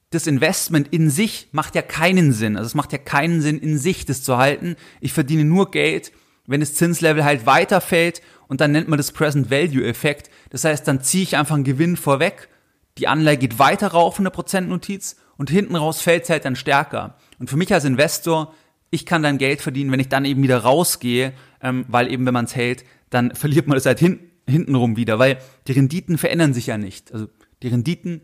das 0.10 0.27
Investment 0.27 0.89
in 0.89 1.10
sich 1.10 1.49
macht 1.51 1.75
ja 1.75 1.81
keinen 1.81 2.34
Sinn. 2.34 2.57
Also 2.57 2.67
es 2.67 2.75
macht 2.75 2.91
ja 2.91 2.97
keinen 2.97 3.41
Sinn, 3.41 3.60
in 3.60 3.77
sich 3.77 4.05
das 4.05 4.23
zu 4.23 4.38
halten. 4.38 4.75
Ich 4.99 5.13
verdiene 5.13 5.45
nur 5.45 5.71
Geld, 5.71 6.12
wenn 6.47 6.60
das 6.60 6.73
Zinslevel 6.73 7.23
halt 7.23 7.45
weiterfällt 7.45 8.21
und 8.47 8.60
dann 8.60 8.71
nennt 8.71 8.89
man 8.89 8.97
das 8.97 9.12
Present 9.12 9.49
Value 9.49 9.86
Effekt. 9.86 10.29
Das 10.49 10.65
heißt, 10.65 10.88
dann 10.88 11.01
ziehe 11.01 11.23
ich 11.23 11.38
einfach 11.38 11.55
einen 11.55 11.63
Gewinn 11.63 11.95
vorweg. 11.95 12.49
Die 12.97 13.07
Anleihe 13.07 13.38
geht 13.38 13.57
weiter 13.57 13.88
rauf 13.89 14.17
in 14.17 14.25
der 14.25 14.31
Prozentnotiz 14.31 15.15
und 15.38 15.49
hinten 15.49 15.77
raus 15.77 16.01
fällt 16.01 16.23
es 16.23 16.29
halt 16.29 16.43
dann 16.43 16.57
stärker. 16.57 17.15
Und 17.39 17.49
für 17.49 17.57
mich 17.57 17.73
als 17.73 17.86
Investor 17.86 18.53
ich 18.91 19.05
kann 19.05 19.23
dann 19.23 19.38
Geld 19.38 19.62
verdienen, 19.62 19.91
wenn 19.91 20.01
ich 20.01 20.10
dann 20.10 20.25
eben 20.25 20.43
wieder 20.43 20.60
rausgehe, 20.60 21.34
ähm, 21.63 21.86
weil 21.88 22.12
eben 22.12 22.25
wenn 22.25 22.34
man 22.34 22.45
es 22.45 22.55
hält, 22.55 22.84
dann 23.10 23.34
verliert 23.34 23.67
man 23.67 23.77
es 23.77 23.86
halt 23.86 23.99
hin, 23.99 24.19
hintenrum 24.47 24.97
wieder, 24.97 25.19
weil 25.19 25.38
die 25.67 25.73
Renditen 25.73 26.17
verändern 26.17 26.54
sich 26.54 26.67
ja 26.67 26.77
nicht. 26.77 27.13
Also 27.13 27.27
die 27.63 27.67
Renditen 27.67 28.21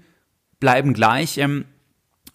bleiben 0.59 0.93
gleich. 0.93 1.37
Ähm, 1.37 1.65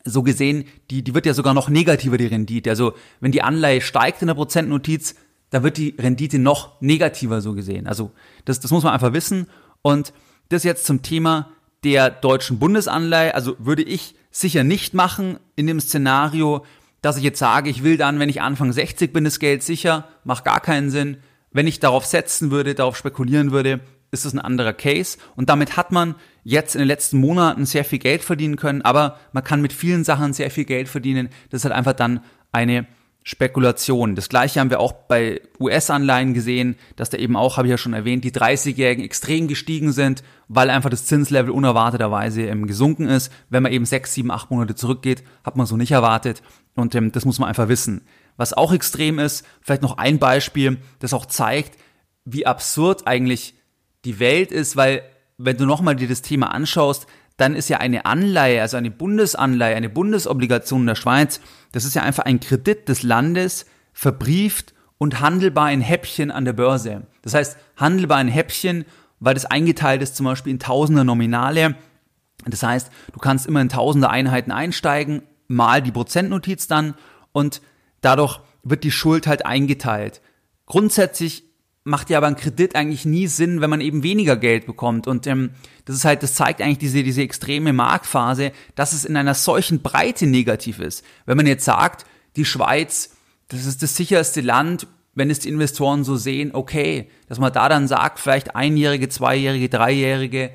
so 0.05 0.23
gesehen, 0.23 0.64
die, 0.90 1.03
die 1.03 1.14
wird 1.14 1.27
ja 1.27 1.35
sogar 1.35 1.55
noch 1.55 1.68
negativer, 1.68 2.18
die 2.18 2.27
Rendite. 2.27 2.71
Also 2.71 2.95
wenn 3.21 3.33
die 3.33 3.42
Anleihe 3.42 3.81
steigt 3.81 4.21
in 4.21 4.29
der 4.29 4.35
Prozentnotiz, 4.35 5.14
da 5.51 5.62
wird 5.62 5.77
die 5.77 5.95
Rendite 5.99 6.38
noch 6.38 6.81
negativer 6.81 7.40
so 7.40 7.55
gesehen. 7.55 7.87
Also 7.87 8.11
das, 8.45 8.59
das 8.59 8.71
muss 8.71 8.83
man 8.83 8.92
einfach 8.92 9.12
wissen. 9.12 9.47
Und 9.83 10.12
das 10.49 10.64
jetzt 10.64 10.87
zum 10.87 11.03
Thema 11.03 11.53
der 11.85 12.11
deutschen 12.11 12.59
Bundesanleihe. 12.59 13.35
Also 13.35 13.57
würde 13.59 13.83
ich 13.83 14.14
sicher 14.31 14.64
nicht 14.64 14.95
machen 14.95 15.38
in 15.57 15.66
dem 15.66 15.81
Szenario, 15.81 16.64
dass 17.01 17.16
ich 17.16 17.25
jetzt 17.25 17.38
sage, 17.38 17.68
ich 17.68 17.83
will 17.83 17.97
dann, 17.97 18.18
wenn 18.18 18.29
ich 18.29 18.40
Anfang 18.40 18.73
60 18.73 19.12
bin, 19.12 19.25
das 19.25 19.40
Geld 19.40 19.62
sicher, 19.62 20.09
macht 20.25 20.45
gar 20.45 20.61
keinen 20.61 20.90
Sinn. 20.90 21.18
Wenn 21.53 21.67
ich 21.67 21.81
darauf 21.81 22.05
setzen 22.05 22.51
würde, 22.51 22.75
darauf 22.75 22.97
spekulieren 22.97 23.51
würde, 23.51 23.81
ist 24.11 24.25
das 24.25 24.35
ein 24.35 24.38
anderer 24.38 24.73
Case. 24.73 25.19
Und 25.37 25.49
damit 25.49 25.77
hat 25.77 25.91
man 25.91 26.15
jetzt 26.45 26.75
in 26.75 26.81
den 26.81 26.88
letzten 26.88 27.19
Monaten 27.19 27.65
sehr 27.67 27.85
viel 27.85 27.99
Geld 27.99 28.23
verdienen 28.23 28.57
können, 28.57 28.83
aber 28.83 29.19
man 29.33 29.43
kann 29.43 29.62
mit 29.62 29.73
vielen 29.73 30.05
Sachen 30.05 30.33
sehr 30.33 30.51
viel 30.51 30.65
Geld 30.65 30.88
verdienen. 30.88 31.31
Das 31.51 31.61
ist 31.61 31.65
halt 31.65 31.75
einfach 31.75 31.95
dann 31.95 32.21
eine 32.53 32.87
Spekulation. 33.25 34.17
Das 34.17 34.29
gleiche 34.29 34.59
haben 34.59 34.71
wir 34.71 34.81
auch 34.81 34.93
bei 34.93 35.41
US-Anleihen 35.61 36.35
gesehen, 36.35 36.77
dass 36.97 37.09
da 37.09 37.19
eben 37.19 37.37
auch, 37.37 37.57
habe 37.57 37.69
ich 37.69 37.71
ja 37.71 37.79
schon 37.79 37.95
erwähnt, 37.95 38.25
die 38.25 38.33
30-Jährigen 38.33 39.05
extrem 39.05 39.47
gestiegen 39.47 39.93
sind, 39.93 40.25
weil 40.49 40.71
einfach 40.71 40.91
das 40.91 41.07
Zinslevel 41.07 41.53
unerwarteterweise 41.53 42.43
ähm, 42.43 42.67
gesunken 42.67 43.07
ist. 43.07 43.33
Wenn 43.49 43.62
man 43.62 43.73
eben 43.73 43.85
sechs, 43.85 44.15
sieben, 44.15 44.33
acht 44.33 44.51
Monate 44.51 44.75
zurückgeht, 44.75 45.23
hat 45.45 45.57
man 45.57 45.67
so 45.67 45.77
nicht 45.77 45.93
erwartet. 45.93 46.43
Und 46.75 46.95
ähm, 46.97 47.12
das 47.12 47.25
muss 47.25 47.38
man 47.38 47.49
einfach 47.49 47.69
wissen. 47.69 48.03
Was 48.37 48.53
auch 48.53 48.73
extrem 48.73 49.18
ist, 49.18 49.45
vielleicht 49.61 49.83
noch 49.83 49.99
ein 49.99 50.18
Beispiel, 50.18 50.79
das 50.99 51.14
auch 51.14 51.27
zeigt, 51.27 51.79
wie 52.25 52.47
absurd 52.47 53.07
eigentlich 53.07 53.55
die 54.05 54.18
Welt 54.18 54.53
ist, 54.53 54.77
weil 54.77 55.03
wenn 55.38 55.57
du 55.57 55.66
nochmal 55.66 55.97
dir 55.97 56.09
das 56.09 56.23
Thema 56.23 56.53
anschaust, 56.53 57.07
dann 57.37 57.55
ist 57.55 57.68
ja 57.68 57.79
eine 57.79 58.05
Anleihe, 58.05 58.61
also 58.61 58.77
eine 58.77 58.90
Bundesanleihe, 58.90 59.75
eine 59.75 59.88
Bundesobligation 59.88 60.83
in 60.83 60.87
der 60.87 60.95
Schweiz, 60.95 61.40
das 61.73 61.85
ist 61.85 61.95
ja 61.95 62.03
einfach 62.03 62.25
ein 62.25 62.40
Kredit 62.40 62.88
des 62.88 63.03
Landes, 63.03 63.66
verbrieft 63.92 64.75
und 64.99 65.21
handelbar 65.21 65.73
in 65.73 65.81
Häppchen 65.81 66.31
an 66.31 66.45
der 66.45 66.53
Börse. 66.53 67.07
Das 67.23 67.35
heißt, 67.35 67.57
handelbar 67.77 68.21
in 68.21 68.29
Häppchen, 68.29 68.85
weil 69.21 69.35
das 69.35 69.47
eingeteilt 69.47 70.03
ist 70.03 70.16
zum 70.16 70.27
Beispiel 70.27 70.53
in 70.53 70.59
Tausender 70.59 71.05
Nominale. 71.05 71.77
Das 72.47 72.62
heißt, 72.62 72.90
du 73.12 73.18
kannst 73.18 73.47
immer 73.47 73.61
in 73.61 73.68
Tausender 73.68 74.11
Einheiten 74.11 74.53
einsteigen, 74.53 75.23
mal 75.49 75.83
die 75.83 75.92
Prozentnotiz 75.92 76.66
dann 76.66 76.95
und 77.33 77.62
dadurch 78.03 78.41
wird 78.62 78.85
die 78.85 78.91
Schuld 78.91 79.27
halt 79.27 79.47
eingeteilt. 79.47 80.21
Grundsätzlich 80.67 81.45
macht 81.85 82.11
ja 82.11 82.19
aber 82.19 82.29
ein 82.29 82.37
Kredit 82.37 82.77
eigentlich 82.77 83.05
nie 83.05 83.27
Sinn, 83.27 83.61
wenn 83.61 83.71
man 83.71 83.81
eben 83.81 84.03
weniger 84.03 84.37
Geld 84.37 84.67
bekommt. 84.67 85.07
Und 85.07 85.27
ähm, 85.27 85.51
das 85.85 85.97
ist 85.97 86.05
halt, 86.05 86.23
das 86.23 86.35
zeigt 86.35 86.61
eigentlich 86.61 86.79
diese, 86.79 87.03
diese 87.03 87.23
extreme 87.23 87.73
Marktphase, 87.73 88.53
dass 88.75 88.93
es 88.93 89.05
in 89.05 89.17
einer 89.17 89.35
solchen 89.35 89.83
Breite 89.83 90.27
negativ 90.27 90.79
ist. 90.79 91.05
Wenn 91.27 91.37
man 91.37 91.47
jetzt 91.47 91.65
sagt, 91.65 92.07
die 92.37 92.45
Schweiz, 92.45 93.17
das 93.49 93.67
ist 93.67 93.83
das 93.83 93.97
sicherste 93.97 94.41
Land, 94.41 94.87
wenn 95.15 95.31
es 95.31 95.41
die 95.41 95.49
Investoren 95.49 96.05
so 96.05 96.17
sehen, 96.17 96.55
okay, 96.55 97.11
dass 97.29 97.38
man 97.38 97.53
da 97.53 97.69
dann 97.69 97.88
sagt, 97.88 98.19
vielleicht 98.19 98.55
einjährige, 98.57 99.09
zweijährige, 99.09 99.69
dreijährige, 99.69 100.51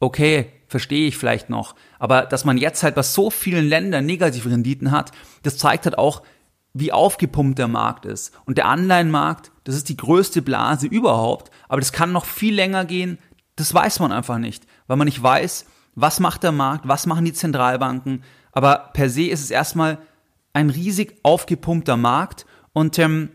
okay, 0.00 0.46
verstehe 0.66 1.06
ich 1.06 1.16
vielleicht 1.16 1.50
noch. 1.50 1.76
Aber 1.98 2.22
dass 2.22 2.44
man 2.44 2.56
jetzt 2.56 2.82
halt 2.82 2.94
bei 2.94 3.02
so 3.02 3.30
vielen 3.30 3.68
Ländern 3.68 4.06
negative 4.06 4.50
Renditen 4.50 4.90
hat, 4.90 5.12
das 5.42 5.58
zeigt 5.58 5.84
halt 5.84 5.98
auch, 5.98 6.22
wie 6.74 6.92
aufgepumpt 6.92 7.58
der 7.58 7.68
Markt 7.68 8.06
ist. 8.06 8.32
Und 8.44 8.58
der 8.58 8.66
Anleihenmarkt, 8.66 9.52
das 9.64 9.74
ist 9.74 9.88
die 9.88 9.96
größte 9.96 10.42
Blase 10.42 10.86
überhaupt, 10.86 11.50
aber 11.68 11.80
das 11.80 11.92
kann 11.92 12.12
noch 12.12 12.24
viel 12.24 12.54
länger 12.54 12.84
gehen, 12.84 13.18
das 13.56 13.72
weiß 13.72 14.00
man 14.00 14.12
einfach 14.12 14.38
nicht, 14.38 14.66
weil 14.86 14.96
man 14.96 15.06
nicht 15.06 15.22
weiß, 15.22 15.66
was 15.94 16.20
macht 16.20 16.42
der 16.42 16.52
Markt, 16.52 16.88
was 16.88 17.06
machen 17.06 17.24
die 17.24 17.34
Zentralbanken, 17.34 18.24
aber 18.52 18.90
per 18.94 19.10
se 19.10 19.24
ist 19.24 19.42
es 19.42 19.50
erstmal 19.50 19.98
ein 20.54 20.70
riesig 20.70 21.18
aufgepumpter 21.22 21.96
Markt 21.96 22.46
und 22.72 22.98
ähm, 22.98 23.30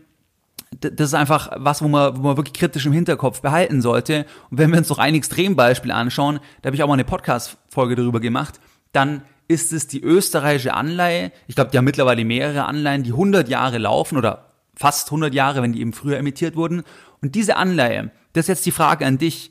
das 0.80 1.08
ist 1.08 1.14
einfach 1.14 1.50
was, 1.56 1.82
wo 1.82 1.88
man, 1.88 2.16
wo 2.16 2.22
man 2.22 2.36
wirklich 2.36 2.54
kritisch 2.54 2.84
im 2.84 2.92
Hinterkopf 2.92 3.40
behalten 3.40 3.80
sollte. 3.80 4.26
Und 4.50 4.58
wenn 4.58 4.70
wir 4.70 4.78
uns 4.78 4.90
noch 4.90 4.98
ein 4.98 5.14
Extrembeispiel 5.14 5.90
anschauen, 5.90 6.40
da 6.60 6.66
habe 6.66 6.76
ich 6.76 6.82
auch 6.82 6.88
mal 6.88 6.94
eine 6.94 7.04
Podcast-Folge 7.04 7.96
darüber 7.96 8.20
gemacht, 8.20 8.60
dann 8.92 9.22
ist 9.48 9.72
es 9.72 9.86
die 9.86 10.02
österreichische 10.02 10.74
Anleihe. 10.74 11.32
Ich 11.46 11.54
glaube, 11.54 11.70
die 11.70 11.78
haben 11.78 11.86
mittlerweile 11.86 12.24
mehrere 12.24 12.66
Anleihen, 12.66 13.02
die 13.02 13.12
100 13.12 13.48
Jahre 13.48 13.78
laufen 13.78 14.18
oder 14.18 14.52
fast 14.76 15.08
100 15.08 15.34
Jahre, 15.34 15.62
wenn 15.62 15.72
die 15.72 15.80
eben 15.80 15.94
früher 15.94 16.18
emittiert 16.18 16.54
wurden. 16.54 16.84
Und 17.22 17.34
diese 17.34 17.56
Anleihe, 17.56 18.10
das 18.34 18.44
ist 18.44 18.48
jetzt 18.48 18.66
die 18.66 18.70
Frage 18.70 19.06
an 19.06 19.18
dich. 19.18 19.50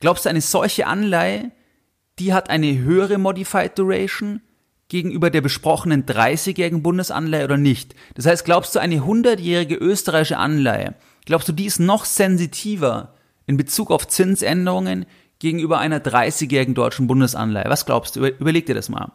Glaubst 0.00 0.24
du, 0.24 0.28
eine 0.28 0.40
solche 0.40 0.86
Anleihe, 0.86 1.52
die 2.18 2.34
hat 2.34 2.50
eine 2.50 2.78
höhere 2.78 3.18
Modified 3.18 3.78
Duration 3.78 4.42
gegenüber 4.88 5.30
der 5.30 5.40
besprochenen 5.40 6.04
30-jährigen 6.04 6.82
Bundesanleihe 6.82 7.44
oder 7.44 7.56
nicht? 7.56 7.94
Das 8.14 8.26
heißt, 8.26 8.44
glaubst 8.44 8.74
du, 8.74 8.80
eine 8.80 8.96
100-jährige 8.96 9.76
österreichische 9.76 10.38
Anleihe, 10.38 10.96
glaubst 11.24 11.48
du, 11.48 11.52
die 11.52 11.66
ist 11.66 11.78
noch 11.78 12.04
sensitiver 12.04 13.14
in 13.46 13.56
Bezug 13.56 13.92
auf 13.92 14.08
Zinsänderungen 14.08 15.06
gegenüber 15.38 15.78
einer 15.78 16.00
30-jährigen 16.00 16.74
deutschen 16.74 17.06
Bundesanleihe? 17.06 17.70
Was 17.70 17.86
glaubst 17.86 18.16
du? 18.16 18.26
Überleg 18.26 18.66
dir 18.66 18.74
das 18.74 18.88
mal 18.88 19.12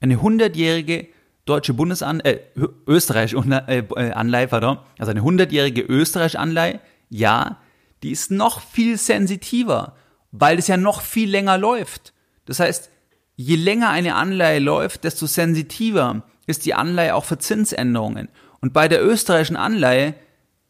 eine 0.00 0.16
100-jährige 0.16 1.08
deutsche 1.44 1.74
Bundesanleihe, 1.74 2.40
äh, 2.56 2.68
österreichische 2.86 3.38
äh, 3.68 3.78
äh, 3.78 4.12
Anleihe, 4.12 4.48
pardon, 4.48 4.78
also 4.98 5.10
eine 5.10 5.22
100-jährige 5.22 5.82
österreichische 5.82 6.38
Anleihe, 6.38 6.80
ja, 7.08 7.58
die 8.02 8.12
ist 8.12 8.30
noch 8.30 8.60
viel 8.60 8.96
sensitiver, 8.96 9.96
weil 10.32 10.58
es 10.58 10.68
ja 10.68 10.76
noch 10.76 11.02
viel 11.02 11.28
länger 11.28 11.58
läuft. 11.58 12.14
Das 12.46 12.60
heißt, 12.60 12.90
je 13.36 13.56
länger 13.56 13.90
eine 13.90 14.14
Anleihe 14.14 14.58
läuft, 14.58 15.04
desto 15.04 15.26
sensitiver 15.26 16.22
ist 16.46 16.66
die 16.66 16.74
Anleihe 16.74 17.14
auch 17.14 17.24
für 17.24 17.38
Zinsänderungen. 17.38 18.28
Und 18.60 18.72
bei 18.72 18.88
der 18.88 19.04
österreichischen 19.04 19.56
Anleihe, 19.56 20.14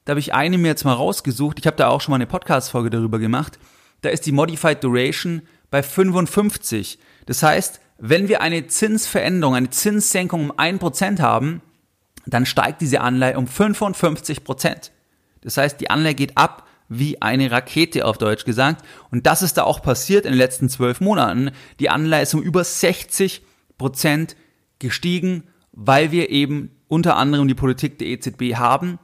da 0.04 0.12
habe 0.12 0.20
ich 0.20 0.34
eine 0.34 0.58
mir 0.58 0.68
jetzt 0.68 0.84
mal 0.84 0.94
rausgesucht, 0.94 1.58
ich 1.58 1.66
habe 1.66 1.76
da 1.76 1.88
auch 1.88 2.00
schon 2.00 2.12
mal 2.12 2.16
eine 2.16 2.26
Podcast-Folge 2.26 2.90
darüber 2.90 3.18
gemacht, 3.18 3.58
da 4.02 4.08
ist 4.08 4.26
die 4.26 4.32
Modified 4.32 4.82
Duration 4.82 5.42
bei 5.70 5.82
55. 5.82 6.98
Das 7.26 7.42
heißt, 7.42 7.80
wenn 8.00 8.28
wir 8.28 8.40
eine 8.40 8.66
Zinsveränderung, 8.66 9.54
eine 9.54 9.70
Zinssenkung 9.70 10.50
um 10.50 10.52
1% 10.52 11.20
haben, 11.20 11.60
dann 12.26 12.46
steigt 12.46 12.80
diese 12.80 13.02
Anleihe 13.02 13.36
um 13.36 13.46
55%. 13.46 14.90
Das 15.42 15.56
heißt, 15.56 15.80
die 15.80 15.90
Anleihe 15.90 16.14
geht 16.14 16.36
ab 16.36 16.66
wie 16.88 17.22
eine 17.22 17.50
Rakete 17.50 18.04
auf 18.04 18.18
Deutsch 18.18 18.44
gesagt. 18.44 18.84
Und 19.10 19.26
das 19.26 19.42
ist 19.42 19.56
da 19.58 19.62
auch 19.62 19.82
passiert 19.82 20.24
in 20.24 20.32
den 20.32 20.38
letzten 20.38 20.68
zwölf 20.68 21.00
Monaten. 21.00 21.52
Die 21.78 21.90
Anleihe 21.90 22.22
ist 22.22 22.34
um 22.34 22.42
über 22.42 22.62
60% 22.62 23.40
gestiegen, 24.78 25.44
weil 25.72 26.10
wir 26.10 26.30
eben 26.30 26.74
unter 26.88 27.16
anderem 27.16 27.48
die 27.48 27.54
Politik 27.54 27.98
der 27.98 28.08
EZB 28.08 28.56
haben, 28.56 28.98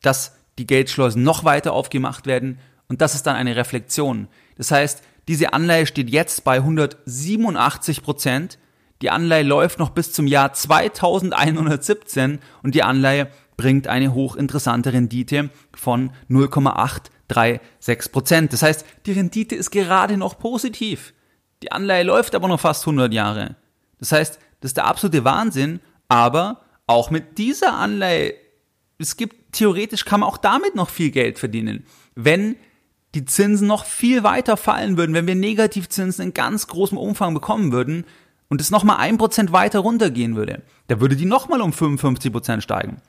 dass 0.00 0.36
die 0.58 0.66
Geldschleusen 0.66 1.22
noch 1.22 1.44
weiter 1.44 1.72
aufgemacht 1.74 2.26
werden. 2.26 2.58
Und 2.88 3.00
das 3.00 3.14
ist 3.14 3.26
dann 3.26 3.36
eine 3.36 3.56
Reflexion. 3.56 4.26
Das 4.56 4.70
heißt, 4.70 5.02
diese 5.28 5.52
Anleihe 5.52 5.86
steht 5.86 6.10
jetzt 6.10 6.44
bei 6.44 6.56
187 6.56 8.02
Prozent. 8.02 8.58
Die 9.02 9.10
Anleihe 9.10 9.44
läuft 9.44 9.78
noch 9.78 9.90
bis 9.90 10.12
zum 10.12 10.26
Jahr 10.26 10.52
2117 10.52 12.40
und 12.62 12.74
die 12.74 12.82
Anleihe 12.82 13.28
bringt 13.56 13.86
eine 13.86 14.14
hochinteressante 14.14 14.92
Rendite 14.92 15.50
von 15.74 16.10
0,836 16.28 18.12
Prozent. 18.12 18.52
Das 18.52 18.62
heißt, 18.62 18.84
die 19.06 19.12
Rendite 19.12 19.54
ist 19.54 19.70
gerade 19.70 20.16
noch 20.16 20.38
positiv. 20.38 21.14
Die 21.62 21.70
Anleihe 21.70 22.02
läuft 22.04 22.34
aber 22.34 22.48
noch 22.48 22.60
fast 22.60 22.82
100 22.82 23.12
Jahre. 23.12 23.56
Das 23.98 24.12
heißt, 24.12 24.38
das 24.60 24.70
ist 24.70 24.76
der 24.76 24.86
absolute 24.86 25.24
Wahnsinn, 25.24 25.80
aber 26.08 26.62
auch 26.86 27.10
mit 27.10 27.38
dieser 27.38 27.74
Anleihe, 27.74 28.34
es 28.98 29.16
gibt 29.16 29.52
theoretisch 29.52 30.04
kann 30.04 30.20
man 30.20 30.28
auch 30.28 30.38
damit 30.38 30.74
noch 30.74 30.90
viel 30.90 31.10
Geld 31.10 31.38
verdienen, 31.38 31.86
wenn 32.14 32.56
die 33.14 33.24
Zinsen 33.24 33.66
noch 33.66 33.84
viel 33.84 34.22
weiter 34.22 34.56
fallen 34.56 34.96
würden, 34.96 35.14
wenn 35.14 35.26
wir 35.26 35.34
Negativzinsen 35.34 36.24
in 36.26 36.34
ganz 36.34 36.66
großem 36.66 36.96
Umfang 36.96 37.34
bekommen 37.34 37.72
würden 37.72 38.04
und 38.48 38.60
es 38.60 38.70
nochmal 38.70 38.98
ein 38.98 39.18
Prozent 39.18 39.52
weiter 39.52 39.80
runtergehen 39.80 40.36
würde, 40.36 40.62
da 40.88 41.00
würde 41.00 41.16
die 41.16 41.26
nochmal 41.26 41.60
um 41.60 41.72
55 41.72 42.32
Prozent 42.32 42.62
steigen. 42.62 43.00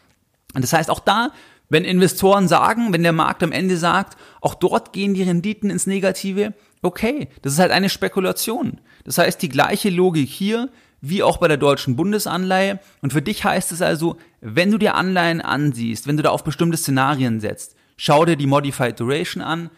Und 0.54 0.64
das 0.64 0.74
heißt 0.74 0.90
auch 0.90 1.00
da, 1.00 1.32
wenn 1.70 1.86
Investoren 1.86 2.48
sagen, 2.48 2.94
wenn 2.94 3.04
der 3.04 3.14
Markt 3.14 3.42
am 3.42 3.52
Ende 3.52 3.78
sagt, 3.78 4.18
auch 4.42 4.56
dort 4.56 4.94
gehen 4.94 5.14
die 5.14 5.24
Renditen 5.24 5.70
ins 5.70 5.88
Negative, 5.88 6.54
okay, 6.82 7.30
das 7.42 7.54
ist 7.54 7.60
halt 7.60 7.72
eine 7.72 7.90
Spekulation. 7.90 8.80
Das 9.06 9.18
heißt, 9.18 9.42
die 9.42 9.50
gleiche 9.50 9.90
Logik 9.90 10.30
hier 10.30 10.70
wie 11.06 11.22
auch 11.22 11.38
bei 11.38 11.50
der 11.50 11.58
deutschen 11.58 11.98
Bundesanleihe. 11.98 12.80
Und 13.02 13.12
für 13.12 13.22
dich 13.22 13.44
heißt 13.44 13.74
es 13.74 13.82
also, 13.82 14.16
wenn 14.40 14.72
du 14.72 14.78
dir 14.78 14.96
Anleihen 14.96 15.42
ansiehst, 15.42 16.08
wenn 16.08 16.16
du 16.16 16.24
da 16.24 16.30
auf 16.30 16.46
bestimmte 16.46 16.78
Szenarien 16.78 17.42
setzt, 17.42 17.76
schau 17.98 18.24
dir 18.24 18.38
die 18.38 18.48
Modified 18.48 18.98
Duration 18.98 19.44
an, 19.44 19.70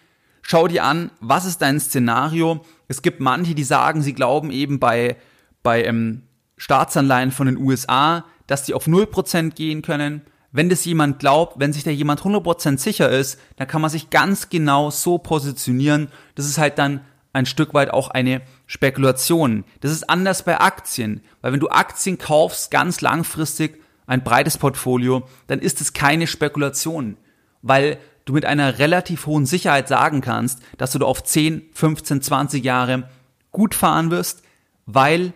schau 0.46 0.68
dir 0.68 0.84
an, 0.84 1.10
was 1.20 1.46
ist 1.46 1.62
dein 1.62 1.80
Szenario? 1.80 2.64
Es 2.88 3.02
gibt 3.02 3.20
manche, 3.20 3.56
die 3.56 3.64
sagen, 3.64 4.04
sie 4.04 4.14
glauben 4.14 4.52
eben 4.52 4.80
bei, 4.80 5.18
bei 5.64 5.84
ähm, 5.84 6.22
Staatsanleihen 6.58 7.32
von 7.32 7.48
den 7.48 7.58
USA, 7.58 8.26
dass 8.46 8.64
die 8.64 8.76
auf 8.76 8.86
0% 8.86 9.56
gehen 9.56 9.82
können. 9.82 10.22
Wenn 10.52 10.70
das 10.70 10.86
jemand 10.86 11.18
glaubt, 11.18 11.60
wenn 11.60 11.74
sich 11.74 11.84
da 11.84 11.90
jemand 11.90 12.22
100% 12.22 12.78
sicher 12.78 13.10
ist, 13.10 13.40
dann 13.58 13.68
kann 13.68 13.82
man 13.82 13.90
sich 13.90 14.12
ganz 14.12 14.50
genau 14.50 14.92
so 14.92 15.18
positionieren. 15.18 16.10
Das 16.36 16.46
ist 16.46 16.60
halt 16.60 16.78
dann 16.78 17.02
ein 17.34 17.48
Stück 17.48 17.74
weit 17.74 17.90
auch 17.90 18.10
eine 18.10 18.42
Spekulation. 18.68 19.66
Das 19.82 19.92
ist 19.92 20.08
anders 20.10 20.46
bei 20.46 20.62
Aktien, 20.62 21.22
weil 21.42 21.54
wenn 21.54 21.60
du 21.60 21.70
Aktien 21.70 22.20
kaufst, 22.20 22.70
ganz 22.70 23.02
langfristig, 23.02 23.82
ein 24.06 24.24
breites 24.24 24.60
Portfolio, 24.60 25.28
dann 25.48 25.60
ist 25.60 25.82
es 25.82 25.94
keine 25.94 26.28
Spekulation. 26.28 27.18
weil 27.64 27.98
du 28.26 28.34
mit 28.34 28.46
einer 28.46 28.80
relativ 28.80 29.28
hohen 29.28 29.46
Sicherheit 29.46 29.88
sagen 29.88 30.22
kannst, 30.22 30.62
dass 30.78 30.92
du 30.92 31.00
da 31.00 31.06
auf 31.06 31.24
10, 31.24 31.64
15, 31.74 32.22
20 32.22 32.64
Jahre 32.64 33.10
gut 33.52 33.76
fahren 33.76 34.12
wirst, 34.12 34.44
weil 34.86 35.34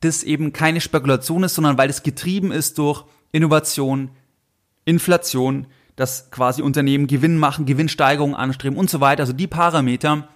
das 0.00 0.22
eben 0.22 0.52
keine 0.52 0.80
Spekulation 0.80 1.44
ist, 1.44 1.54
sondern 1.54 1.78
weil 1.78 1.90
es 1.90 2.02
getrieben 2.02 2.52
ist 2.52 2.78
durch 2.78 3.04
Innovation, 3.32 4.10
Inflation, 4.84 5.66
dass 5.96 6.30
quasi 6.30 6.62
Unternehmen 6.62 7.06
Gewinn 7.06 7.38
machen, 7.38 7.66
Gewinnsteigerungen 7.66 8.36
anstreben 8.36 8.78
und 8.78 8.90
so 8.90 9.00
weiter. 9.00 9.22
Also 9.22 9.32
die 9.32 9.46
Parameter, 9.46 10.28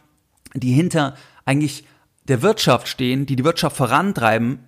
die 0.54 0.72
hinter 0.72 1.14
eigentlich 1.44 1.84
der 2.28 2.42
Wirtschaft 2.42 2.88
stehen, 2.88 3.26
die 3.26 3.36
die 3.36 3.44
Wirtschaft 3.44 3.76
vorantreiben, 3.76 4.60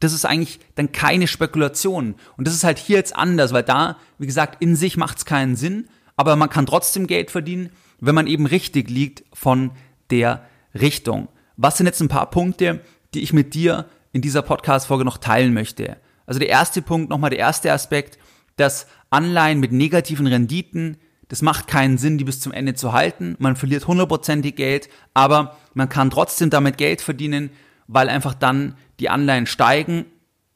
das 0.00 0.12
ist 0.12 0.24
eigentlich 0.24 0.58
dann 0.74 0.90
keine 0.90 1.28
Spekulation. 1.28 2.16
Und 2.36 2.46
das 2.46 2.54
ist 2.54 2.64
halt 2.64 2.78
hier 2.78 2.96
jetzt 2.96 3.14
anders, 3.14 3.52
weil 3.52 3.62
da, 3.62 3.98
wie 4.18 4.26
gesagt, 4.26 4.60
in 4.60 4.74
sich 4.74 4.96
macht 4.96 5.18
es 5.18 5.24
keinen 5.24 5.54
Sinn, 5.54 5.88
aber 6.16 6.36
man 6.36 6.50
kann 6.50 6.66
trotzdem 6.66 7.06
Geld 7.06 7.30
verdienen, 7.30 7.70
wenn 8.00 8.14
man 8.14 8.26
eben 8.26 8.46
richtig 8.46 8.90
liegt 8.90 9.24
von 9.32 9.70
der 10.10 10.44
Richtung. 10.74 11.28
Was 11.56 11.76
sind 11.76 11.86
jetzt 11.86 12.00
ein 12.00 12.08
paar 12.08 12.30
Punkte, 12.30 12.80
die 13.14 13.20
ich 13.20 13.32
mit 13.32 13.54
dir 13.54 13.86
in 14.12 14.22
dieser 14.22 14.42
Podcast-Folge 14.42 15.04
noch 15.04 15.18
teilen 15.18 15.54
möchte? 15.54 15.96
Also 16.26 16.38
der 16.38 16.48
erste 16.48 16.82
Punkt, 16.82 17.10
nochmal 17.10 17.30
der 17.30 17.38
erste 17.38 17.72
Aspekt, 17.72 18.18
dass 18.56 18.86
Anleihen 19.10 19.60
mit 19.60 19.72
negativen 19.72 20.26
Renditen, 20.26 20.96
das 21.28 21.42
macht 21.42 21.66
keinen 21.66 21.98
Sinn, 21.98 22.18
die 22.18 22.24
bis 22.24 22.40
zum 22.40 22.52
Ende 22.52 22.74
zu 22.74 22.92
halten. 22.92 23.36
Man 23.38 23.56
verliert 23.56 23.86
hundertprozentig 23.86 24.56
Geld, 24.56 24.88
aber 25.14 25.56
man 25.74 25.88
kann 25.88 26.10
trotzdem 26.10 26.50
damit 26.50 26.78
Geld 26.78 27.00
verdienen, 27.00 27.50
weil 27.86 28.08
einfach 28.08 28.34
dann 28.34 28.76
die 29.00 29.08
Anleihen 29.08 29.46
steigen, 29.46 30.06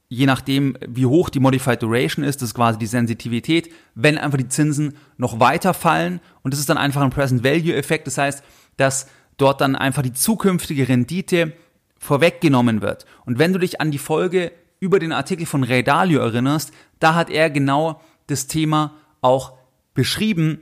je 0.09 0.27
nachdem, 0.27 0.77
wie 0.87 1.07
hoch 1.07 1.31
die 1.31 1.41
Modified 1.41 1.83
Duration 1.83 2.25
ist, 2.25 2.41
das 2.41 2.51
ist 2.51 2.55
quasi 2.55 2.79
die 2.79 2.87
Sensitivität, 2.87 3.73
wenn 3.95 4.19
einfach 4.19 4.39
die 4.39 4.49
Zinsen 4.49 4.95
noch 5.17 5.41
weiter 5.41 5.75
fallen 5.75 6.21
und 6.43 6.53
das 6.53 6.61
ist 6.61 6.69
dann 6.69 6.79
einfach 6.79 7.03
ein 7.03 7.11
Present 7.11 7.43
Value 7.43 7.75
Effekt, 7.75 8.07
das 8.07 8.19
heißt, 8.19 8.45
dass 8.77 9.09
dort 9.37 9.61
dann 9.61 9.75
einfach 9.77 10.03
die 10.03 10.13
zukünftige 10.13 10.89
Rendite 10.89 11.53
vorweggenommen 11.99 12.83
wird. 12.83 13.05
Und 13.25 13.39
wenn 13.39 13.53
du 13.53 13.59
dich 13.59 13.81
an 13.81 13.91
die 13.91 13.99
Folge 13.99 14.53
über 14.79 14.99
den 14.99 15.13
Artikel 15.13 15.47
von 15.47 15.65
Ray 15.65 15.83
Dalio 15.83 16.21
erinnerst, 16.21 16.73
da 17.01 17.15
hat 17.15 17.31
er 17.31 17.51
genau 17.51 18.01
das 18.27 18.47
Thema 18.47 18.95
auch 19.21 19.55
beschrieben. 19.95 20.61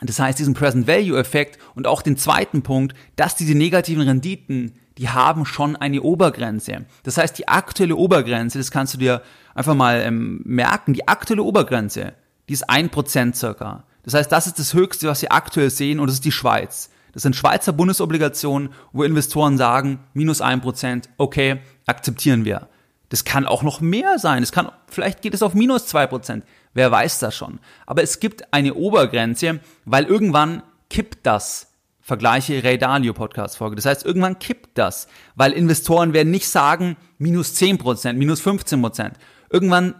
Das 0.00 0.18
heißt, 0.18 0.38
diesen 0.38 0.54
Present 0.54 0.86
Value 0.86 1.18
Effekt 1.18 1.58
und 1.74 1.86
auch 1.86 2.02
den 2.02 2.16
zweiten 2.16 2.62
Punkt, 2.62 2.94
dass 3.16 3.34
diese 3.34 3.54
negativen 3.54 4.02
Renditen, 4.02 4.74
die 4.98 5.08
haben 5.08 5.44
schon 5.44 5.76
eine 5.76 6.02
Obergrenze. 6.02 6.86
Das 7.02 7.18
heißt, 7.18 7.36
die 7.38 7.48
aktuelle 7.48 7.96
Obergrenze, 7.96 8.58
das 8.58 8.70
kannst 8.70 8.94
du 8.94 8.98
dir 8.98 9.22
einfach 9.54 9.74
mal 9.74 10.00
ähm, 10.00 10.40
merken, 10.44 10.94
die 10.94 11.06
aktuelle 11.06 11.42
Obergrenze, 11.42 12.14
die 12.48 12.54
ist 12.54 12.68
ein 12.68 12.90
Prozent 12.90 13.36
circa. 13.36 13.84
Das 14.02 14.14
heißt, 14.14 14.30
das 14.30 14.46
ist 14.46 14.58
das 14.58 14.72
Höchste, 14.72 15.08
was 15.08 15.22
wir 15.22 15.32
aktuell 15.32 15.70
sehen 15.70 16.00
und 16.00 16.06
das 16.06 16.16
ist 16.16 16.24
die 16.24 16.32
Schweiz. 16.32 16.90
Das 17.12 17.22
sind 17.22 17.34
Schweizer 17.34 17.72
Bundesobligationen, 17.72 18.70
wo 18.92 19.02
Investoren 19.02 19.58
sagen, 19.58 20.00
minus 20.12 20.40
ein 20.40 20.60
Prozent, 20.60 21.08
okay, 21.16 21.60
akzeptieren 21.86 22.44
wir. 22.44 22.68
Das 23.08 23.24
kann 23.24 23.46
auch 23.46 23.62
noch 23.62 23.80
mehr 23.80 24.18
sein. 24.18 24.42
Es 24.42 24.52
kann, 24.52 24.70
vielleicht 24.88 25.22
geht 25.22 25.34
es 25.34 25.42
auf 25.42 25.54
minus 25.54 25.86
zwei 25.86 26.06
Prozent. 26.06 26.44
Wer 26.74 26.90
weiß 26.90 27.20
das 27.20 27.34
schon. 27.34 27.60
Aber 27.86 28.02
es 28.02 28.20
gibt 28.20 28.52
eine 28.52 28.74
Obergrenze, 28.74 29.60
weil 29.84 30.04
irgendwann 30.04 30.62
kippt 30.90 31.24
das. 31.24 31.72
Vergleiche 32.06 32.62
Ray 32.62 32.78
Dalio 32.78 33.12
Podcast 33.14 33.56
Folge. 33.56 33.74
Das 33.74 33.84
heißt, 33.84 34.06
irgendwann 34.06 34.38
kippt 34.38 34.78
das, 34.78 35.08
weil 35.34 35.50
Investoren 35.50 36.12
werden 36.12 36.30
nicht 36.30 36.46
sagen, 36.46 36.96
minus 37.18 37.54
zehn 37.54 37.78
Prozent, 37.78 38.16
minus 38.16 38.40
15 38.42 38.80
Prozent. 38.80 39.18
Irgendwann 39.50 39.96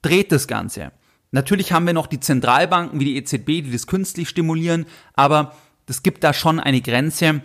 dreht 0.00 0.30
das 0.30 0.46
Ganze. 0.46 0.92
Natürlich 1.32 1.72
haben 1.72 1.84
wir 1.84 1.94
noch 1.94 2.06
die 2.06 2.20
Zentralbanken 2.20 3.00
wie 3.00 3.06
die 3.06 3.16
EZB, 3.16 3.46
die 3.46 3.72
das 3.72 3.88
künstlich 3.88 4.28
stimulieren, 4.28 4.86
aber 5.14 5.56
es 5.86 6.04
gibt 6.04 6.22
da 6.22 6.32
schon 6.32 6.60
eine 6.60 6.80
Grenze, 6.80 7.42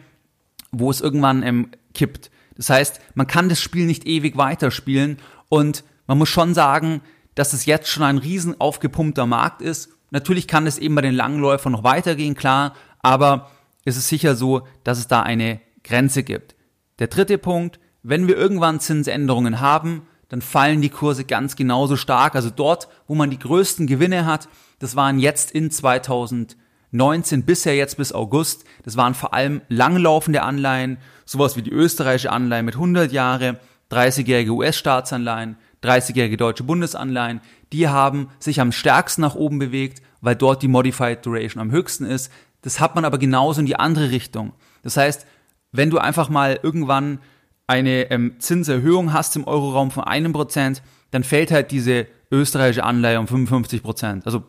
wo 0.72 0.92
es 0.92 1.02
irgendwann 1.02 1.42
ähm, 1.42 1.72
kippt. 1.96 2.30
Das 2.56 2.70
heißt, 2.70 3.00
man 3.16 3.26
kann 3.26 3.50
das 3.50 3.62
Spiel 3.62 3.88
nicht 3.88 4.06
ewig 4.06 4.38
weiterspielen 4.38 5.18
und 5.50 5.84
man 6.06 6.20
muss 6.20 6.30
schon 6.30 6.54
sagen, 6.54 7.02
dass 7.34 7.54
es 7.54 7.66
jetzt 7.66 7.90
schon 7.90 8.04
ein 8.04 8.20
riesen 8.20 8.62
aufgepumpter 8.62 9.26
Markt 9.26 9.64
ist. 9.64 9.90
Natürlich 10.12 10.48
kann 10.48 10.68
es 10.68 10.78
eben 10.78 10.94
bei 10.94 11.02
den 11.02 11.16
Langläufern 11.16 11.72
noch 11.72 11.84
weitergehen, 11.84 12.36
klar, 12.36 12.76
aber 13.00 13.50
es 13.86 13.98
ist 13.98 14.08
sicher 14.08 14.36
so, 14.36 14.68
dass 14.84 15.00
es 15.00 15.08
da 15.08 15.22
eine 15.22 15.60
Grenze 15.84 16.24
gibt. 16.24 16.56
Der 17.00 17.08
dritte 17.08 17.38
Punkt, 17.38 17.80
wenn 18.02 18.28
wir 18.28 18.38
irgendwann 18.38 18.80
Zinsänderungen 18.80 19.60
haben, 19.60 20.08
dann 20.30 20.42
fallen 20.42 20.82
die 20.82 20.90
Kurse 20.90 21.26
ganz 21.26 21.56
genauso 21.56 21.96
stark. 21.96 22.36
Also 22.36 22.50
dort, 22.50 22.88
wo 23.08 23.16
man 23.16 23.30
die 23.30 23.40
größten 23.40 23.88
Gewinne 23.88 24.26
hat, 24.26 24.50
das 24.80 24.96
waren 24.96 25.20
jetzt 25.20 25.52
in 25.52 25.70
2000 25.72 26.58
19 26.94 27.44
bisher 27.44 27.76
jetzt 27.76 27.98
bis 27.98 28.14
August. 28.14 28.66
Das 28.84 28.96
waren 28.98 29.16
vor 29.16 29.34
allem 29.34 29.62
langlaufende 29.68 30.44
Anleihen, 30.44 30.98
sowas 31.26 31.58
wie 31.58 31.64
die 31.64 31.72
österreichische 31.72 32.32
Anleihe 32.32 32.62
mit 32.62 32.76
100 32.76 33.12
Jahre, 33.12 33.60
30-jährige 33.92 34.52
US-Staatsanleihen, 34.52 35.58
30-jährige 35.84 36.38
deutsche 36.38 36.64
Bundesanleihen. 36.64 37.42
Die 37.74 37.88
haben 37.88 38.30
sich 38.40 38.62
am 38.62 38.72
stärksten 38.72 39.22
nach 39.22 39.34
oben 39.34 39.58
bewegt, 39.58 40.04
weil 40.22 40.36
dort 40.36 40.62
die 40.62 40.68
Modified 40.68 41.26
Duration 41.26 41.62
am 41.62 41.72
höchsten 41.72 42.06
ist. 42.06 42.32
Das 42.64 42.80
hat 42.80 42.96
man 42.96 43.06
aber 43.06 43.20
genauso 43.20 43.60
in 43.60 43.68
die 43.68 43.76
andere 43.76 44.10
Richtung. 44.10 44.54
Das 44.82 44.98
heißt, 44.98 45.28
wenn 45.72 45.90
du 45.90 46.00
einfach 46.00 46.30
mal 46.30 46.60
irgendwann 46.64 47.20
eine 47.68 48.10
ähm, 48.12 48.40
Zinserhöhung 48.40 49.14
hast 49.14 49.36
im 49.36 49.46
Euroraum 49.46 49.92
von 49.92 50.04
einem 50.04 50.34
Prozent, 50.34 50.82
dann 51.12 51.24
fällt 51.24 51.52
halt 51.52 51.72
diese 51.72 52.08
österreichische 52.32 52.84
Anleihe 52.84 53.20
um 53.20 53.28
55 53.28 53.84
Prozent. 53.84 54.26
Also 54.26 54.44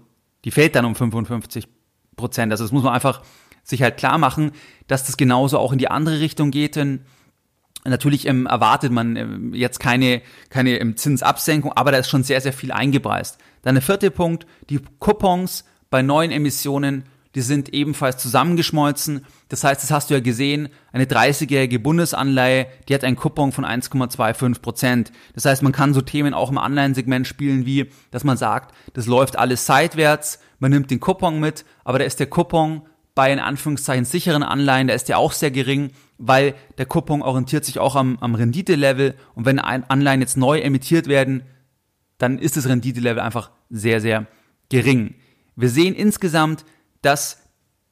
die 0.44 0.50
fällt 0.50 0.74
dann 0.74 0.84
um 0.84 0.94
55 0.94 1.68
Prozent. 2.16 2.52
Also 2.52 2.64
das 2.64 2.72
muss 2.72 2.82
man 2.82 2.94
einfach 2.94 3.22
sich 3.62 3.82
halt 3.82 3.96
klar 3.96 4.18
machen, 4.18 4.52
dass 4.86 5.04
das 5.04 5.16
genauso 5.16 5.58
auch 5.58 5.72
in 5.72 5.78
die 5.78 5.90
andere 5.90 6.20
Richtung 6.20 6.50
geht. 6.50 6.76
Denn 6.76 7.00
natürlich 7.84 8.26
ähm, 8.26 8.46
erwartet 8.46 8.92
man 8.92 9.16
ähm, 9.16 9.54
jetzt 9.54 9.80
keine, 9.80 10.22
keine 10.50 10.78
ähm, 10.78 10.96
Zinsabsenkung, 10.96 11.72
aber 11.72 11.92
da 11.92 11.98
ist 11.98 12.08
schon 12.08 12.24
sehr, 12.24 12.40
sehr 12.40 12.52
viel 12.52 12.72
eingepreist. 12.72 13.38
Dann 13.62 13.74
der 13.74 13.82
vierte 13.82 14.10
Punkt, 14.10 14.46
die 14.70 14.80
Coupons 14.98 15.64
bei 15.90 16.02
neuen 16.02 16.30
Emissionen, 16.30 17.04
die 17.34 17.40
sind 17.40 17.74
ebenfalls 17.74 18.18
zusammengeschmolzen. 18.18 19.26
Das 19.48 19.64
heißt, 19.64 19.82
das 19.82 19.90
hast 19.90 20.10
du 20.10 20.14
ja 20.14 20.20
gesehen, 20.20 20.68
eine 20.92 21.04
30-jährige 21.04 21.78
Bundesanleihe, 21.78 22.66
die 22.88 22.94
hat 22.94 23.04
einen 23.04 23.16
Coupon 23.16 23.52
von 23.52 23.64
1,25 23.64 24.60
Prozent. 24.60 25.12
Das 25.34 25.44
heißt, 25.44 25.62
man 25.62 25.72
kann 25.72 25.94
so 25.94 26.00
Themen 26.00 26.34
auch 26.34 26.50
im 26.50 26.58
Anleihensegment 26.58 27.26
spielen, 27.26 27.66
wie, 27.66 27.90
dass 28.10 28.24
man 28.24 28.36
sagt, 28.36 28.74
das 28.92 29.06
läuft 29.06 29.36
alles 29.36 29.66
seitwärts, 29.66 30.38
man 30.58 30.70
nimmt 30.70 30.90
den 30.90 31.00
Coupon 31.00 31.40
mit, 31.40 31.64
aber 31.84 31.98
da 31.98 32.04
ist 32.04 32.20
der 32.20 32.28
Coupon 32.28 32.82
bei 33.14 33.32
in 33.32 33.38
Anführungszeichen 33.38 34.04
sicheren 34.04 34.42
Anleihen, 34.42 34.88
da 34.88 34.94
ist 34.94 35.08
der 35.08 35.18
auch 35.18 35.32
sehr 35.32 35.50
gering, 35.50 35.90
weil 36.18 36.54
der 36.78 36.86
Coupon 36.86 37.22
orientiert 37.22 37.64
sich 37.64 37.78
auch 37.78 37.96
am, 37.96 38.18
am 38.20 38.34
Renditelevel 38.34 39.14
und 39.34 39.44
wenn 39.44 39.58
Anleihen 39.58 40.20
jetzt 40.20 40.36
neu 40.36 40.58
emittiert 40.60 41.06
werden, 41.06 41.44
dann 42.18 42.38
ist 42.38 42.56
das 42.56 42.68
Renditelevel 42.68 43.20
einfach 43.20 43.50
sehr, 43.70 44.00
sehr 44.00 44.26
gering. 44.68 45.14
Wir 45.56 45.68
sehen 45.68 45.94
insgesamt, 45.94 46.64
dass 47.04 47.38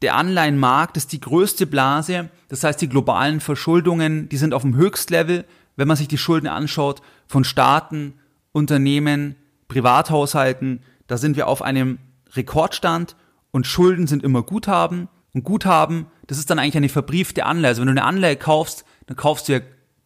der 0.03 0.16
Anleihenmarkt 0.16 0.96
ist 0.96 1.12
die 1.12 1.20
größte 1.20 1.66
Blase, 1.66 2.29
das 2.48 2.64
heißt 2.64 2.81
die 2.81 2.88
globalen 2.88 3.40
Verschuldungen, 3.40 4.29
die 4.29 4.37
sind 4.37 4.53
auf 4.53 4.62
dem 4.62 4.75
Höchstlevel, 4.75 5.44
wenn 5.77 5.88
man 5.88 5.96
sich 5.96 6.09
die 6.09 6.18
Schulden 6.18 6.48
anschaut 6.48 7.03
von 7.27 7.44
Staaten, 7.44 8.14
Unternehmen, 8.51 9.37
Privathaushalten, 9.68 10.83
da 11.07 11.16
sind 11.16 11.37
wir 11.37 11.46
auf 11.46 11.62
einem 11.62 11.98
Rekordstand 12.35 13.16
und 13.51 13.66
Schulden 13.66 14.07
sind 14.07 14.22
immer 14.22 14.42
Guthaben. 14.42 15.09
Und 15.35 15.44
Guthaben, 15.44 16.07
das 16.27 16.38
ist 16.38 16.51
dann 16.51 16.59
eigentlich 16.59 16.77
eine 16.77 16.88
verbriefte 16.88 17.46
Anleihe. 17.46 17.68
Also 17.70 17.81
wenn 17.81 17.87
du 17.87 17.92
eine 17.92 18.05
Anleihe 18.05 18.37
kaufst, 18.37 18.85
dann 19.07 19.16
kaufst 19.16 19.48
du 19.48 19.53
ja 19.53 19.61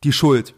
die 0.05 0.13
Schuld. 0.13 0.55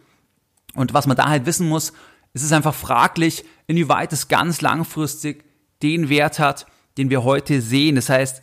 Und 0.74 0.94
was 0.94 1.06
man 1.06 1.16
da 1.16 1.28
halt 1.28 1.46
wissen 1.46 1.68
muss, 1.68 1.92
es 2.34 2.42
ist 2.42 2.52
einfach 2.52 2.74
fraglich, 2.74 3.44
inwieweit 3.66 4.12
es 4.12 4.28
ganz 4.28 4.61
langfristig 4.61 5.44
den 5.82 6.08
Wert 6.08 6.38
hat, 6.38 6.66
den 6.98 7.11
wir 7.11 7.24
heute 7.24 7.61
sehen. 7.62 7.96
Das 7.96 8.08
heißt, 8.08 8.42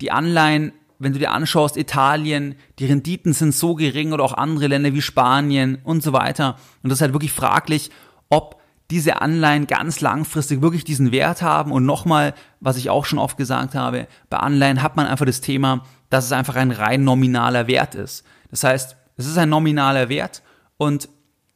die 0.00 0.10
Anleihen, 0.10 0.72
wenn 0.98 1.12
du 1.12 1.18
dir 1.18 1.32
anschaust, 1.32 1.76
Italien, 1.76 2.54
die 2.78 2.86
Renditen 2.86 3.32
sind 3.32 3.54
so 3.54 3.74
gering 3.74 4.12
oder 4.12 4.24
auch 4.24 4.32
andere 4.32 4.68
Länder 4.68 4.94
wie 4.94 5.02
Spanien 5.02 5.78
und 5.84 6.02
so 6.02 6.12
weiter. 6.12 6.56
Und 6.82 6.90
das 6.90 6.98
ist 6.98 7.02
halt 7.02 7.12
wirklich 7.12 7.32
fraglich, 7.32 7.90
ob 8.28 8.60
diese 8.90 9.20
Anleihen 9.20 9.66
ganz 9.66 10.00
langfristig 10.00 10.62
wirklich 10.62 10.84
diesen 10.84 11.12
Wert 11.12 11.42
haben. 11.42 11.72
Und 11.72 11.84
nochmal, 11.84 12.34
was 12.60 12.76
ich 12.76 12.90
auch 12.90 13.04
schon 13.04 13.18
oft 13.18 13.36
gesagt 13.36 13.74
habe, 13.74 14.06
bei 14.30 14.38
Anleihen 14.38 14.82
hat 14.82 14.96
man 14.96 15.06
einfach 15.06 15.26
das 15.26 15.40
Thema, 15.40 15.84
dass 16.10 16.24
es 16.24 16.32
einfach 16.32 16.56
ein 16.56 16.70
rein 16.70 17.04
nominaler 17.04 17.66
Wert 17.66 17.94
ist. 17.94 18.24
Das 18.50 18.64
heißt, 18.64 18.96
es 19.16 19.26
ist 19.26 19.36
ein 19.36 19.50
nominaler 19.50 20.08
Wert 20.08 20.42
und 20.78 21.08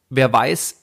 wer 0.09 0.31
weiß, 0.31 0.82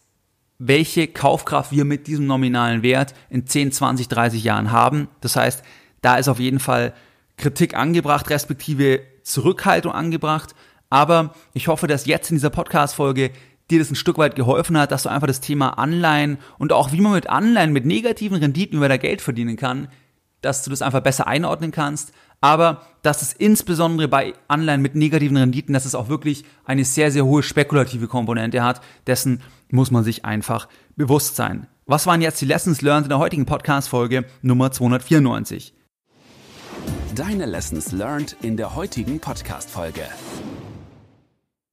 welche 0.61 1.09
Kaufkraft 1.09 1.73
wir 1.73 1.87
mit 1.87 2.07
diesem 2.07 2.27
nominalen 2.27 2.83
Wert 2.83 3.14
in 3.31 3.46
10, 3.46 3.73
20, 3.73 4.09
30 4.09 4.44
Jahren 4.44 4.70
haben. 4.70 5.09
Das 5.22 5.35
heißt, 5.35 5.64
da 6.03 6.16
ist 6.16 6.28
auf 6.28 6.39
jeden 6.39 6.61
Fall 6.61 6.93
Kritik 7.39 7.74
angebracht, 7.74 8.28
respektive 8.28 9.01
Zurückhaltung 9.22 9.91
angebracht. 9.91 10.55
Aber 10.91 11.35
ich 11.55 11.68
hoffe, 11.68 11.87
dass 11.87 12.05
jetzt 12.05 12.30
in 12.30 12.37
dieser 12.37 12.51
Podcast-Folge 12.51 13.30
dir 13.70 13.78
das 13.78 13.91
ein 13.91 13.97
Stück 13.97 14.18
weit 14.18 14.37
geholfen 14.37 14.76
hat, 14.76 14.93
dass 14.93 15.05
du 15.05 15.09
einfach 15.09 15.26
das 15.26 15.41
Thema 15.41 15.78
Anleihen 15.78 16.37
und 16.59 16.74
auch 16.74 16.93
wie 16.93 17.01
man 17.01 17.12
mit 17.12 17.30
Anleihen, 17.30 17.72
mit 17.72 17.87
negativen 17.87 18.37
Renditen 18.37 18.76
über 18.76 18.89
da 18.91 18.99
Geld 18.99 19.22
verdienen 19.22 19.57
kann, 19.57 19.89
dass 20.43 20.62
du 20.62 20.68
das 20.68 20.82
einfach 20.82 21.01
besser 21.01 21.26
einordnen 21.26 21.70
kannst, 21.70 22.12
aber 22.41 22.82
dass 23.03 23.22
es 23.22 23.32
insbesondere 23.32 24.09
bei 24.09 24.34
Anleihen 24.49 24.82
mit 24.82 24.95
negativen 24.95 25.36
Renditen, 25.36 25.72
dass 25.72 25.84
es 25.84 25.95
auch 25.95 26.09
wirklich 26.09 26.45
eine 26.64 26.84
sehr, 26.84 27.11
sehr 27.11 27.24
hohe 27.24 27.43
spekulative 27.43 28.09
Komponente 28.09 28.62
hat, 28.62 28.80
dessen 29.07 29.43
muss 29.70 29.91
man 29.91 30.05
sich 30.05 30.24
einfach 30.24 30.68
bewusst 30.97 31.36
sein. 31.36 31.66
Was 31.86 32.07
waren 32.07 32.20
jetzt 32.20 32.41
die 32.41 32.47
Lessons 32.47 32.82
learned 32.82 33.07
in 33.07 33.09
der 33.11 33.18
heutigen 33.18 33.47
Podcast-Folge 33.47 34.24
Nummer 34.43 34.70
294? 34.70 35.74
Deine 37.14 37.47
Lessons 37.47 37.93
learned 37.93 38.36
in 38.43 38.57
der 38.57 38.74
heutigen 38.74 39.18
Podcast-Folge. 39.18 40.03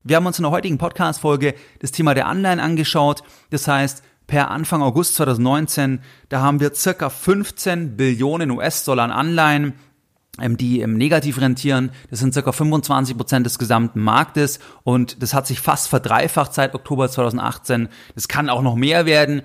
Wir 0.04 0.16
haben 0.16 0.26
uns 0.26 0.40
in 0.40 0.44
der 0.44 0.52
heutigen 0.52 0.78
Podcast-Folge 0.78 1.54
das 1.80 1.92
Thema 1.92 2.14
der 2.14 2.28
Anleihen 2.28 2.60
angeschaut. 2.60 3.24
Das 3.50 3.68
heißt, 3.68 4.04
per 4.26 4.52
Anfang 4.52 4.82
August 4.82 5.16
2019, 5.16 6.00
da 6.30 6.42
haben 6.42 6.60
wir 6.60 6.74
circa 6.74 7.10
15 7.10 7.96
Billionen 7.96 8.52
US-Dollar 8.52 9.04
an 9.04 9.12
Anleihen 9.12 9.74
die 10.58 10.82
im 10.82 10.98
Negativ 10.98 11.42
rentieren. 11.42 11.92
Das 12.10 12.20
sind 12.20 12.34
circa 12.34 12.52
25 12.52 13.18
Prozent 13.18 13.46
des 13.46 13.60
gesamten 13.60 14.02
Marktes 14.02 14.60
und 14.84 15.22
das 15.22 15.34
hat 15.34 15.48
sich 15.48 15.60
fast 15.60 15.88
verdreifacht 15.88 16.54
seit 16.54 16.76
Oktober 16.76 17.10
2018. 17.10 17.90
Das 18.16 18.28
kann 18.28 18.50
auch 18.50 18.62
noch 18.62 18.76
mehr 18.76 19.06
werden. 19.06 19.42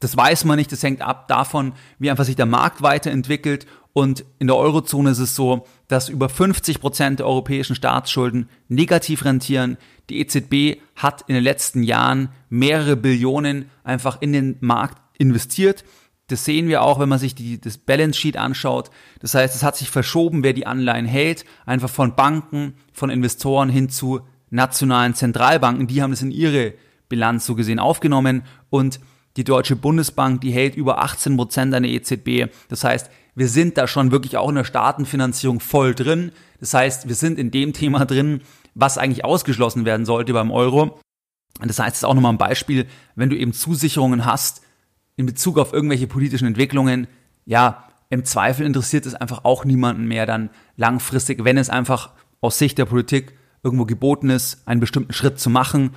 Das 0.00 0.16
weiß 0.16 0.44
man 0.44 0.58
nicht, 0.58 0.70
das 0.70 0.82
hängt 0.82 1.02
ab 1.02 1.28
davon, 1.28 1.72
wie 1.98 2.10
einfach 2.10 2.24
sich 2.24 2.36
der 2.36 2.46
Markt 2.46 2.82
weiterentwickelt. 2.82 3.66
Und 3.92 4.24
in 4.38 4.46
der 4.46 4.56
Eurozone 4.56 5.10
ist 5.10 5.18
es 5.18 5.34
so, 5.34 5.66
dass 5.88 6.08
über 6.08 6.28
50 6.28 6.80
Prozent 6.80 7.18
der 7.18 7.26
europäischen 7.26 7.74
Staatsschulden 7.74 8.48
negativ 8.68 9.24
rentieren. 9.24 9.76
Die 10.08 10.20
EZB 10.20 10.80
hat 10.94 11.24
in 11.26 11.34
den 11.34 11.42
letzten 11.42 11.82
Jahren 11.82 12.28
mehrere 12.48 12.96
Billionen 12.96 13.70
einfach 13.82 14.22
in 14.22 14.32
den 14.32 14.56
Markt 14.60 15.02
investiert. 15.18 15.84
Das 16.28 16.44
sehen 16.44 16.68
wir 16.68 16.82
auch, 16.82 17.00
wenn 17.00 17.08
man 17.08 17.18
sich 17.18 17.34
die, 17.34 17.60
das 17.60 17.78
Balance 17.78 18.18
Sheet 18.18 18.36
anschaut. 18.36 18.90
Das 19.20 19.34
heißt, 19.34 19.54
es 19.54 19.62
hat 19.62 19.76
sich 19.76 19.90
verschoben, 19.90 20.44
wer 20.44 20.52
die 20.52 20.66
Anleihen 20.66 21.06
hält, 21.06 21.44
einfach 21.66 21.90
von 21.90 22.14
Banken, 22.14 22.74
von 22.92 23.10
Investoren 23.10 23.70
hin 23.70 23.88
zu 23.88 24.20
nationalen 24.50 25.14
Zentralbanken. 25.14 25.86
Die 25.86 26.02
haben 26.02 26.12
es 26.12 26.22
in 26.22 26.30
ihre 26.30 26.74
Bilanz 27.08 27.46
so 27.46 27.54
gesehen 27.54 27.78
aufgenommen 27.78 28.42
und 28.68 29.00
die 29.36 29.44
Deutsche 29.44 29.76
Bundesbank, 29.76 30.40
die 30.42 30.50
hält 30.50 30.74
über 30.76 30.98
18 30.98 31.36
Prozent 31.36 31.74
an 31.74 31.84
der 31.84 31.92
EZB. 31.92 32.52
Das 32.68 32.84
heißt, 32.84 33.10
wir 33.34 33.48
sind 33.48 33.78
da 33.78 33.86
schon 33.86 34.10
wirklich 34.10 34.36
auch 34.36 34.48
in 34.48 34.56
der 34.56 34.64
Staatenfinanzierung 34.64 35.60
voll 35.60 35.94
drin. 35.94 36.32
Das 36.60 36.74
heißt, 36.74 37.08
wir 37.08 37.14
sind 37.14 37.38
in 37.38 37.50
dem 37.50 37.72
Thema 37.72 38.04
drin, 38.04 38.42
was 38.74 38.98
eigentlich 38.98 39.24
ausgeschlossen 39.24 39.84
werden 39.84 40.04
sollte 40.04 40.32
beim 40.32 40.50
Euro. 40.50 41.00
Das 41.60 41.78
heißt, 41.78 41.92
es 41.92 41.98
ist 41.98 42.04
auch 42.04 42.14
nochmal 42.14 42.32
ein 42.32 42.38
Beispiel, 42.38 42.86
wenn 43.14 43.30
du 43.30 43.36
eben 43.36 43.52
Zusicherungen 43.52 44.24
hast 44.24 44.62
in 45.18 45.26
Bezug 45.26 45.58
auf 45.58 45.72
irgendwelche 45.72 46.06
politischen 46.06 46.46
Entwicklungen, 46.46 47.08
ja, 47.44 47.84
im 48.08 48.24
Zweifel 48.24 48.64
interessiert 48.64 49.04
es 49.04 49.14
einfach 49.14 49.44
auch 49.44 49.64
niemanden 49.64 50.06
mehr 50.06 50.24
dann 50.24 50.48
langfristig, 50.76 51.44
wenn 51.44 51.58
es 51.58 51.68
einfach 51.68 52.10
aus 52.40 52.56
Sicht 52.56 52.78
der 52.78 52.86
Politik 52.86 53.36
irgendwo 53.62 53.84
geboten 53.84 54.30
ist, 54.30 54.66
einen 54.66 54.80
bestimmten 54.80 55.12
Schritt 55.12 55.40
zu 55.40 55.50
machen, 55.50 55.90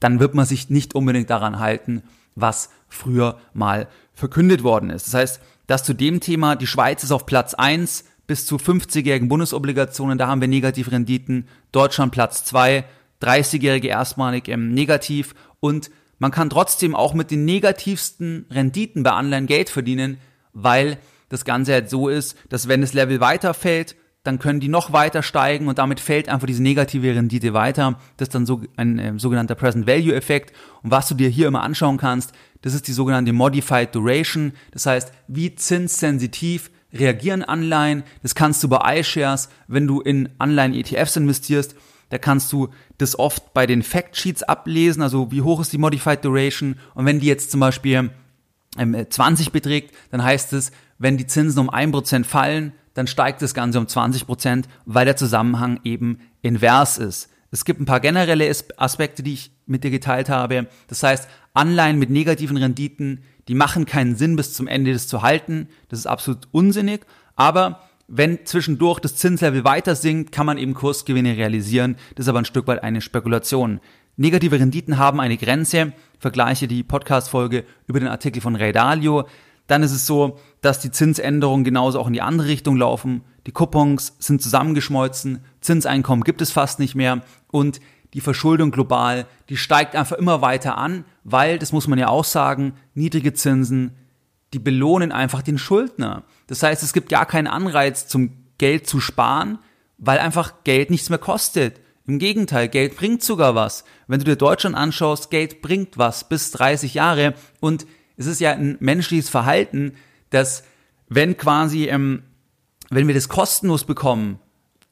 dann 0.00 0.18
wird 0.18 0.34
man 0.34 0.46
sich 0.46 0.70
nicht 0.70 0.94
unbedingt 0.94 1.30
daran 1.30 1.58
halten, 1.58 2.02
was 2.34 2.70
früher 2.88 3.38
mal 3.52 3.86
verkündet 4.14 4.64
worden 4.64 4.90
ist. 4.90 5.06
Das 5.08 5.14
heißt, 5.14 5.40
dass 5.66 5.84
zu 5.84 5.92
dem 5.92 6.20
Thema, 6.20 6.56
die 6.56 6.66
Schweiz 6.66 7.04
ist 7.04 7.12
auf 7.12 7.26
Platz 7.26 7.52
eins 7.54 8.04
bis 8.26 8.46
zu 8.46 8.56
50-jährigen 8.56 9.28
Bundesobligationen, 9.28 10.16
da 10.16 10.26
haben 10.26 10.40
wir 10.40 10.48
Negativrenditen, 10.48 11.48
Deutschland 11.70 12.12
Platz 12.12 12.44
zwei 12.44 12.84
30-jährige 13.22 13.88
erstmalig 13.88 14.48
ähm, 14.48 14.72
negativ 14.72 15.34
und 15.60 15.90
man 16.24 16.30
kann 16.30 16.48
trotzdem 16.48 16.94
auch 16.94 17.12
mit 17.12 17.30
den 17.30 17.44
negativsten 17.44 18.46
Renditen 18.50 19.02
bei 19.02 19.10
Anleihen 19.10 19.44
Geld 19.44 19.68
verdienen, 19.68 20.16
weil 20.54 20.96
das 21.28 21.44
Ganze 21.44 21.74
halt 21.74 21.90
so 21.90 22.08
ist, 22.08 22.38
dass 22.48 22.66
wenn 22.66 22.80
das 22.80 22.94
Level 22.94 23.20
weiterfällt, 23.20 23.94
dann 24.22 24.38
können 24.38 24.58
die 24.58 24.68
noch 24.68 24.94
weiter 24.94 25.22
steigen 25.22 25.68
und 25.68 25.76
damit 25.76 26.00
fällt 26.00 26.30
einfach 26.30 26.46
diese 26.46 26.62
negative 26.62 27.14
Rendite 27.14 27.52
weiter. 27.52 27.98
Das 28.16 28.28
ist 28.28 28.34
dann 28.34 28.46
so 28.46 28.62
ein 28.78 28.98
äh, 28.98 29.12
sogenannter 29.18 29.54
Present 29.54 29.86
Value 29.86 30.14
Effekt. 30.14 30.56
Und 30.82 30.90
was 30.90 31.08
du 31.08 31.14
dir 31.14 31.28
hier 31.28 31.46
immer 31.46 31.62
anschauen 31.62 31.98
kannst, 31.98 32.32
das 32.62 32.72
ist 32.72 32.88
die 32.88 32.94
sogenannte 32.94 33.34
Modified 33.34 33.94
Duration. 33.94 34.54
Das 34.70 34.86
heißt, 34.86 35.12
wie 35.28 35.54
zinssensitiv 35.54 36.70
reagieren 36.94 37.42
Anleihen. 37.42 38.02
Das 38.22 38.34
kannst 38.34 38.64
du 38.64 38.68
bei 38.70 38.98
iShares, 38.98 39.50
wenn 39.68 39.86
du 39.86 40.00
in 40.00 40.30
Anleihen-ETFs 40.38 41.16
investierst, 41.16 41.76
da 42.08 42.18
kannst 42.18 42.52
du 42.52 42.68
das 42.98 43.18
oft 43.18 43.54
bei 43.54 43.66
den 43.66 43.82
Factsheets 43.82 44.42
ablesen, 44.42 45.02
also 45.02 45.30
wie 45.30 45.42
hoch 45.42 45.60
ist 45.60 45.72
die 45.72 45.78
Modified 45.78 46.24
Duration. 46.24 46.76
Und 46.94 47.06
wenn 47.06 47.20
die 47.20 47.26
jetzt 47.26 47.50
zum 47.50 47.60
Beispiel 47.60 48.10
20 48.76 49.46
ähm, 49.46 49.52
beträgt, 49.52 49.94
dann 50.10 50.22
heißt 50.22 50.52
es, 50.52 50.72
wenn 50.98 51.16
die 51.16 51.26
Zinsen 51.26 51.60
um 51.60 51.70
1% 51.70 52.24
fallen, 52.24 52.72
dann 52.94 53.06
steigt 53.06 53.42
das 53.42 53.54
Ganze 53.54 53.78
um 53.78 53.88
20 53.88 54.26
Prozent, 54.26 54.68
weil 54.86 55.04
der 55.04 55.16
Zusammenhang 55.16 55.80
eben 55.84 56.18
invers 56.42 56.98
ist. 56.98 57.28
Es 57.50 57.64
gibt 57.64 57.80
ein 57.80 57.86
paar 57.86 58.00
generelle 58.00 58.50
Aspekte, 58.76 59.22
die 59.22 59.34
ich 59.34 59.52
mit 59.66 59.84
dir 59.84 59.90
geteilt 59.90 60.28
habe. 60.28 60.66
Das 60.88 61.02
heißt, 61.02 61.28
Anleihen 61.52 61.98
mit 61.98 62.10
negativen 62.10 62.56
Renditen, 62.56 63.22
die 63.46 63.54
machen 63.54 63.86
keinen 63.86 64.16
Sinn, 64.16 64.36
bis 64.36 64.54
zum 64.54 64.66
Ende 64.66 64.92
des 64.92 65.06
zu 65.06 65.22
halten. 65.22 65.68
Das 65.88 66.00
ist 66.00 66.06
absolut 66.06 66.48
unsinnig. 66.50 67.02
Aber 67.36 67.80
wenn 68.06 68.44
zwischendurch 68.44 69.00
das 69.00 69.16
Zinslevel 69.16 69.64
weiter 69.64 69.94
sinkt, 69.94 70.32
kann 70.32 70.46
man 70.46 70.58
eben 70.58 70.74
Kursgewinne 70.74 71.36
realisieren. 71.36 71.96
Das 72.14 72.26
ist 72.26 72.28
aber 72.28 72.38
ein 72.38 72.44
Stück 72.44 72.66
weit 72.66 72.82
eine 72.82 73.00
Spekulation. 73.00 73.80
Negative 74.16 74.58
Renditen 74.58 74.98
haben 74.98 75.20
eine 75.20 75.36
Grenze. 75.36 75.92
Vergleiche 76.18 76.68
die 76.68 76.82
Podcast-Folge 76.82 77.64
über 77.86 78.00
den 78.00 78.08
Artikel 78.08 78.40
von 78.40 78.56
Ray 78.56 78.72
Dalio. 78.72 79.26
Dann 79.66 79.82
ist 79.82 79.92
es 79.92 80.06
so, 80.06 80.38
dass 80.60 80.80
die 80.80 80.90
Zinsänderungen 80.90 81.64
genauso 81.64 81.98
auch 81.98 82.06
in 82.06 82.12
die 82.12 82.22
andere 82.22 82.48
Richtung 82.48 82.76
laufen. 82.76 83.22
Die 83.46 83.52
Coupons 83.52 84.16
sind 84.18 84.42
zusammengeschmolzen, 84.42 85.40
Zinseinkommen 85.60 86.24
gibt 86.24 86.40
es 86.42 86.50
fast 86.50 86.78
nicht 86.78 86.94
mehr 86.94 87.22
und 87.50 87.80
die 88.14 88.20
Verschuldung 88.20 88.70
global, 88.70 89.26
die 89.48 89.56
steigt 89.56 89.96
einfach 89.96 90.16
immer 90.16 90.40
weiter 90.40 90.78
an, 90.78 91.04
weil, 91.24 91.58
das 91.58 91.72
muss 91.72 91.88
man 91.88 91.98
ja 91.98 92.08
auch 92.08 92.24
sagen, 92.24 92.74
niedrige 92.94 93.34
Zinsen, 93.34 93.92
die 94.54 94.60
belohnen 94.60 95.10
einfach 95.10 95.42
den 95.42 95.58
Schuldner. 95.58 96.22
Das 96.46 96.62
heißt, 96.62 96.82
es 96.82 96.92
gibt 96.92 97.08
gar 97.08 97.26
keinen 97.26 97.48
Anreiz 97.48 98.06
zum 98.06 98.30
Geld 98.58 98.86
zu 98.86 99.00
sparen, 99.00 99.58
weil 99.98 100.18
einfach 100.18 100.62
Geld 100.62 100.90
nichts 100.90 101.10
mehr 101.10 101.18
kostet. 101.18 101.80
Im 102.06 102.20
Gegenteil, 102.20 102.68
Geld 102.68 102.96
bringt 102.96 103.22
sogar 103.22 103.56
was. 103.56 103.84
Wenn 104.06 104.20
du 104.20 104.24
dir 104.24 104.36
Deutschland 104.36 104.76
anschaust, 104.76 105.30
Geld 105.30 105.60
bringt 105.60 105.98
was 105.98 106.28
bis 106.28 106.52
30 106.52 106.94
Jahre 106.94 107.34
und 107.60 107.86
es 108.16 108.26
ist 108.26 108.40
ja 108.40 108.52
ein 108.52 108.76
menschliches 108.78 109.28
Verhalten, 109.28 109.94
dass 110.30 110.62
wenn 111.08 111.36
quasi, 111.36 111.86
ähm, 111.86 112.22
wenn 112.90 113.08
wir 113.08 113.14
das 113.14 113.28
kostenlos 113.28 113.84
bekommen, 113.84 114.38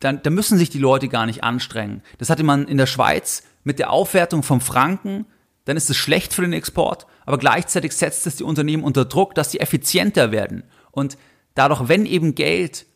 dann, 0.01 0.23
dann 0.23 0.35
müssen 0.35 0.59
sich 0.59 0.71
die 0.71 0.79
Leute 0.79 1.07
gar 1.07 1.27
nicht 1.27 1.45
anstrengen. 1.45 2.03
Das 2.19 2.31
hatte 2.31 2.43
man 2.43 2.67
in 2.67 2.79
der 2.79 2.87
Schweiz 2.87 3.45
mit 3.63 3.79
der 3.79 3.91
Aufwertung 3.91 4.43
vom 4.43 4.61
Franken, 4.61 5.27
dann 5.65 5.77
ist 5.77 5.91
es 5.91 5.97
schlecht 5.97 6.33
für 6.33 6.43
den 6.43 6.53
Export, 6.53 7.07
aber 7.25 7.39
gleichzeitig 7.39 7.93
setzt 7.93 8.27
es 8.27 8.37
die 8.37 8.45
Unternehmen 8.45 8.85
unter 8.85 9.05
Druck, 9.05 9.35
dass 9.35 9.51
sie 9.51 9.61
effizienter 9.61 10.33
werden. 10.33 10.65
Und 10.91 11.17
dadurch, 11.55 11.89
wenn 11.89 12.07
eben 12.07 12.35
Geld 12.35 12.87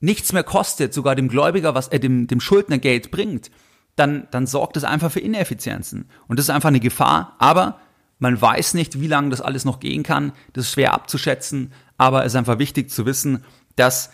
nichts 0.00 0.32
mehr 0.32 0.44
kostet, 0.44 0.94
sogar 0.94 1.14
dem 1.14 1.28
Gläubiger, 1.28 1.74
was 1.74 1.88
äh, 1.88 2.00
dem, 2.00 2.26
dem 2.26 2.40
Schuldner 2.40 2.78
Geld 2.78 3.10
bringt, 3.10 3.50
dann, 3.96 4.26
dann 4.30 4.46
sorgt 4.46 4.76
es 4.76 4.84
einfach 4.84 5.10
für 5.10 5.20
Ineffizienzen. 5.20 6.08
Und 6.26 6.38
das 6.38 6.46
ist 6.46 6.50
einfach 6.50 6.68
eine 6.68 6.80
Gefahr, 6.80 7.36
aber 7.38 7.80
man 8.18 8.40
weiß 8.40 8.74
nicht, 8.74 9.00
wie 9.00 9.06
lange 9.06 9.30
das 9.30 9.40
alles 9.40 9.64
noch 9.64 9.80
gehen 9.80 10.02
kann. 10.02 10.32
Das 10.52 10.66
ist 10.66 10.72
schwer 10.72 10.94
abzuschätzen, 10.94 11.72
aber 11.96 12.24
es 12.24 12.32
ist 12.32 12.36
einfach 12.36 12.58
wichtig 12.58 12.90
zu 12.90 13.06
wissen, 13.06 13.44
dass 13.76 14.10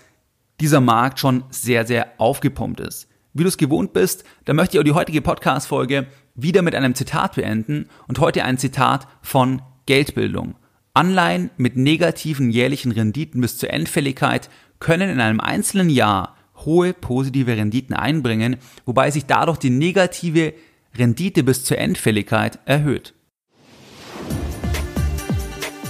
dieser 0.60 0.80
Markt 0.80 1.18
schon 1.18 1.44
sehr, 1.50 1.86
sehr 1.86 2.12
aufgepumpt 2.18 2.80
ist. 2.80 3.08
Wie 3.32 3.42
du 3.42 3.48
es 3.48 3.56
gewohnt 3.56 3.92
bist, 3.92 4.24
da 4.44 4.52
möchte 4.52 4.76
ich 4.76 4.80
auch 4.80 4.84
die 4.84 4.92
heutige 4.92 5.22
Podcast-Folge 5.22 6.06
wieder 6.42 6.62
mit 6.62 6.74
einem 6.74 6.94
Zitat 6.94 7.34
beenden 7.34 7.88
und 8.08 8.18
heute 8.18 8.44
ein 8.44 8.58
Zitat 8.58 9.06
von 9.22 9.62
Geldbildung. 9.86 10.54
Anleihen 10.94 11.50
mit 11.56 11.76
negativen 11.76 12.50
jährlichen 12.50 12.92
Renditen 12.92 13.40
bis 13.40 13.58
zur 13.58 13.70
Endfälligkeit 13.70 14.50
können 14.80 15.10
in 15.10 15.20
einem 15.20 15.40
einzelnen 15.40 15.88
Jahr 15.88 16.36
hohe 16.56 16.92
positive 16.92 17.56
Renditen 17.56 17.94
einbringen, 17.94 18.56
wobei 18.84 19.10
sich 19.10 19.26
dadurch 19.26 19.58
die 19.58 19.70
negative 19.70 20.52
Rendite 20.96 21.42
bis 21.42 21.64
zur 21.64 21.78
Endfälligkeit 21.78 22.60
erhöht. 22.64 23.14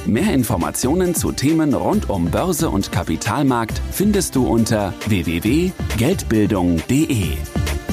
Mehr 0.06 0.32
Informationen 0.32 1.14
zu 1.14 1.32
Themen 1.32 1.74
rund 1.74 2.08
um 2.10 2.30
Börse 2.30 2.70
und 2.70 2.90
Kapitalmarkt 2.90 3.80
findest 3.92 4.34
du 4.34 4.46
unter 4.46 4.94
www.geldbildung.de. 5.06 7.36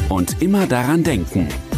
Und 0.09 0.41
immer 0.41 0.67
daran 0.67 1.03
denken, 1.03 1.49